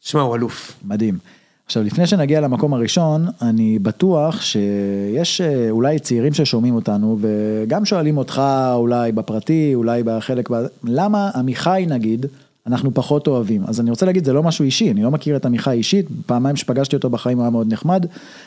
[0.01, 0.73] שמע, הוא אלוף.
[0.85, 1.17] מדהים.
[1.65, 8.17] עכשיו לפני שנגיע למקום הראשון, אני בטוח שיש אה, אולי צעירים ששומעים אותנו וגם שואלים
[8.17, 8.41] אותך
[8.73, 10.49] אולי בפרטי, אולי בחלק.
[10.83, 12.25] למה עמיחי נגיד,
[12.67, 13.63] אנחנו פחות אוהבים.
[13.67, 16.55] אז אני רוצה להגיד, זה לא משהו אישי, אני לא מכיר את עמיחי אישית, פעמיים
[16.55, 18.05] שפגשתי אותו בחיים הוא היה מאוד נחמד.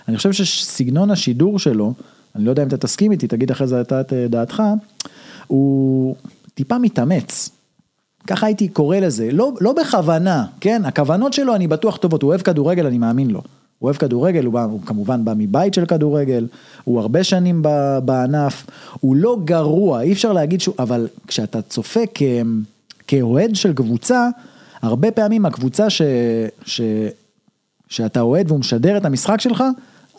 [0.08, 1.94] אני חושב שסגנון השידור שלו,
[2.36, 4.62] אני לא יודע אם אתה תסכים איתי, תגיד אחרי זה את אה, דעתך,
[5.46, 6.16] הוא
[6.54, 7.50] טיפה מתאמץ.
[8.26, 10.82] ככה הייתי קורא לזה, לא, לא בכוונה, כן?
[10.84, 13.42] הכוונות שלו אני בטוח טובות, הוא אוהב כדורגל, אני מאמין לו.
[13.78, 16.46] הוא אוהב כדורגל, הוא, בא, הוא כמובן בא מבית של כדורגל,
[16.84, 18.66] הוא הרבה שנים ב, בענף,
[19.00, 22.22] הוא לא גרוע, אי אפשר להגיד שהוא, אבל כשאתה צופה כ,
[23.06, 24.28] כאוהד של קבוצה,
[24.82, 26.02] הרבה פעמים הקבוצה ש,
[26.64, 26.80] ש,
[27.88, 29.64] שאתה אוהד והוא משדר את המשחק שלך,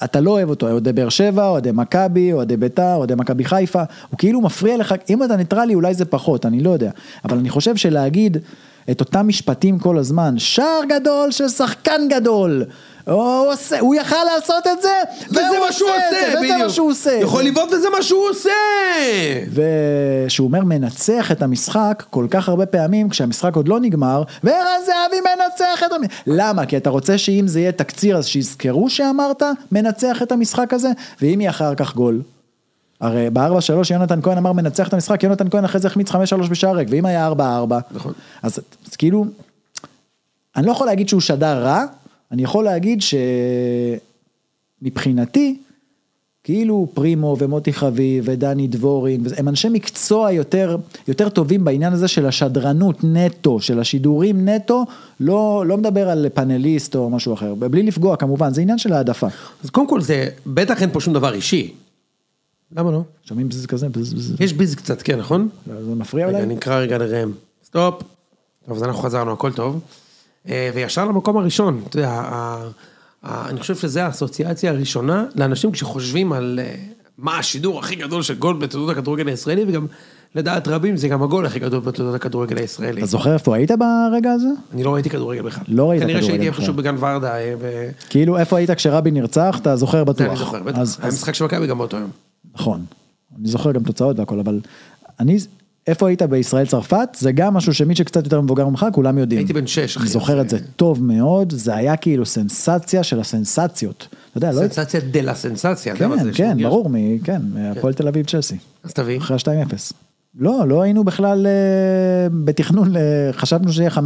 [0.03, 4.17] אתה לא אוהב אותו, אוהדי באר שבע, אוהדי מכבי, אוהדי ביתר, אוהדי מכבי חיפה, הוא
[4.17, 6.91] כאילו מפריע לך, אם אתה ניטרלי אולי זה פחות, אני לא יודע,
[7.25, 8.37] אבל אני חושב שלהגיד
[8.91, 12.63] את אותם משפטים כל הזמן, שער גדול של שחקן גדול,
[13.11, 14.93] הוא, עושה, הוא יכל לעשות את זה,
[15.29, 16.69] וזה מה שהוא עושה, זה, וזה מה.
[16.69, 17.11] שהוא עושה.
[17.11, 18.49] יכול לבעוט וזה מה שהוא עושה!
[20.25, 25.21] ושהוא אומר מנצח את המשחק כל כך הרבה פעמים כשהמשחק עוד לא נגמר וערן זהבי
[25.21, 26.23] מנצח את המשחק.
[26.27, 26.65] למה?
[26.65, 30.89] כי אתה רוצה שאם זה יהיה תקציר אז שיזכרו שאמרת מנצח את המשחק הזה
[31.21, 32.21] ואם יהיה אחר כך גול.
[33.01, 36.29] הרי בארבע שלוש יונתן כהן אמר מנצח את המשחק יונתן כהן אחרי זה החמיץ חמש
[36.29, 37.79] שלוש בשער ריק ואם היה ארבע ארבע.
[37.91, 38.13] נכון.
[38.43, 39.25] אז, אז כאילו
[40.55, 41.85] אני לא יכול להגיד שהוא שדר רע
[42.31, 42.99] אני יכול להגיד
[44.81, 45.57] שמבחינתי
[46.43, 50.77] כאילו פרימו ומוטי חביב ודני דבורין, הם אנשי מקצוע יותר,
[51.07, 54.85] יותר טובים בעניין הזה של השדרנות נטו, של השידורים נטו,
[55.19, 59.27] לא, לא מדבר על פאנליסט או משהו אחר, בלי לפגוע כמובן, זה עניין של העדפה.
[59.63, 61.73] אז קודם כל זה, בטח אין פה שום דבר אישי.
[62.77, 63.01] למה לא?
[63.25, 65.49] שומעים בזז כזה, buzz buzz, יש ביז קצת, כן, נכון?
[65.65, 66.45] זה מפריע רגע, אולי?
[66.45, 67.31] אני אקרא רגע לראם.
[67.65, 68.03] stop.
[68.67, 69.79] טוב, אז אנחנו חזרנו, הכל טוב.
[70.49, 72.23] אה, וישר למקום הראשון, אתה יודע,
[73.23, 76.75] אני חושב שזו האסוציאציה הראשונה לאנשים כשחושבים על אה,
[77.17, 79.85] מה השידור הכי גדול של גול בתולדות הכדורגל הישראלי, וגם
[80.35, 83.01] לדעת רבים זה גם הגול הכי גדול בתולדות הכדורגל הישראלי.
[83.01, 84.47] אתה זוכר איפה היית ברגע הזה?
[84.73, 85.63] אני לא ראיתי כדורגל בכלל.
[85.67, 86.61] לא ראית כנראה כדורגל שהייתי בכלל.
[86.61, 87.35] איפשהו בגן ורדה.
[87.37, 90.27] אה, ב- כאילו איפה היית כשרבין נרצח, אתה זוכר בטוח.
[90.27, 90.77] אני זוכר, בטח.
[91.01, 92.09] היה משחק של מכבי גם באותו יום.
[92.55, 92.85] נכון.
[93.39, 94.59] אני זוכר גם תוצאות והכל, אבל
[95.19, 95.37] אני,
[95.89, 99.39] איפה היית בישראל צרפת, זה גם משהו שמי שקצת יותר מבוגר ממך, כולם יודעים.
[99.39, 100.03] הייתי בן שש, אחי.
[100.03, 104.07] אני זוכר את זה טוב מאוד, זה היה כאילו סנסציה של הסנסציות.
[104.29, 104.67] אתה יודע, לא...
[104.67, 105.95] סנסציה דה לה סנסציה.
[105.95, 106.09] כן?
[106.33, 106.89] כן, ברור,
[107.23, 108.57] כן, מהפועל תל אביב צ'לסי.
[108.83, 109.17] אז תביא.
[109.17, 109.93] אחרי ה-2-0.
[110.39, 113.99] לא, לא היינו בכלל אה, בתכנון, אה, חשבנו שיהיה 5-0.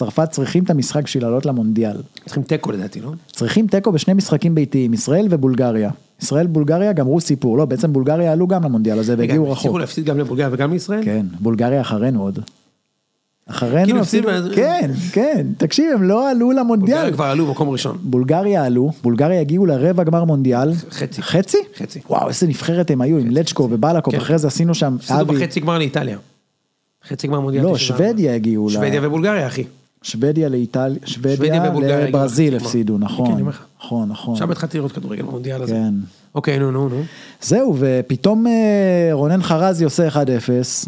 [0.00, 1.96] צרפת צריכים את המשחק בשביל לעלות למונדיאל.
[2.24, 3.12] צריכים תיקו לדעתי, לא?
[3.32, 5.90] צריכים תיקו בשני משחקים ביתיים, ישראל ובולגריה.
[6.22, 9.58] ישראל בולגריה גמרו סיפור, לא, בעצם בולגריה עלו גם למונדיאל הזה והגיעו רחוק.
[9.58, 11.04] הצליחו להפסיד גם לבולגריה וגם לישראל?
[11.04, 12.38] כן, בולגריה אחרינו עוד.
[13.46, 16.96] אחרינו, כאילו הפסידו- כן, כן, תקשיב, הם לא עלו למונדיאל.
[16.96, 17.98] בולגריה כבר עלו מקום ראשון.
[18.02, 20.72] בולגריה עלו, בולגריה הגיעו לרבע גמר מונדיאל.
[20.90, 21.22] חצי.
[21.22, 21.58] חצי?
[21.78, 22.00] חצי.
[22.10, 24.20] וואו, איזה נבחרת הם היו, עם לצ'קו ובלקוב, כן.
[24.20, 26.18] אחרי זה עשינו שם, הפסידו בחצי גמר לאיטליה.
[27.08, 27.62] חצי גמר מונדיאל.
[27.64, 28.04] לא, 94.
[28.08, 29.64] שוודיה הגיעו ל- שוודיה ובולגריה, אחי.
[30.02, 31.72] שוודיה לאיטליה, שוודיה
[32.06, 32.94] לברזיל הפסידו.
[32.96, 33.42] כן, נכון.
[33.84, 34.34] נכון, נכון.
[34.34, 35.72] עכשיו התחלתי לראות כדורגל במונדיאל הזה.
[35.72, 35.94] כן.
[36.34, 37.02] אוקיי, נו, נו, נו.
[37.42, 40.16] זהו, ופתאום אה, רונן חרזי עושה 1-0,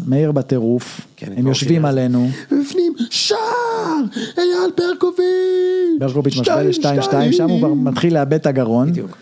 [0.07, 1.85] מאיר בטירוף, כן, הם יושבים.
[1.85, 3.37] עלינו, בפנים, שער!
[4.37, 5.99] אייל ברקוביץ'!
[5.99, 7.33] ברקוביץ' משווה שתיים, ל-2-2, שתיים.
[7.33, 9.17] שם הוא כבר מתחיל לאבד את הגרון, בדיוק.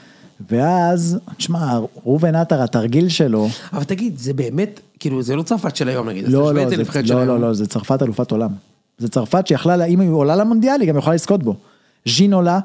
[0.49, 5.89] ואז, תשמע, ראובן עטר, התרגיל שלו, אבל תגיד, זה באמת, כאילו, זה לא צרפת של
[5.89, 6.27] היום נגיד.
[6.27, 7.25] לא, לא, זה לא.
[7.25, 8.70] לא, לא, זה צרפת אלופת עולם.
[9.01, 11.55] זה צרפת שיכלה, לה- אם היא עולה למונדיאל, היא גם יכולה לזכות בו.
[12.07, 12.59] ז'ינולה,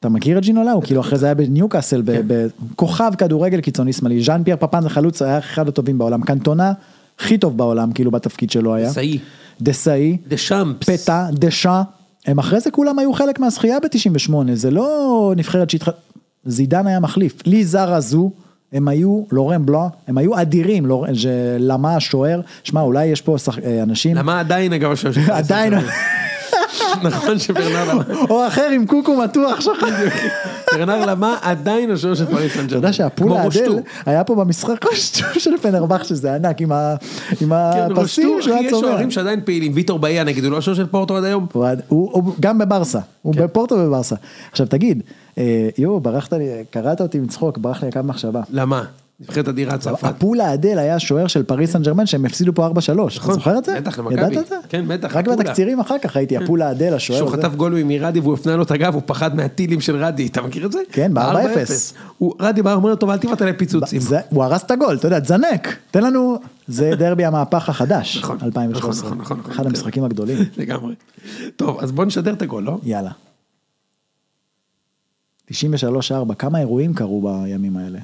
[0.00, 0.72] אתה מכיר את ז'ינולה?
[0.72, 2.22] הוא כאילו אחרי זה היה בניוקאסל, כן.
[2.26, 4.22] בכוכב כדורגל קיצוני שמאלי.
[4.22, 6.22] ז'אן פייר פפן זה חלוץ, היה אחד הטובים בעולם.
[6.22, 6.72] קנטונה,
[7.18, 8.88] הכי טוב בעולם, כאילו בתפקיד שלו היה.
[8.90, 9.18] דסאי.
[9.62, 10.16] דסאי.
[10.28, 10.88] דה שמפס.
[10.88, 11.82] פטה, דשה,
[12.26, 15.88] הם אחרי זה כולם היו חלק מהזכייה ב-98, זה לא נבחרת שהתח...
[16.44, 18.30] זידן היה מחליף, לי זר הזו,
[18.72, 20.86] הם היו, לורן בלו, הם היו אדירים.
[21.58, 23.36] למה השוער, שמע אולי יש פה.
[23.64, 25.28] אה, אנשים, למה עדיין אגב השם שלך?
[25.40, 25.74] עדיין,
[27.02, 28.02] נכון שברנר למה.
[28.30, 30.26] או אחר עם קוקו מתוח, שכחתי.
[30.72, 35.26] ברנר למה עדיין השוער של פריס סן אתה יודע שהפול האדל היה פה במשחק רושטו
[35.40, 36.72] של פנרבך שזה ענק עם
[37.40, 38.88] עם הפסים שהוא היה יש צובע.
[38.88, 41.46] שוערים שעדיין פעילים, ויטור באיה נגיד, הוא לא השוער של פורטו עד היום?
[41.88, 43.42] הוא גם בברסה, הוא כן.
[43.42, 44.16] בפורטו ובברסה.
[44.50, 45.02] עכשיו תגיד,
[45.38, 48.40] אה, יואו, ברחת לי, קראת אותי מצחוק, ברח לי הקו מחשבה.
[48.50, 48.84] למה?
[49.20, 50.04] נבחרת אדירה צרפת.
[50.04, 53.58] הפול האדל היה שוער של פריס סן ג'רמן שהם הפסידו פה 4-3, אתה נכון, זוכר
[53.58, 53.80] את זה?
[53.80, 54.14] בטח, למכבי.
[54.14, 54.54] ידעת את זה?
[54.68, 55.28] כן, בטח, רק.
[55.28, 57.18] בתקצירים אחר כך הייתי, הפול האדל, השוער.
[57.18, 57.42] שהוא הזה.
[57.42, 60.66] חטף גול מרדי והוא הפנה לו את הגב, הוא פחד מהטילים של רדי, אתה מכיר
[60.66, 60.78] את זה?
[60.92, 61.94] כן, ב- 4-0.
[62.18, 64.00] הוא- רדי בא אומר לו, טוב, אל תבעט עליי פיצוצים.
[64.30, 69.06] הוא הרס את הגול, אתה יודע, תזנק, תן לנו, זה דרבי המהפך החדש, נכון, 2013,
[69.08, 69.52] נכון, נכון, נכון.
[69.52, 70.94] אחד המשחקים הגדולים, לגמרי.
[71.56, 72.78] טוב, אז בוא נשדר את הגול, לא?
[72.82, 73.10] יאללה.
[75.52, 75.54] 93-4,
[76.38, 77.98] כמה אירועים קרו בימים האלה?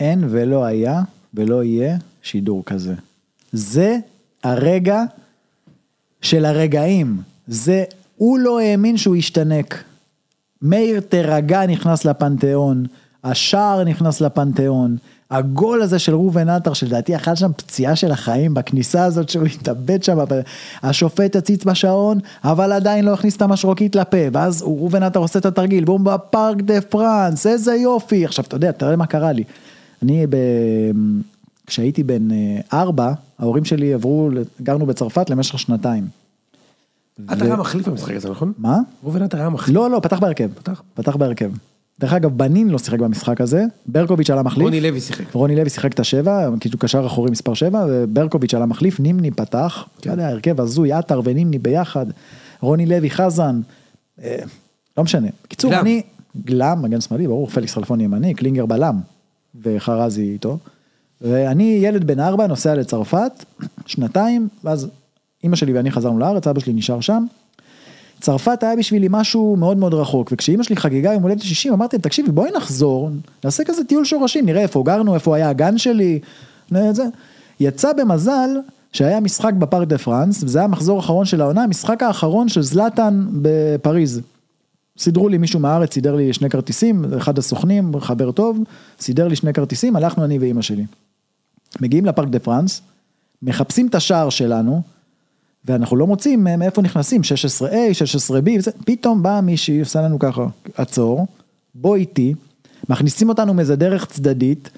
[0.00, 1.00] אין ולא היה
[1.34, 2.94] ולא יהיה שידור כזה.
[3.52, 3.98] זה
[4.42, 5.02] הרגע
[6.22, 7.22] של הרגעים.
[7.46, 7.84] זה,
[8.20, 9.84] הוא לא האמין שהוא ישתנק.
[10.62, 12.86] מאיר תרגע נכנס לפנתיאון,
[13.24, 14.96] השער נכנס לפנתיאון,
[15.30, 20.02] הגול הזה של ראובן עטר, שלדעתי אכל שם פציעה של החיים בכניסה הזאת שהוא התאבד
[20.02, 20.18] שם,
[20.82, 25.46] השופט הציץ בשעון, אבל עדיין לא הכניס את המשרוקית לפה, ואז ראובן עטר עושה את
[25.46, 29.44] התרגיל, בום בפארק דה פרנס, איזה יופי, עכשיו אתה יודע, תראה מה קרה לי,
[30.02, 30.36] אני ב...
[31.66, 34.30] כשהייתי בן אה, ארבע, ההורים שלי עברו,
[34.62, 36.19] גרנו בצרפת למשך שנתיים.
[37.32, 38.52] אתה היה מחליף במשחק הזה, נכון?
[38.58, 38.78] מה?
[39.04, 39.76] ראובן עטר היה מחליף.
[39.76, 40.48] לא, לא, פתח בהרכב.
[40.54, 40.82] פתח?
[40.94, 41.50] פתח בהרכב.
[42.00, 44.64] דרך אגב, בנין לא שיחק במשחק הזה, ברקוביץ' עלה מחליף.
[44.64, 45.24] רוני לוי שיחק.
[45.32, 49.88] רוני לוי שיחק את השבע, כאילו קשר אחורי מספר שבע, וברקוביץ' עלה מחליף, נימני פתח,
[50.00, 50.10] כן.
[50.10, 52.06] לא יודע, הרכב הזוי, עטר ונימני ביחד,
[52.60, 53.60] רוני לוי, חזן,
[54.22, 54.36] אה,
[54.98, 55.28] לא משנה.
[55.44, 55.74] בקיצור.
[55.74, 56.02] אני,
[56.44, 59.00] גלם, מגן שמאלי, ברור, פליקס חלפון ימני, קלינגר בלם,
[59.62, 60.58] וחרזי איתו.
[61.20, 63.44] ואני ילד בן ארבע, נוסע לצרפת,
[63.86, 64.88] שנתיים, ואז
[65.44, 67.24] אימא שלי ואני חזרנו לארץ, אבא שלי נשאר שם.
[68.20, 72.02] צרפת היה בשבילי משהו מאוד מאוד רחוק, וכשאימא שלי חגגה יום הולדת 60, אמרתי לה,
[72.02, 73.10] תקשיבי, בואי נחזור,
[73.44, 76.18] נעשה כזה טיול שורשים, נראה איפה גרנו, איפה היה הגן שלי,
[76.70, 77.04] זה.
[77.60, 78.50] יצא במזל
[78.92, 83.26] שהיה משחק בפארק דה פרנס, וזה היה המחזור האחרון של העונה, המשחק האחרון של זלאטן
[83.42, 84.20] בפריז.
[84.98, 88.58] סידרו לי מישהו מהארץ, סידר לי שני כרטיסים, אחד הסוכנים, חבר טוב,
[89.00, 90.84] סידר לי שני כרטיסים, הלכנו אני ואימא שלי.
[91.80, 92.82] מגיעים לפארק דה פרנס,
[93.42, 94.82] מחפשים את השער שלנו,
[95.64, 101.26] ואנחנו לא מוצאים מאיפה נכנסים, 16A, 16B, וזה, פתאום באה מישהי, עושה לנו ככה, עצור,
[101.74, 102.34] בוא איתי,
[102.88, 104.70] מכניסים אותנו מאיזה דרך צדדית,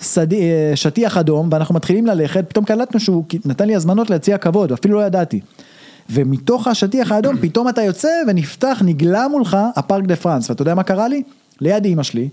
[0.00, 0.32] סד...
[0.32, 5.00] אה, שטיח אדום, ואנחנו מתחילים ללכת, פתאום קלטנו שהוא נתן לי הזמנות להציע כבוד, אפילו
[5.00, 5.40] לא ידעתי.
[6.10, 10.82] ומתוך השטיח האדום פתאום אתה יוצא ונפתח, נגלה מולך הפארק דה פרנס, ואתה יודע מה
[10.82, 11.22] קרה לי?
[11.60, 12.28] ליד אימא שלי.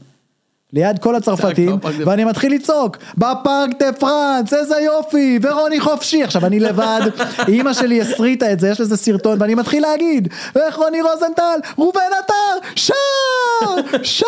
[0.76, 6.24] ליד כל הצרפתים, דה- ואני מתחיל לצעוק, בפארק דה פרנס, איזה יופי, ורוני חופשי.
[6.24, 7.02] עכשיו אני לבד,
[7.48, 12.00] אימא שלי הסריטה את זה, יש לזה סרטון, ואני מתחיל להגיד, איך רוני רוזנטל, ראובן
[12.24, 14.28] עטר, שער, שער.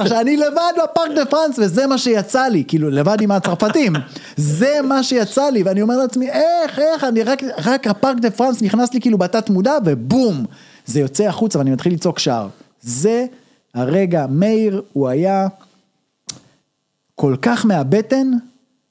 [0.00, 3.92] עכשיו אני לבד בפארק דה פרנס, וזה מה שיצא לי, כאילו לבד עם הצרפתים.
[4.36, 8.62] זה מה שיצא לי, ואני אומר לעצמי, איך, איך, אני רק, רק הפארק דה פרנס
[8.62, 10.44] נכנס לי כאילו בתת מודע, ובום,
[10.86, 12.48] זה יוצא החוצה ואני מתחיל לצעוק שער.
[12.82, 13.24] זה
[13.74, 15.46] הרגע, מאיר, הוא היה...
[17.14, 18.30] כל כך מהבטן,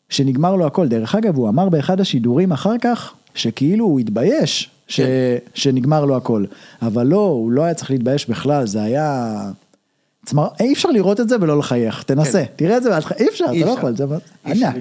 [0.09, 0.87] שנגמר לו הכל.
[0.87, 5.01] דרך אגב, הוא אמר באחד השידורים אחר כך, שכאילו הוא התבייש ש...
[5.01, 5.07] כן.
[5.53, 6.45] שנגמר לו הכל.
[6.81, 9.35] אבל לא, הוא לא היה צריך להתבייש בכלל, זה היה...
[10.25, 10.47] צמר...
[10.59, 13.53] אי אפשר לראות את זה ולא לחייך, תנסה, תראה את זה, תח- אי אפשר, אתה
[13.53, 13.57] כן.
[13.59, 13.77] אי לא אפשר.
[13.77, 14.05] יכול, זה
[14.45, 14.75] ענק.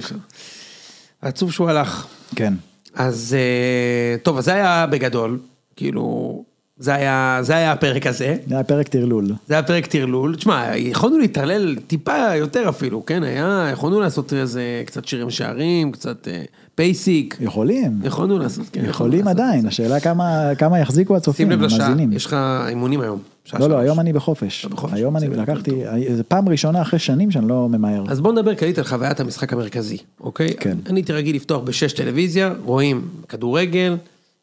[1.22, 2.06] עצוב שהוא הלך.
[2.36, 2.54] כן.
[2.94, 5.38] אז אה, טוב, אז זה היה בגדול,
[5.76, 6.44] כאילו,
[6.82, 9.26] זה היה, זה היה הפרק הזה, זה היה פרק טרלול.
[9.46, 14.82] זה היה פרק טרלול, תשמע, יכולנו להתעלל טיפה יותר אפילו, כן, היה, יכולנו לעשות איזה
[14.86, 16.42] קצת שירים שערים, קצת אה,
[16.74, 19.40] פייסיק, יכולים, יכולנו לעשות, כן, יכולים לעשות.
[19.40, 22.12] עדיין, השאלה כמה כמה יחזיקו הצופים, המאזינים.
[22.12, 22.36] יש לך
[22.68, 23.18] אימונים היום.
[23.44, 23.84] שעה לא, לא, שלוש.
[23.84, 24.66] היום אני בחופש.
[24.66, 25.82] אתה בחופש, היום אני לקחתי,
[26.16, 28.04] זו פעם ראשונה אחרי שנים שאני לא ממהר.
[28.08, 30.54] אז בוא נדבר כללית על חוויית המשחק המרכזי, אוקיי?
[30.60, 30.78] כן.
[30.86, 33.96] אני הייתי רגיל לפתוח בשש טלוויזיה, רואים כדורגל,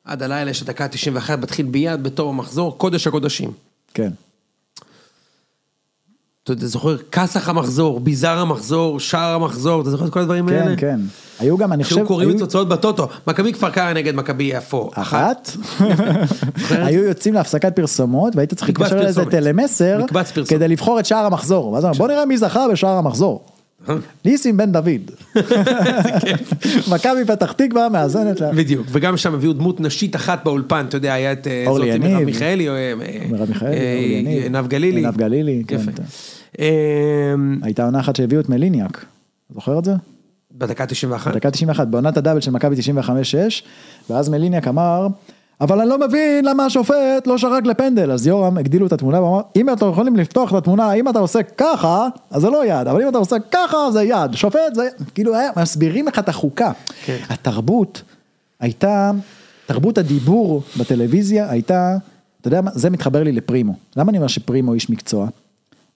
[0.10, 3.52] עד הלילה יש הדקה ה-91, מתחיל ביד בתור המחזור, קודש הקודשים.
[3.94, 4.12] כן.
[6.44, 10.54] אתה יודע, זוכר כסח המחזור, ביזר המחזור, שער המחזור, אתה זוכר את כל הדברים כן,
[10.54, 10.76] האלה?
[10.76, 11.00] כן.
[11.40, 14.44] היו גם, אני חושב, שהיו קוראים את היו- תוצאות בטוטו, מכבי כפר קרע נגד מכבי
[14.44, 14.92] יפו.
[14.94, 15.52] אחת,
[16.70, 19.26] היו יוצאים להפסקת פרסומות והיית צריך להתקשר לאיזה.
[19.26, 20.00] טלמסר.
[20.48, 21.68] כדי לבחור את שער המחזור.
[21.74, 23.44] ואז אמרו, בוא נראה מי זכה בשער המחזור.
[24.26, 25.12] ניסים בן דוד.
[26.92, 28.52] מכבי פתח תקווה מאזנת לה.
[28.52, 32.12] בדיוק, וגם שם הביאו דמות נשית אחת באולפן, אתה יודע, היה את אה, אורלי יניב.
[32.14, 32.94] מרב מיכאלי, או, אה,
[33.30, 33.82] מרב מיכאלי, אה,
[34.20, 34.44] יניב.
[34.44, 35.00] עינב גלילי.
[35.02, 35.78] עינב גלילי, כן.
[35.94, 36.04] אתה-
[36.60, 36.66] אמ,
[37.64, 39.06] הייתה עונה אחת שהביאו את מליניאק.
[39.54, 39.92] זוכר את זה?
[40.58, 41.34] בדקה 91.
[41.36, 43.64] דקה 91, בעונת הדאבל של מכבי 95-6,
[44.10, 45.08] ואז מליניאק אמר,
[45.62, 49.42] אבל אני לא מבין למה השופט לא שרק לפנדל, אז יורם הגדילו את התמונה ואמר,
[49.56, 53.02] אם אתם יכולים לפתוח את התמונה, אם אתה עושה ככה, אז זה לא יד, אבל
[53.02, 56.72] אם אתה עושה ככה, זה יד, שופט זה, כאילו היה, מסבירים לך את החוקה.
[57.06, 57.18] כן.
[57.30, 58.02] התרבות
[58.60, 59.12] הייתה,
[59.66, 61.98] תרבות הדיבור בטלוויזיה הייתה,
[62.42, 63.74] אתה יודע מה, זה מתחבר לי לפרימו.
[63.96, 65.28] למה אני אומר שפרימו איש מקצוע?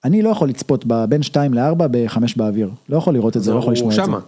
[0.04, 3.58] אני לא יכול לצפות בין 2 ל-4 ב-5 באוויר, לא יכול לראות את זה, לא
[3.58, 4.02] יכול לשמוע את זה.
[4.04, 4.18] שמה.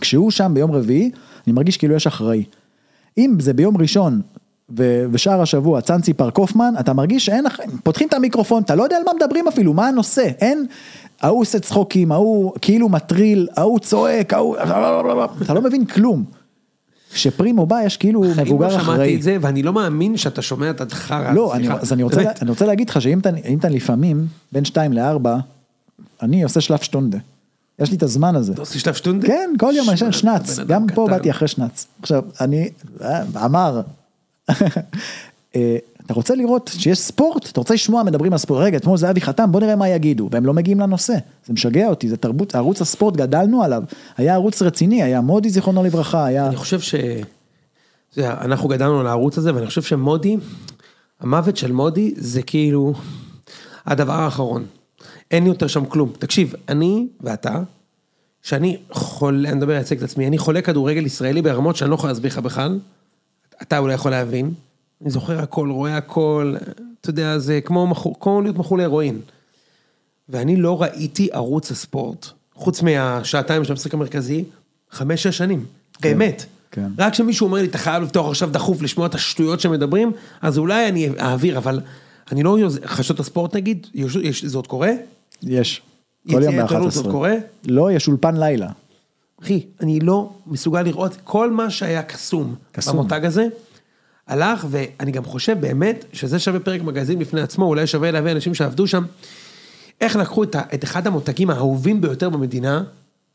[0.00, 1.10] כשהוא שם ביום רביעי,
[1.46, 2.44] אני מרגיש כאילו יש אחראי.
[3.18, 4.20] אם זה ביום ראשון
[5.12, 7.44] ושאר השבוע צאנצי פר קופמן, אתה מרגיש שאין,
[7.82, 10.66] פותחים את המיקרופון, אתה לא יודע על מה מדברים אפילו, מה הנושא, אין,
[11.20, 14.56] ההוא עושה צחוקים, ההוא כאילו מטריל, ההוא צועק, ההוא,
[15.42, 16.24] אתה לא מבין כלום.
[17.12, 19.16] כשפרימו בא יש כאילו מבוגר לא שמעתי אחראי.
[19.16, 21.32] את זה, ואני לא מאמין שאתה שומע את החרא.
[21.32, 21.68] לא, אני.
[21.70, 22.42] אז אני רוצה, באמת.
[22.42, 25.28] אני רוצה להגיד לך שאם אתה, אתה לפעמים בין 2 ל-4,
[26.22, 27.18] אני עושה שלף שטונדה.
[27.78, 28.52] יש לי את הזמן הזה.
[28.52, 29.26] אתה עושה שלב שטונדה?
[29.26, 31.06] כן, כל יום אני ישן שנץ, גם פה.
[31.10, 31.86] באתי אחרי שנץ.
[32.02, 32.68] עכשיו, אני,
[33.02, 33.80] אה, אמר,
[36.06, 39.52] אתה רוצה לראות שיש ספורט, אתה רוצה לשמוע מדברים על ספורט, רגע, אתמול זהבי חתם,
[39.52, 41.14] בוא נראה מה יגידו, והם לא מגיעים לנושא,
[41.46, 43.82] זה משגע אותי, זה תרבות, ערוץ הספורט גדלנו עליו,
[44.16, 46.94] היה ערוץ רציני, היה מודי זיכרונו לברכה, היה, אני חושב ש...
[48.16, 50.36] יודע, אנחנו גדלנו על הערוץ הזה, ואני חושב שמודי,
[51.20, 52.94] המוות של מודי זה כאילו
[53.86, 54.64] הדבר האחרון.
[55.30, 56.12] אין יותר שם כלום.
[56.18, 57.60] תקשיב, אני ואתה,
[58.42, 62.10] שאני חולה, אני מדבר לייצג את עצמי, אני חולה כדורגל ישראלי ברמות שאני לא יכול
[62.10, 62.78] להסביר לך בכלל.
[63.62, 64.54] אתה אולי יכול להבין.
[65.02, 66.54] אני זוכר הכל, רואה הכל,
[67.00, 69.20] אתה יודע, זה כמו, מכור, כמו להיות מכור להרואין.
[70.28, 74.44] ואני לא ראיתי ערוץ הספורט, חוץ מהשעתיים של המשחק המרכזי,
[74.90, 75.64] חמש-שש שנים.
[76.00, 76.44] באמת.
[76.70, 76.88] כן.
[76.98, 80.12] רק כשמישהו אומר לי, אתה חייב לפתוח עכשיו דחוף לשמוע את השטויות שמדברים,
[80.42, 81.80] אז אולי אני אעביר, אבל
[82.32, 82.58] אני לא...
[82.84, 84.90] חדשות הספורט נגיד, יש, יש, זה עוד קורה?
[85.42, 85.82] יש,
[86.30, 86.96] כל יום יציע עיתונות ב-11.
[86.96, 87.34] עוד קורה?
[87.66, 88.68] לא, יש אולפן לילה,
[89.42, 92.96] אחי, אני לא מסוגל לראות כל מה שהיה קסום, קסום.
[92.96, 93.46] במותג הזה,
[94.26, 98.54] הלך, ואני גם חושב באמת שזה שווה פרק מגזין בפני עצמו, אולי שווה להביא אנשים
[98.54, 99.04] שעבדו שם,
[100.00, 102.82] איך לקחו את, את אחד המותגים האהובים ביותר במדינה,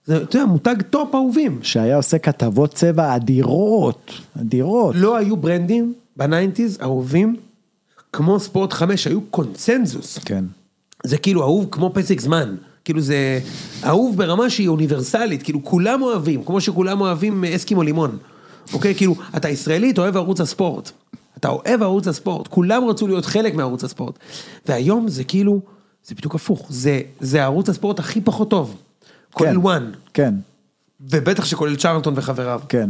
[0.06, 1.60] זה, אתה יודע, מותג top אהובים.
[1.62, 4.12] שהיה עושה כתבות צבע אדירות,
[4.42, 4.96] אדירות.
[4.96, 7.36] לא היו ברנדים ב nineties אהובים
[8.14, 10.18] כמו ספורט 5, היו קונצנזוס.
[10.18, 10.46] כן.
[11.04, 12.56] זה כאילו אהוב כמו פסק זמן,
[12.86, 13.40] כאילו זה
[13.86, 18.18] אהוב ברמה שהיא אוניברסלית, כאילו כולם אוהבים, כמו שכולם אוהבים אסקימו לימון,
[18.74, 18.96] אוקיי?
[18.96, 20.92] כאילו, אתה ישראלי, אתה אוהב ערוץ הספורט.
[21.38, 24.20] אתה אוהב ערוץ הספורט, כולם רצו להיות חלק מערוץ הספורט.
[24.66, 25.62] והיום זה כאילו,
[26.06, 28.76] זה בדיוק הפוך, זה, זה ערוץ הספורט הכי פחות טוב.
[29.34, 30.34] כולל כן, ONE, כן,
[31.02, 32.62] ובטח שכולל צ'רלטון וחבריו.
[32.70, 32.90] כן,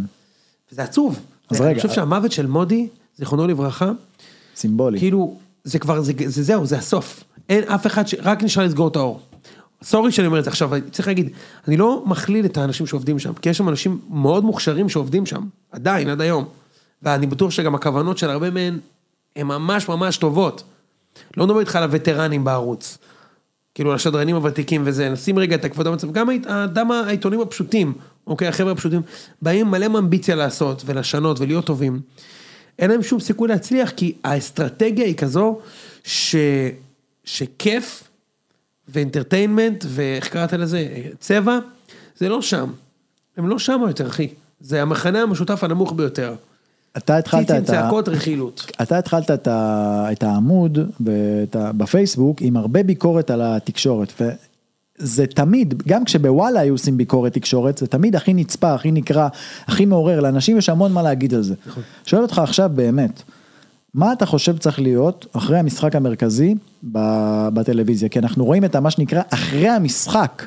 [0.72, 1.20] וזה עצוב.
[1.49, 2.88] אז אני רגע, חושב שהמוות של מודי,
[3.18, 3.91] זכרונו לברכה,
[4.56, 4.99] סימבולי.
[4.99, 7.24] כאילו, זה כבר, זה, זה זהו, זה הסוף.
[7.49, 8.15] אין אף אחד ש...
[8.20, 9.20] רק נשאר לסגור את האור.
[9.84, 11.30] סורי שאני אומר את זה עכשיו, צריך להגיד,
[11.68, 15.41] אני לא מכליל את האנשים שעובדים שם, כי יש שם אנשים מאוד מוכשרים שעובדים שם,
[15.72, 16.45] עדיין, עד היום.
[17.03, 18.80] ואני בטוח שגם הכוונות של הרבה מהם,
[19.35, 20.64] הן ממש ממש טובות.
[21.38, 22.97] לא מדבר איתך על הווטרנים בערוץ.
[23.76, 27.93] כאילו, על השדרנים הוותיקים וזה, נשים רגע את הכבוד המצב, גם האדם העיתונים הפשוטים,
[28.27, 29.01] אוקיי, החבר'ה הפשוטים,
[29.41, 32.01] באים מלא מאמביציה לעשות ולשנות ולהיות טובים.
[32.80, 35.60] אין להם שום סיכוי להצליח, כי האסטרטגיה היא כזו,
[36.03, 36.35] ש...
[37.26, 38.03] שכיף
[38.88, 40.88] ואינטרטיינמנט, ואיך קראת לזה,
[41.19, 41.60] צבע,
[42.18, 42.69] זה לא שם.
[43.38, 44.27] הם לא שם יותר, אחי.
[44.61, 46.35] זה המכנה המשותף הנמוך ביותר.
[46.97, 47.61] אתה התחלת את ה...
[47.61, 48.72] צעקות, רכילות.
[48.81, 54.22] אתה התחלת את, ה, את העמוד ואת ה, בפייסבוק עם הרבה ביקורת על התקשורת.
[54.22, 59.27] וזה תמיד, גם כשבוואלה היו עושים ביקורת תקשורת, זה תמיד הכי נצפה, הכי נקרא,
[59.68, 61.55] הכי מעורר, לאנשים יש המון מה להגיד על זה.
[62.05, 63.23] שואל אותך עכשיו באמת,
[63.94, 66.56] מה אתה חושב צריך להיות אחרי המשחק המרכזי
[67.53, 68.10] בטלוויזיה?
[68.10, 70.45] כי אנחנו רואים את מה שנקרא אחרי המשחק.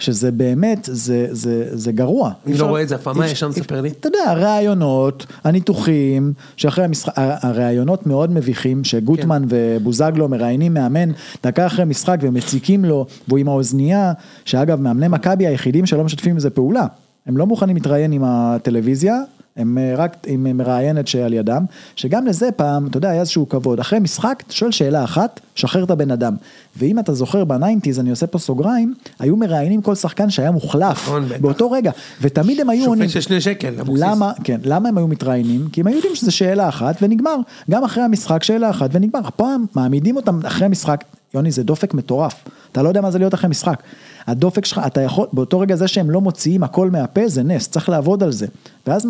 [0.00, 2.32] שזה באמת, זה, זה, זה גרוע.
[2.46, 3.52] אני לא רואה את זה אף פעם, מה יש שם?
[3.52, 3.88] ספר לי.
[3.88, 9.46] אתה יודע, הראיונות, הניתוחים, שאחרי המשחק, הראיונות מאוד מביכים, שגוטמן כן.
[9.50, 11.08] ובוזגלו מראיינים מאמן
[11.42, 14.12] דקה אחרי משחק ומציקים לו, והוא עם האוזנייה,
[14.44, 16.86] שאגב, מאמני מכבי היחידים שלא משתפים בזה פעולה.
[17.26, 19.20] הם לא מוכנים להתראיין עם הטלוויזיה,
[19.58, 21.64] הם אה, רק עם מראיינת שעל ידם,
[21.96, 23.80] שגם לזה פעם, אתה יודע, היה איזשהו כבוד.
[23.80, 26.34] אחרי משחק, אתה שואל שאלה אחת, שחרר את הבן אדם.
[26.76, 31.24] ואם אתה זוכר בניינטיז, אני עושה פה סוגריים, היו מראיינים כל שחקן שהיה מוחלף, נכון.
[31.40, 31.90] באותו רגע,
[32.20, 33.08] ותמיד הם היו עונים.
[33.08, 33.74] שופט של שני שקל.
[33.94, 35.68] למה, כן, למה הם היו מתראיינים?
[35.72, 37.36] כי הם היו יודעים שזה שאלה אחת ונגמר.
[37.70, 39.20] גם אחרי המשחק שאלה אחת ונגמר.
[39.24, 41.04] הפעם מעמידים אותם אחרי המשחק,
[41.34, 42.34] יוני זה דופק מטורף.
[42.72, 43.82] אתה לא יודע מה זה להיות אחרי משחק.
[44.26, 47.88] הדופק שלך, אתה יכול, באותו רגע זה שהם לא מוציאים הכל מהפה זה נס, צריך
[47.88, 48.46] לעבוד על זה.
[48.86, 49.06] ואז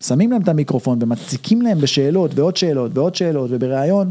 [0.00, 4.10] שמים להם את המיקרופון ומציקים להם בשאלות ועוד שאלות ועוד שאלות ובריאיון.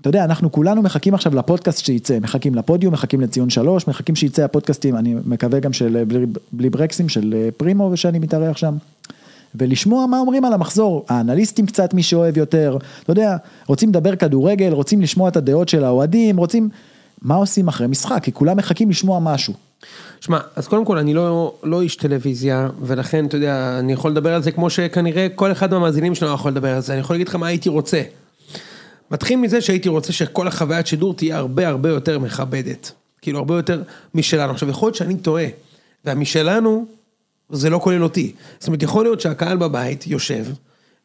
[0.00, 4.44] אתה יודע, אנחנו כולנו מחכים עכשיו לפודקאסט שייצא, מחכים לפודיום, מחכים לציון שלוש, מחכים שייצא
[4.44, 8.76] הפודקאסטים, אני מקווה גם של אה, בלי, בלי ברקסים, של אה, פרימו ושאני מתארח שם.
[9.54, 13.36] ולשמוע מה אומרים על המחזור, האנליסטים קצת, מי שאוהב יותר, אתה יודע,
[13.66, 16.68] רוצים לדבר כדורגל, רוצים לשמוע את הדעות של האוהדים, רוצים,
[17.22, 19.54] מה עושים אחרי משחק, כי כולם מחכים לשמוע משהו.
[20.20, 24.34] שמע, אז קודם כל אני לא, לא איש טלוויזיה, ולכן אתה יודע, אני יכול לדבר
[24.34, 27.28] על זה כמו שכנראה כל אחד מהמאזינים שלנו יכול לדבר על זה, אני יכול להגיד
[27.28, 28.02] לך מה הייתי רוצה.
[29.10, 32.92] מתחיל מזה שהייתי רוצה שכל החוויית שידור תהיה הרבה הרבה יותר מכבדת.
[33.22, 33.82] כאילו הרבה יותר
[34.14, 34.52] משלנו.
[34.52, 35.44] עכשיו יכול להיות שאני טועה,
[36.04, 36.86] והמשלנו
[37.50, 38.32] זה לא כולל אותי.
[38.58, 40.44] זאת אומרת יכול להיות שהקהל בבית יושב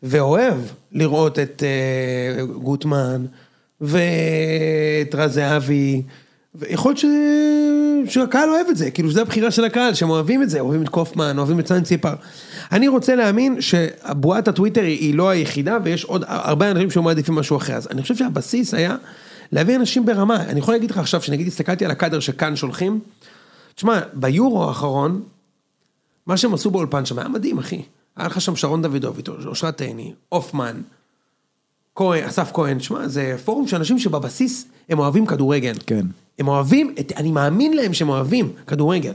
[0.03, 0.57] ואוהב
[0.91, 3.25] לראות את אה, גוטמן
[3.83, 6.01] ואת רז זהבי.
[6.55, 7.05] ויכול להיות ש...
[8.13, 10.89] שהקהל אוהב את זה, כאילו שזו הבחירה של הקהל, שהם אוהבים את זה, אוהבים את
[10.89, 12.13] קופמן, אוהבים את סן ציפר.
[12.71, 17.73] אני רוצה להאמין שבועת הטוויטר היא, לא היחידה, ויש עוד הרבה אנשים שמעדיפים משהו אחר.
[17.73, 18.95] אז אני חושב שהבסיס היה
[19.51, 20.35] להביא אנשים ברמה.
[20.35, 22.99] אני יכול להגיד לך עכשיו, שנגיד הסתכלתי על הקאדר שכאן שולחים,
[23.75, 25.21] תשמע, ביורו האחרון,
[26.27, 27.81] מה שהם עשו באולפן שם היה מדהים, אחי.
[28.17, 30.81] היה לך שם שרון דוידוביץ', אושרת עיני, הופמן,
[31.95, 35.73] כהן, אסף כהן, שמע, זה פורום של אנשים שבבסיס הם אוהבים כדורגל.
[35.85, 36.05] כן.
[36.39, 39.11] הם אוהבים, את, אני מאמין להם שהם אוהבים כדורגל.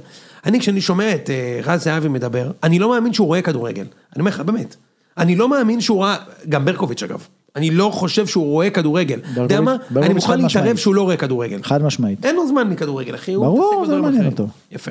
[0.46, 3.84] אני, כשאני שומע את uh, רז זהבי מדבר, אני לא מאמין שהוא רואה כדורגל.
[4.14, 4.76] אני אומר לך, באמת.
[5.18, 6.16] אני לא מאמין שהוא ראה,
[6.48, 7.26] גם ברקוביץ' אגב.
[7.56, 9.20] אני לא חושב שהוא רואה כדורגל.
[9.32, 9.76] אתה יודע מה?
[9.96, 10.76] אני מוכן להתערב.
[10.76, 11.62] שהוא לא רואה כדורגל.
[11.62, 12.24] חד משמעית.
[12.24, 13.34] אין לו זמן מכדורגל, אחי.
[13.34, 14.26] ברור, זה לא מעניין.
[14.26, 14.48] אותו.
[14.72, 14.90] יפה.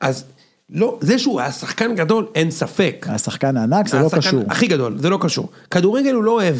[0.00, 0.24] אז,
[0.70, 3.06] לא, זה שהוא היה שחקן גדול, אין ספק.
[3.10, 4.42] השחקן הענק זה לא קשור.
[4.48, 5.48] הכי גדול, זה לא קשור.
[5.70, 6.56] כדורגל הוא לא אוהב.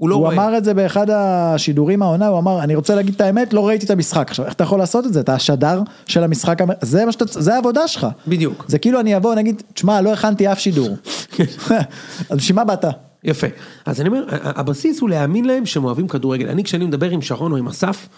[0.00, 0.34] הוא לא הוא רואה.
[0.34, 3.86] אמר את זה באחד השידורים העונה, הוא אמר, אני רוצה להגיד את האמת, לא ראיתי
[3.86, 4.26] את המשחק.
[4.30, 5.20] עכשיו, איך אתה יכול לעשות את זה?
[5.20, 8.06] אתה השדר של המשחק, המ- זה מה שאתה, זה העבודה שלך.
[8.28, 8.64] בדיוק.
[8.68, 10.96] זה כאילו אני אבוא, נגיד, תשמע, לא הכנתי אף שידור.
[12.30, 12.84] אז בשביל מה באת?
[13.24, 13.46] יפה.
[13.86, 16.48] אז אני אומר, הבסיס הוא להאמין להם שהם אוהבים כדורגל.
[16.48, 18.08] אני כשאני מדבר עם שרון או עם אסף,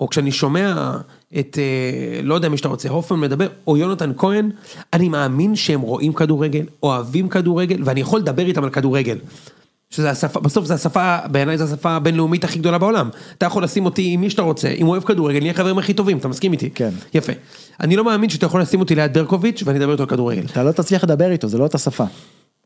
[0.00, 0.92] או כשאני שומע
[1.38, 4.50] את, אה, לא יודע מי שאתה רוצה, הופמן מדבר, או יונתן כהן,
[4.92, 9.18] אני מאמין שהם רואים כדורגל, אוהבים כדורגל, ואני יכול לדבר איתם על כדורגל.
[9.96, 13.08] שזה השפה, בסוף זה השפה, בעיניי זו השפה הבינלאומית הכי גדולה בעולם.
[13.38, 15.94] אתה יכול לשים אותי עם מי שאתה רוצה, אם הוא אוהב כדורגל, נהיה חברים הכי
[15.94, 16.70] טובים, אתה מסכים איתי?
[16.70, 16.90] כן.
[17.14, 17.32] יפה.
[17.80, 20.44] אני לא מאמין שאתה יכול לשים אותי ליד ברקוביץ' ואני אדבר איתו על כדורגל.
[20.52, 22.04] אתה לא תצליח לדבר איתו, זה לא אותה שפה.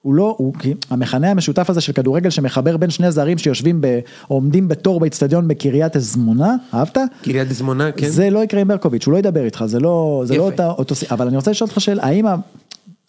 [0.03, 3.99] הוא לא, הוא, כי המכנה המשותף הזה של כדורגל שמחבר בין שני זרים שיושבים ב,
[4.29, 6.99] עומדים בתור באצטדיון בקריית זמונה, אהבת?
[7.23, 8.09] קריית זמונה, כן.
[8.09, 10.51] זה לא יקרה עם ברקוביץ', הוא לא ידבר איתך, זה לא, זה לא יפה.
[10.51, 12.27] אותה, אותו, אבל אני רוצה לשאול אותך שאלה, האם,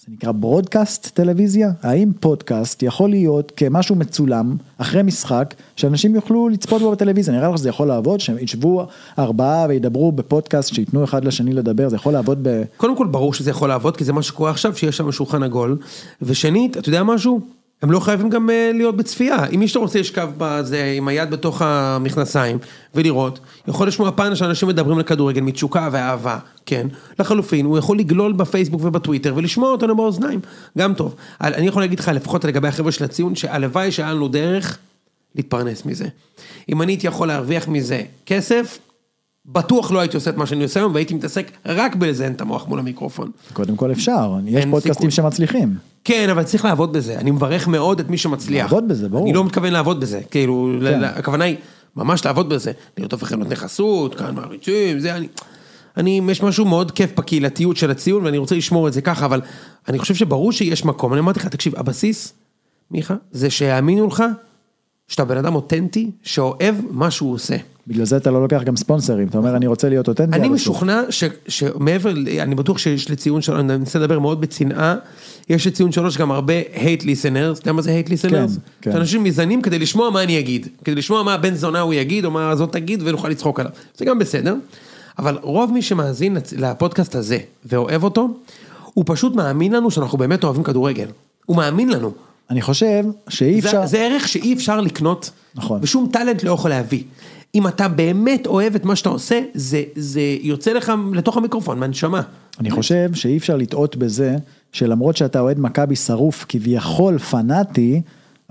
[0.06, 1.72] זה נקרא ברודקאסט טלוויזיה?
[1.82, 7.34] האם פודקאסט יכול להיות כמשהו מצולם אחרי משחק שאנשים יוכלו לצפות בו בטלוויזיה?
[7.34, 8.20] נראה לך שזה יכול לעבוד?
[8.20, 8.88] שהם ישבו
[9.20, 12.64] ארבעה וידברו בפודקאסט, שייתנו אחד לשני לדבר, זה יכול לעבוד ב...
[12.78, 15.78] קודם כל ברור שזה יכול לעבוד, כי זה מה שקורה עכשיו, שיש שם שולחן עגול.
[16.22, 17.40] ושנית, אתה יודע משהו?
[17.82, 19.46] הם לא חייבים גם אה, להיות בצפייה.
[19.46, 22.58] אם מי שאתה רוצה לשכב בזה, עם היד בתוך המכנסיים,
[22.96, 26.88] ולראות, יכול לשמוע פאנל שאנשים מדברים על כדורגל מתשוקה ואהבה, כן.
[27.20, 30.40] לחלופין, הוא יכול לגלול בפייסבוק ובטוויטר ולשמוע אותנו באוזניים,
[30.78, 31.16] גם טוב.
[31.42, 34.78] אני יכול להגיד לך, לפחות לגבי החבר'ה של הציון, שהלוואי שהיה לנו דרך
[35.36, 36.06] להתפרנס מזה.
[36.70, 38.80] אם אני הייתי יכול להרוויח מזה כסף,
[39.46, 42.68] בטוח לא הייתי עושה את מה שאני עושה היום, והייתי מתעסק רק בלזיין את המוח
[42.68, 43.32] מול המיקרופון.
[43.54, 45.12] קודם כל אפשר, יש פודקאסטים.
[45.12, 45.76] שמצליחים.
[46.04, 48.64] כן, אבל צריך לעבוד בזה, אני מברך מאוד את מי שמצליח.
[48.64, 49.24] לעבוד בזה, ברור.
[49.24, 51.04] אני לא מתכוון לעבוד בזה, כאילו, כן.
[51.04, 51.56] הכוונה היא
[51.96, 55.28] ממש לעבוד בזה, לרדוף אחרי נותני חסות, כאן מעריצים, זה, אני,
[55.98, 59.42] אני, יש משהו מאוד כיף בקהילתיות של הציון, ואני רוצה לשמור את זה ככה, אבל
[59.88, 62.34] אני חושב שברור שיש מקום, אני אמרתי לך, תקשיב, הבסיס,
[62.92, 64.24] מיכה, זה שיאמינו לך,
[65.08, 67.56] שאתה בן אדם אותנטי, שאוהב מה שהוא עושה.
[67.88, 70.38] בגלל זה אתה לא לוקח גם ספונסרים, אתה אומר אני רוצה להיות אותנטי.
[70.38, 71.02] אני עד הסוף." משוכנע
[71.48, 74.96] שמעבר, אני בטוח שיש לציון שלוש, אני מנסה לדבר מאוד בצנעה,
[75.50, 78.30] יש לציון שלוש גם הרבה hate listeners, אתה יודע מה זה hate listeners?
[78.30, 78.48] כן,
[78.82, 78.92] כן.
[78.92, 82.32] שאנשים מזנים כדי לשמוע מה אני אגיד, כדי לשמוע מה הבן זונה הוא יגיד, או
[82.32, 84.56] מה זאת תגיד, ונוכל לצחוק עליו, זה גם בסדר,
[85.20, 88.30] אבל רוב מי שמאזין לפודקאסט הזה, ואוהב אותו,
[88.94, 91.08] הוא פשוט מאמין לנו שאנחנו באמת אוהבים כדורגל,
[91.46, 92.12] הוא מאמין לנו.
[92.50, 95.80] אני חושב שאי זה, אפשר, זה ערך שאי אפשר לקנות, נכון.
[95.84, 97.04] ושום טאלנט לא יכול להביא.
[97.56, 102.22] אם אתה באמת אוהב את מה שאתה עושה, זה, זה יוצא לך לתוך המיקרופון, מהנשמה.
[102.60, 104.36] אני חושב שאי אפשר לטעות בזה,
[104.72, 108.02] שלמרות שאתה אוהד מכבי שרוף כביכול פנאטי,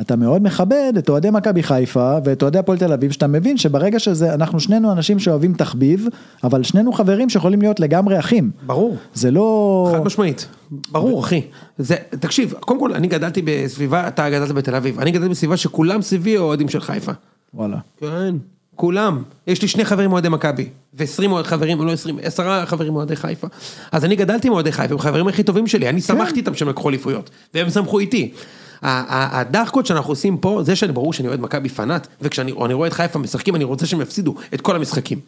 [0.01, 3.99] אתה מאוד מכבד את אוהדי מכבי חיפה ואת אוהדי הפועל תל אביב, שאתה מבין שברגע
[3.99, 6.07] שזה, אנחנו שנינו אנשים שאוהבים תחביב,
[6.45, 8.51] אבל שנינו חברים שיכולים להיות לגמרי אחים.
[8.67, 8.97] ברור.
[9.15, 9.93] זה לא...
[9.93, 10.49] חד משמעית,
[10.93, 11.43] ברור אחי,
[11.79, 16.03] זה, תקשיב, קודם כל אני גדלתי בסביבה, אתה גדלת בתל אביב, אני גדלתי בסביבה שכולם
[16.03, 17.13] סביבי אוהדים של חיפה.
[17.55, 17.79] וואלה.
[18.01, 18.35] כן.
[18.81, 23.16] כולם, יש לי שני חברים אוהדי מכבי, ועשרים אוהד חברים, לא עשרים, עשרה חברים אוהדי
[23.16, 23.47] חיפה.
[23.93, 26.69] אז אני גדלתי עם אוהדי חיפה, הם החברים הכי טובים שלי, אני שמחתי איתם שהם
[26.69, 28.32] לקחו אליפויות, והם שמחו איתי.
[28.82, 33.19] הדחקות שאנחנו עושים פה, זה שאני ברור שאני אוהד מכבי פנאט, וכשאני רואה את חיפה
[33.19, 35.19] משחקים, אני רוצה שהם יפסידו את כל המשחקים.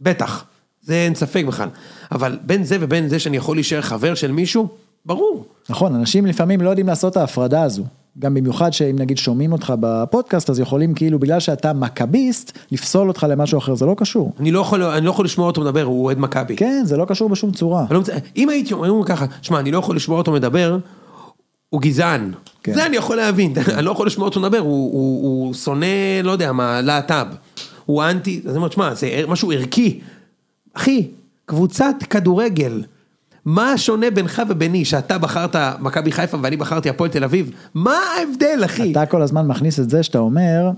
[0.00, 0.44] בטח,
[0.82, 1.68] זה אין ספק בכלל.
[2.12, 4.68] אבל בין זה ובין זה שאני יכול להישאר חבר של מישהו,
[5.06, 5.44] ברור.
[5.68, 7.84] נכון, אנשים לפעמים לא יודעים לעשות את ההפרדה הזו.
[8.18, 13.26] גם במיוחד שאם נגיד שומעים אותך בפודקאסט, אז יכולים כאילו בגלל שאתה מכביסט, לפסול אותך
[13.28, 14.32] למשהו אחר, זה לא קשור.
[14.40, 16.56] אני לא יכול, אני לא יכול לשמוע אותו מדבר, הוא אוהד מכבי.
[16.56, 17.84] כן, זה לא קשור בשום צורה.
[17.90, 18.08] לא מצ...
[18.36, 20.78] אם הייתי אומר ככה, שמע, אני לא יכול לשמוע אותו מדבר,
[21.70, 22.32] הוא גזען.
[22.62, 22.74] כן.
[22.74, 26.30] זה אני יכול להבין, אני לא יכול לשמוע אותו מדבר, הוא, הוא, הוא שונא, לא
[26.30, 27.26] יודע מה, להט"ב.
[27.86, 30.00] הוא אנטי, אז אני אומר, שמע, זה משהו ערכי.
[30.74, 31.08] אחי,
[31.46, 32.82] קבוצת כדורגל.
[33.48, 37.50] מה השונה בינך וביני, שאתה בחרת מכבי חיפה ואני בחרתי הפועל תל אביב?
[37.74, 38.92] מה ההבדל, אחי?
[38.92, 40.70] אתה כל הזמן מכניס את זה שאתה אומר,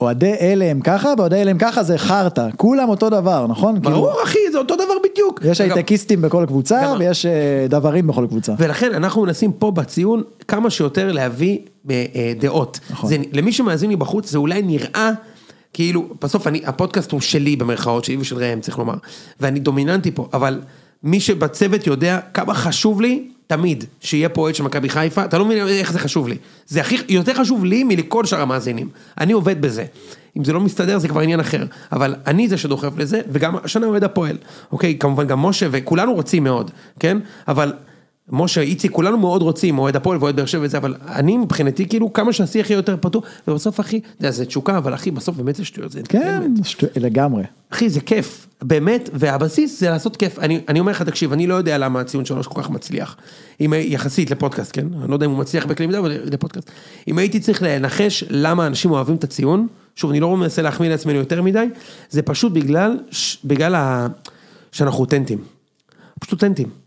[0.00, 3.80] אוהדי אלה הם ככה ואוהדי אלה הם ככה זה חרטא, כולם אותו דבר, נכון?
[3.80, 5.40] כאילו, ברור, אחי, זה אותו דבר בדיוק.
[5.44, 8.54] יש הייטקיסטים בכל קבוצה גם- ויש אה, דברים בכל קבוצה.
[8.58, 11.58] ולכן אנחנו מנסים פה בציון כמה שיותר להביא
[11.90, 12.80] אה, אה, דעות.
[12.90, 13.10] נכון.
[13.10, 15.10] זה, למי שמאזין לי בחוץ זה אולי נראה
[15.72, 18.94] כאילו, בסוף אני, הפודקאסט הוא שלי במרכאות, שלי ושל ראם צריך לומר,
[19.40, 20.60] ואני דומיננטי פה, אבל
[21.04, 25.44] מי שבצוות יודע כמה חשוב לי תמיד שיהיה פה אוהד של מכבי חיפה, אתה לא
[25.44, 26.36] מבין איך זה חשוב לי.
[26.66, 28.88] זה הכי, יותר חשוב לי מלכל שאר המאזינים.
[29.18, 29.84] אני עובד בזה.
[30.36, 33.86] אם זה לא מסתדר זה כבר עניין אחר, אבל אני זה שדוחף לזה, וגם השנה
[33.86, 34.36] אוהד הפועל.
[34.72, 36.70] אוקיי, כמובן גם משה, וכולנו רוצים מאוד,
[37.00, 37.18] כן?
[37.48, 37.72] אבל
[38.30, 42.12] משה, איציק, כולנו מאוד רוצים, אוהד הפועל ואוהד באר שבע וזה, אבל אני מבחינתי כאילו
[42.12, 45.56] כמה שהשיח יהיה יותר פתוח, ובסוף אחי, אתה יודע, זה תשוקה, אבל אחי, בסוף באמת
[45.56, 46.64] זה שטויות, זה כן, באמת.
[46.66, 47.42] שטו- לגמרי.
[47.70, 50.38] אחי, זה כיף, באמת, והבסיס זה לעשות כיף.
[50.38, 53.16] אני, אני אומר לך, תקשיב, אני לא יודע למה הציון שלוש כל כך מצליח.
[53.60, 54.86] אם, יחסית לפודקאסט, כן?
[55.00, 56.70] אני לא יודע אם הוא מצליח בקנה מידה, אבל לפודקאסט.
[57.08, 59.66] אם הייתי צריך לנחש למה אנשים אוהבים את הציון,
[59.96, 61.66] שוב, אני לא מנסה להחמיא לעצמנו יותר מדי,
[62.10, 62.98] זה פשוט בגלל,
[63.44, 64.06] בגלל ה...
[64.72, 65.38] שאנחנו אותנטיים.
[66.20, 66.81] פשוט אותנטיים.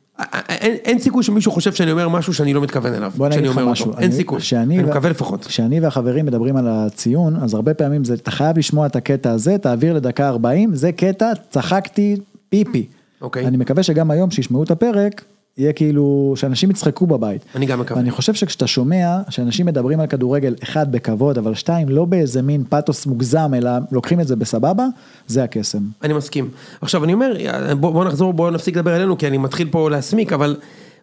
[0.50, 3.12] אין, סיכוי שמישהו חושב שאני אומר משהו שאני לא מתכוון אליו.
[3.16, 3.94] בוא אגיד לך משהו.
[3.98, 4.40] אין סיכוי.
[4.54, 5.46] אני מקווה לפחות.
[5.46, 9.58] כשאני והחברים מדברים על הציון, אז הרבה פעמים זה, אתה חייב לשמוע את הקטע הזה,
[9.58, 12.18] תעביר לדקה 40, זה קטע, צחקתי
[12.50, 12.86] פיפי.
[13.22, 13.48] אוקיי.
[13.48, 15.24] אני מקווה שגם היום, כשישמעו את הפרק,
[15.58, 17.46] יהיה כאילו, שאנשים יצחקו בבית.
[17.56, 18.00] אני גם מקווה.
[18.00, 22.64] ואני חושב שכשאתה שומע שאנשים מדברים על כדורגל, אחד, בכבוד, אבל שתיים, לא באיזה מין
[22.70, 24.86] פאתוס מוגזם, אלא לוקחים את זה בסבבה,
[25.28, 25.84] זה הקסם.
[26.04, 26.50] אני מסכים.
[26.82, 27.34] עכשיו אני אומר,
[27.80, 30.58] בוא, בוא נחזור, בוא נפסיק לדבר עלינו, כי אני מתחיל פה להסמיק, אבל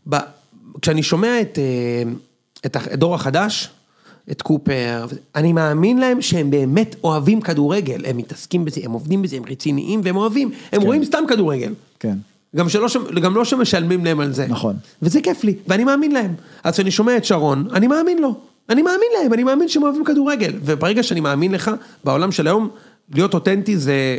[0.09, 0.16] ב,
[0.83, 2.12] כשאני שומע את, אה,
[2.66, 3.70] את הדור החדש,
[4.31, 9.37] את קופר, אני מאמין להם שהם באמת אוהבים כדורגל, הם מתעסקים בזה, הם עובדים בזה,
[9.37, 11.74] הם רציניים והם אוהבים, הם רואים סתם כדורגל.
[12.01, 12.16] כן.
[12.57, 12.89] גם, שלא,
[13.23, 14.47] גם לא שמשלמים להם על זה.
[14.49, 14.77] נכון.
[15.03, 16.35] וזה כיף לי, ואני מאמין להם.
[16.65, 18.35] אז כשאני שומע את שרון, אני מאמין לו.
[18.69, 20.53] אני מאמין להם, אני מאמין שהם אוהבים כדורגל.
[20.65, 21.70] וברגע שאני מאמין לך,
[22.05, 22.69] בעולם של היום,
[23.15, 24.19] להיות אותנטי זה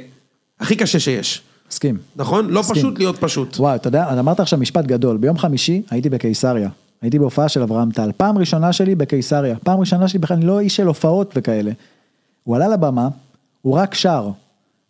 [0.59, 1.41] הכי קשה שיש.
[1.71, 1.97] מסכים.
[2.15, 2.49] נכון?
[2.49, 2.75] לא מסכים.
[2.75, 3.59] פשוט להיות פשוט.
[3.59, 6.69] וואי, אתה יודע, אמרת עכשיו משפט גדול, ביום חמישי הייתי בקיסריה,
[7.01, 10.59] הייתי בהופעה של אברהם טל, פעם ראשונה שלי בקיסריה, פעם ראשונה שלי בכלל, אני לא
[10.59, 11.71] איש של הופעות וכאלה.
[12.43, 13.07] הוא עלה לבמה,
[13.61, 14.29] הוא רק שר.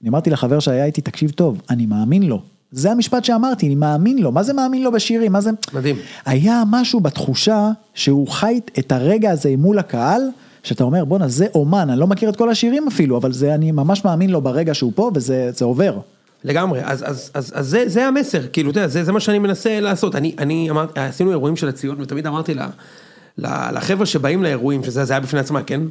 [0.02, 2.42] אני אמרתי לחבר שהיה איתי, תקשיב טוב, אני מאמין לו.
[2.74, 5.50] זה המשפט שאמרתי, אני מאמין לו, מה זה מאמין לו בשירים, מה זה...
[5.74, 5.96] מדהים.
[6.26, 10.22] היה משהו בתחושה שהוא חי את הרגע הזה מול הקהל,
[10.64, 13.72] שאתה אומר בואנה זה אומן, אני לא מכיר את כל השירים אפילו, אבל זה אני
[13.72, 15.98] ממש מאמין לו ברגע שהוא פה וזה זה עובר.
[16.44, 19.40] לגמרי, אז, אז, אז, אז זה, זה המסר, כאילו, אתה יודע, זה, זה מה שאני
[19.40, 20.16] מנסה לעשות.
[20.16, 25.14] אני, אני אמרתי, עשינו אירועים של הציון, ותמיד אמרתי לה, לחבר'ה שבאים לאירועים, שזה זה
[25.14, 25.82] היה בפני עצמה, כן?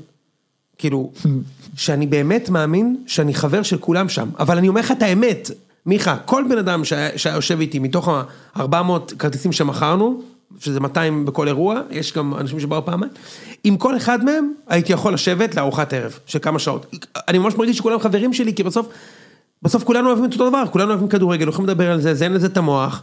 [0.78, 1.10] כאילו,
[1.76, 5.50] שאני באמת מאמין שאני חבר של כולם שם, אבל אני אומר לך את האמת,
[5.86, 10.22] מיכה, כל בן אדם שהיה, יושב איתי מתוך ה-400 כרטיסים שמכרנו,
[10.60, 13.12] שזה 200 בכל אירוע, יש גם אנשים שבאו פעמיים,
[13.64, 16.86] עם כל אחד מהם הייתי יכול לשבת לארוחת ערב של כמה שעות.
[17.28, 18.88] אני ממש מרגיש שכולם חברים שלי, כי בסוף,
[19.62, 22.32] בסוף כולנו אוהבים את אותו דבר, כולנו אוהבים כדורגל, יכולים לדבר על זה, זה אין
[22.32, 23.02] לזה את המוח,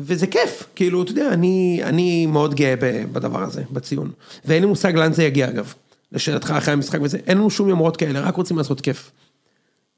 [0.00, 2.74] וזה כיף, כאילו, אתה יודע, אני, אני מאוד גאה
[3.12, 4.10] בדבר הזה, בציון.
[4.44, 5.74] ואין לי מושג לאן זה יגיע אגב,
[6.12, 9.10] לשאלתך אחרי המשחק וזה, אין לנו שום יומרות כאלה, רק רוצים לעשות כיף.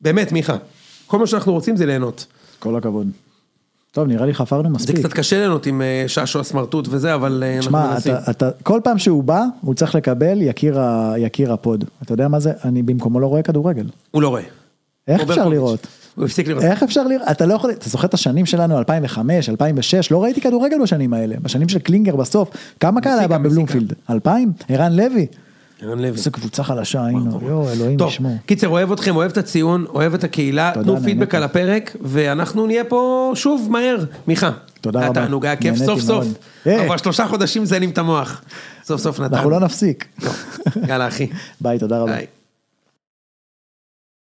[0.00, 0.56] באמת, מיכה,
[1.06, 2.26] כל מה שאנחנו רוצים זה ליהנות.
[2.58, 3.10] כל הכבוד.
[3.92, 4.98] טוב, נראה לי חפרנו זה מספיק.
[4.98, 8.14] קצת קשה ליהנות עם אה, ששו הסמרטוט וזה, אבל אה, אנחנו שמע, מנסים.
[8.30, 11.84] אתה, כל פעם שהוא בא, הוא צריך לקבל יקיר, ה, יקיר הפוד.
[12.02, 12.52] אתה יודע מה זה?
[12.64, 13.86] אני במקומו לא רואה כדורגל.
[14.10, 14.42] הוא לא רואה.
[15.08, 15.52] איך אפשר ברקוביץ'.
[15.52, 15.86] לראות?
[16.14, 16.64] הוא הפסיק לראות.
[16.64, 17.28] איך אפשר לראות?
[17.30, 21.36] אתה לא יכול, אתה זוכר את השנים שלנו, 2005, 2006, לא ראיתי כדורגל בשנים האלה.
[21.42, 22.50] בשנים של קלינגר בסוף,
[22.80, 23.92] כמה קהל היה בבלומפילד?
[24.10, 24.52] 2000?
[24.68, 25.26] ערן לוי?
[25.82, 26.08] ערן לוי.
[26.08, 28.36] איזה קבוצה חלשה היינו, יואו, אלוהים טוב, ישמור.
[28.46, 31.00] קיצר, אוהב אתכם, אוהב את הציון, אוהב את הקהילה, תנו.
[31.00, 34.04] פידבק על הפרק, ואנחנו נהיה פה שוב מהר.
[34.26, 34.50] מיכה.
[34.80, 35.20] תודה היה רבה.
[35.20, 36.24] תענוג, היה כיף סוף סוף.
[36.24, 36.32] מאוד.
[36.66, 36.84] אה.
[36.86, 38.42] כבר שלושה חודשים זיינים את המוח.
[38.84, 39.36] סוף סוף נתנו.
[39.36, 40.06] אנחנו לא נפסיק.
[40.88, 41.26] יאללה אחי.
[41.60, 42.35] ביי, תודה רבה.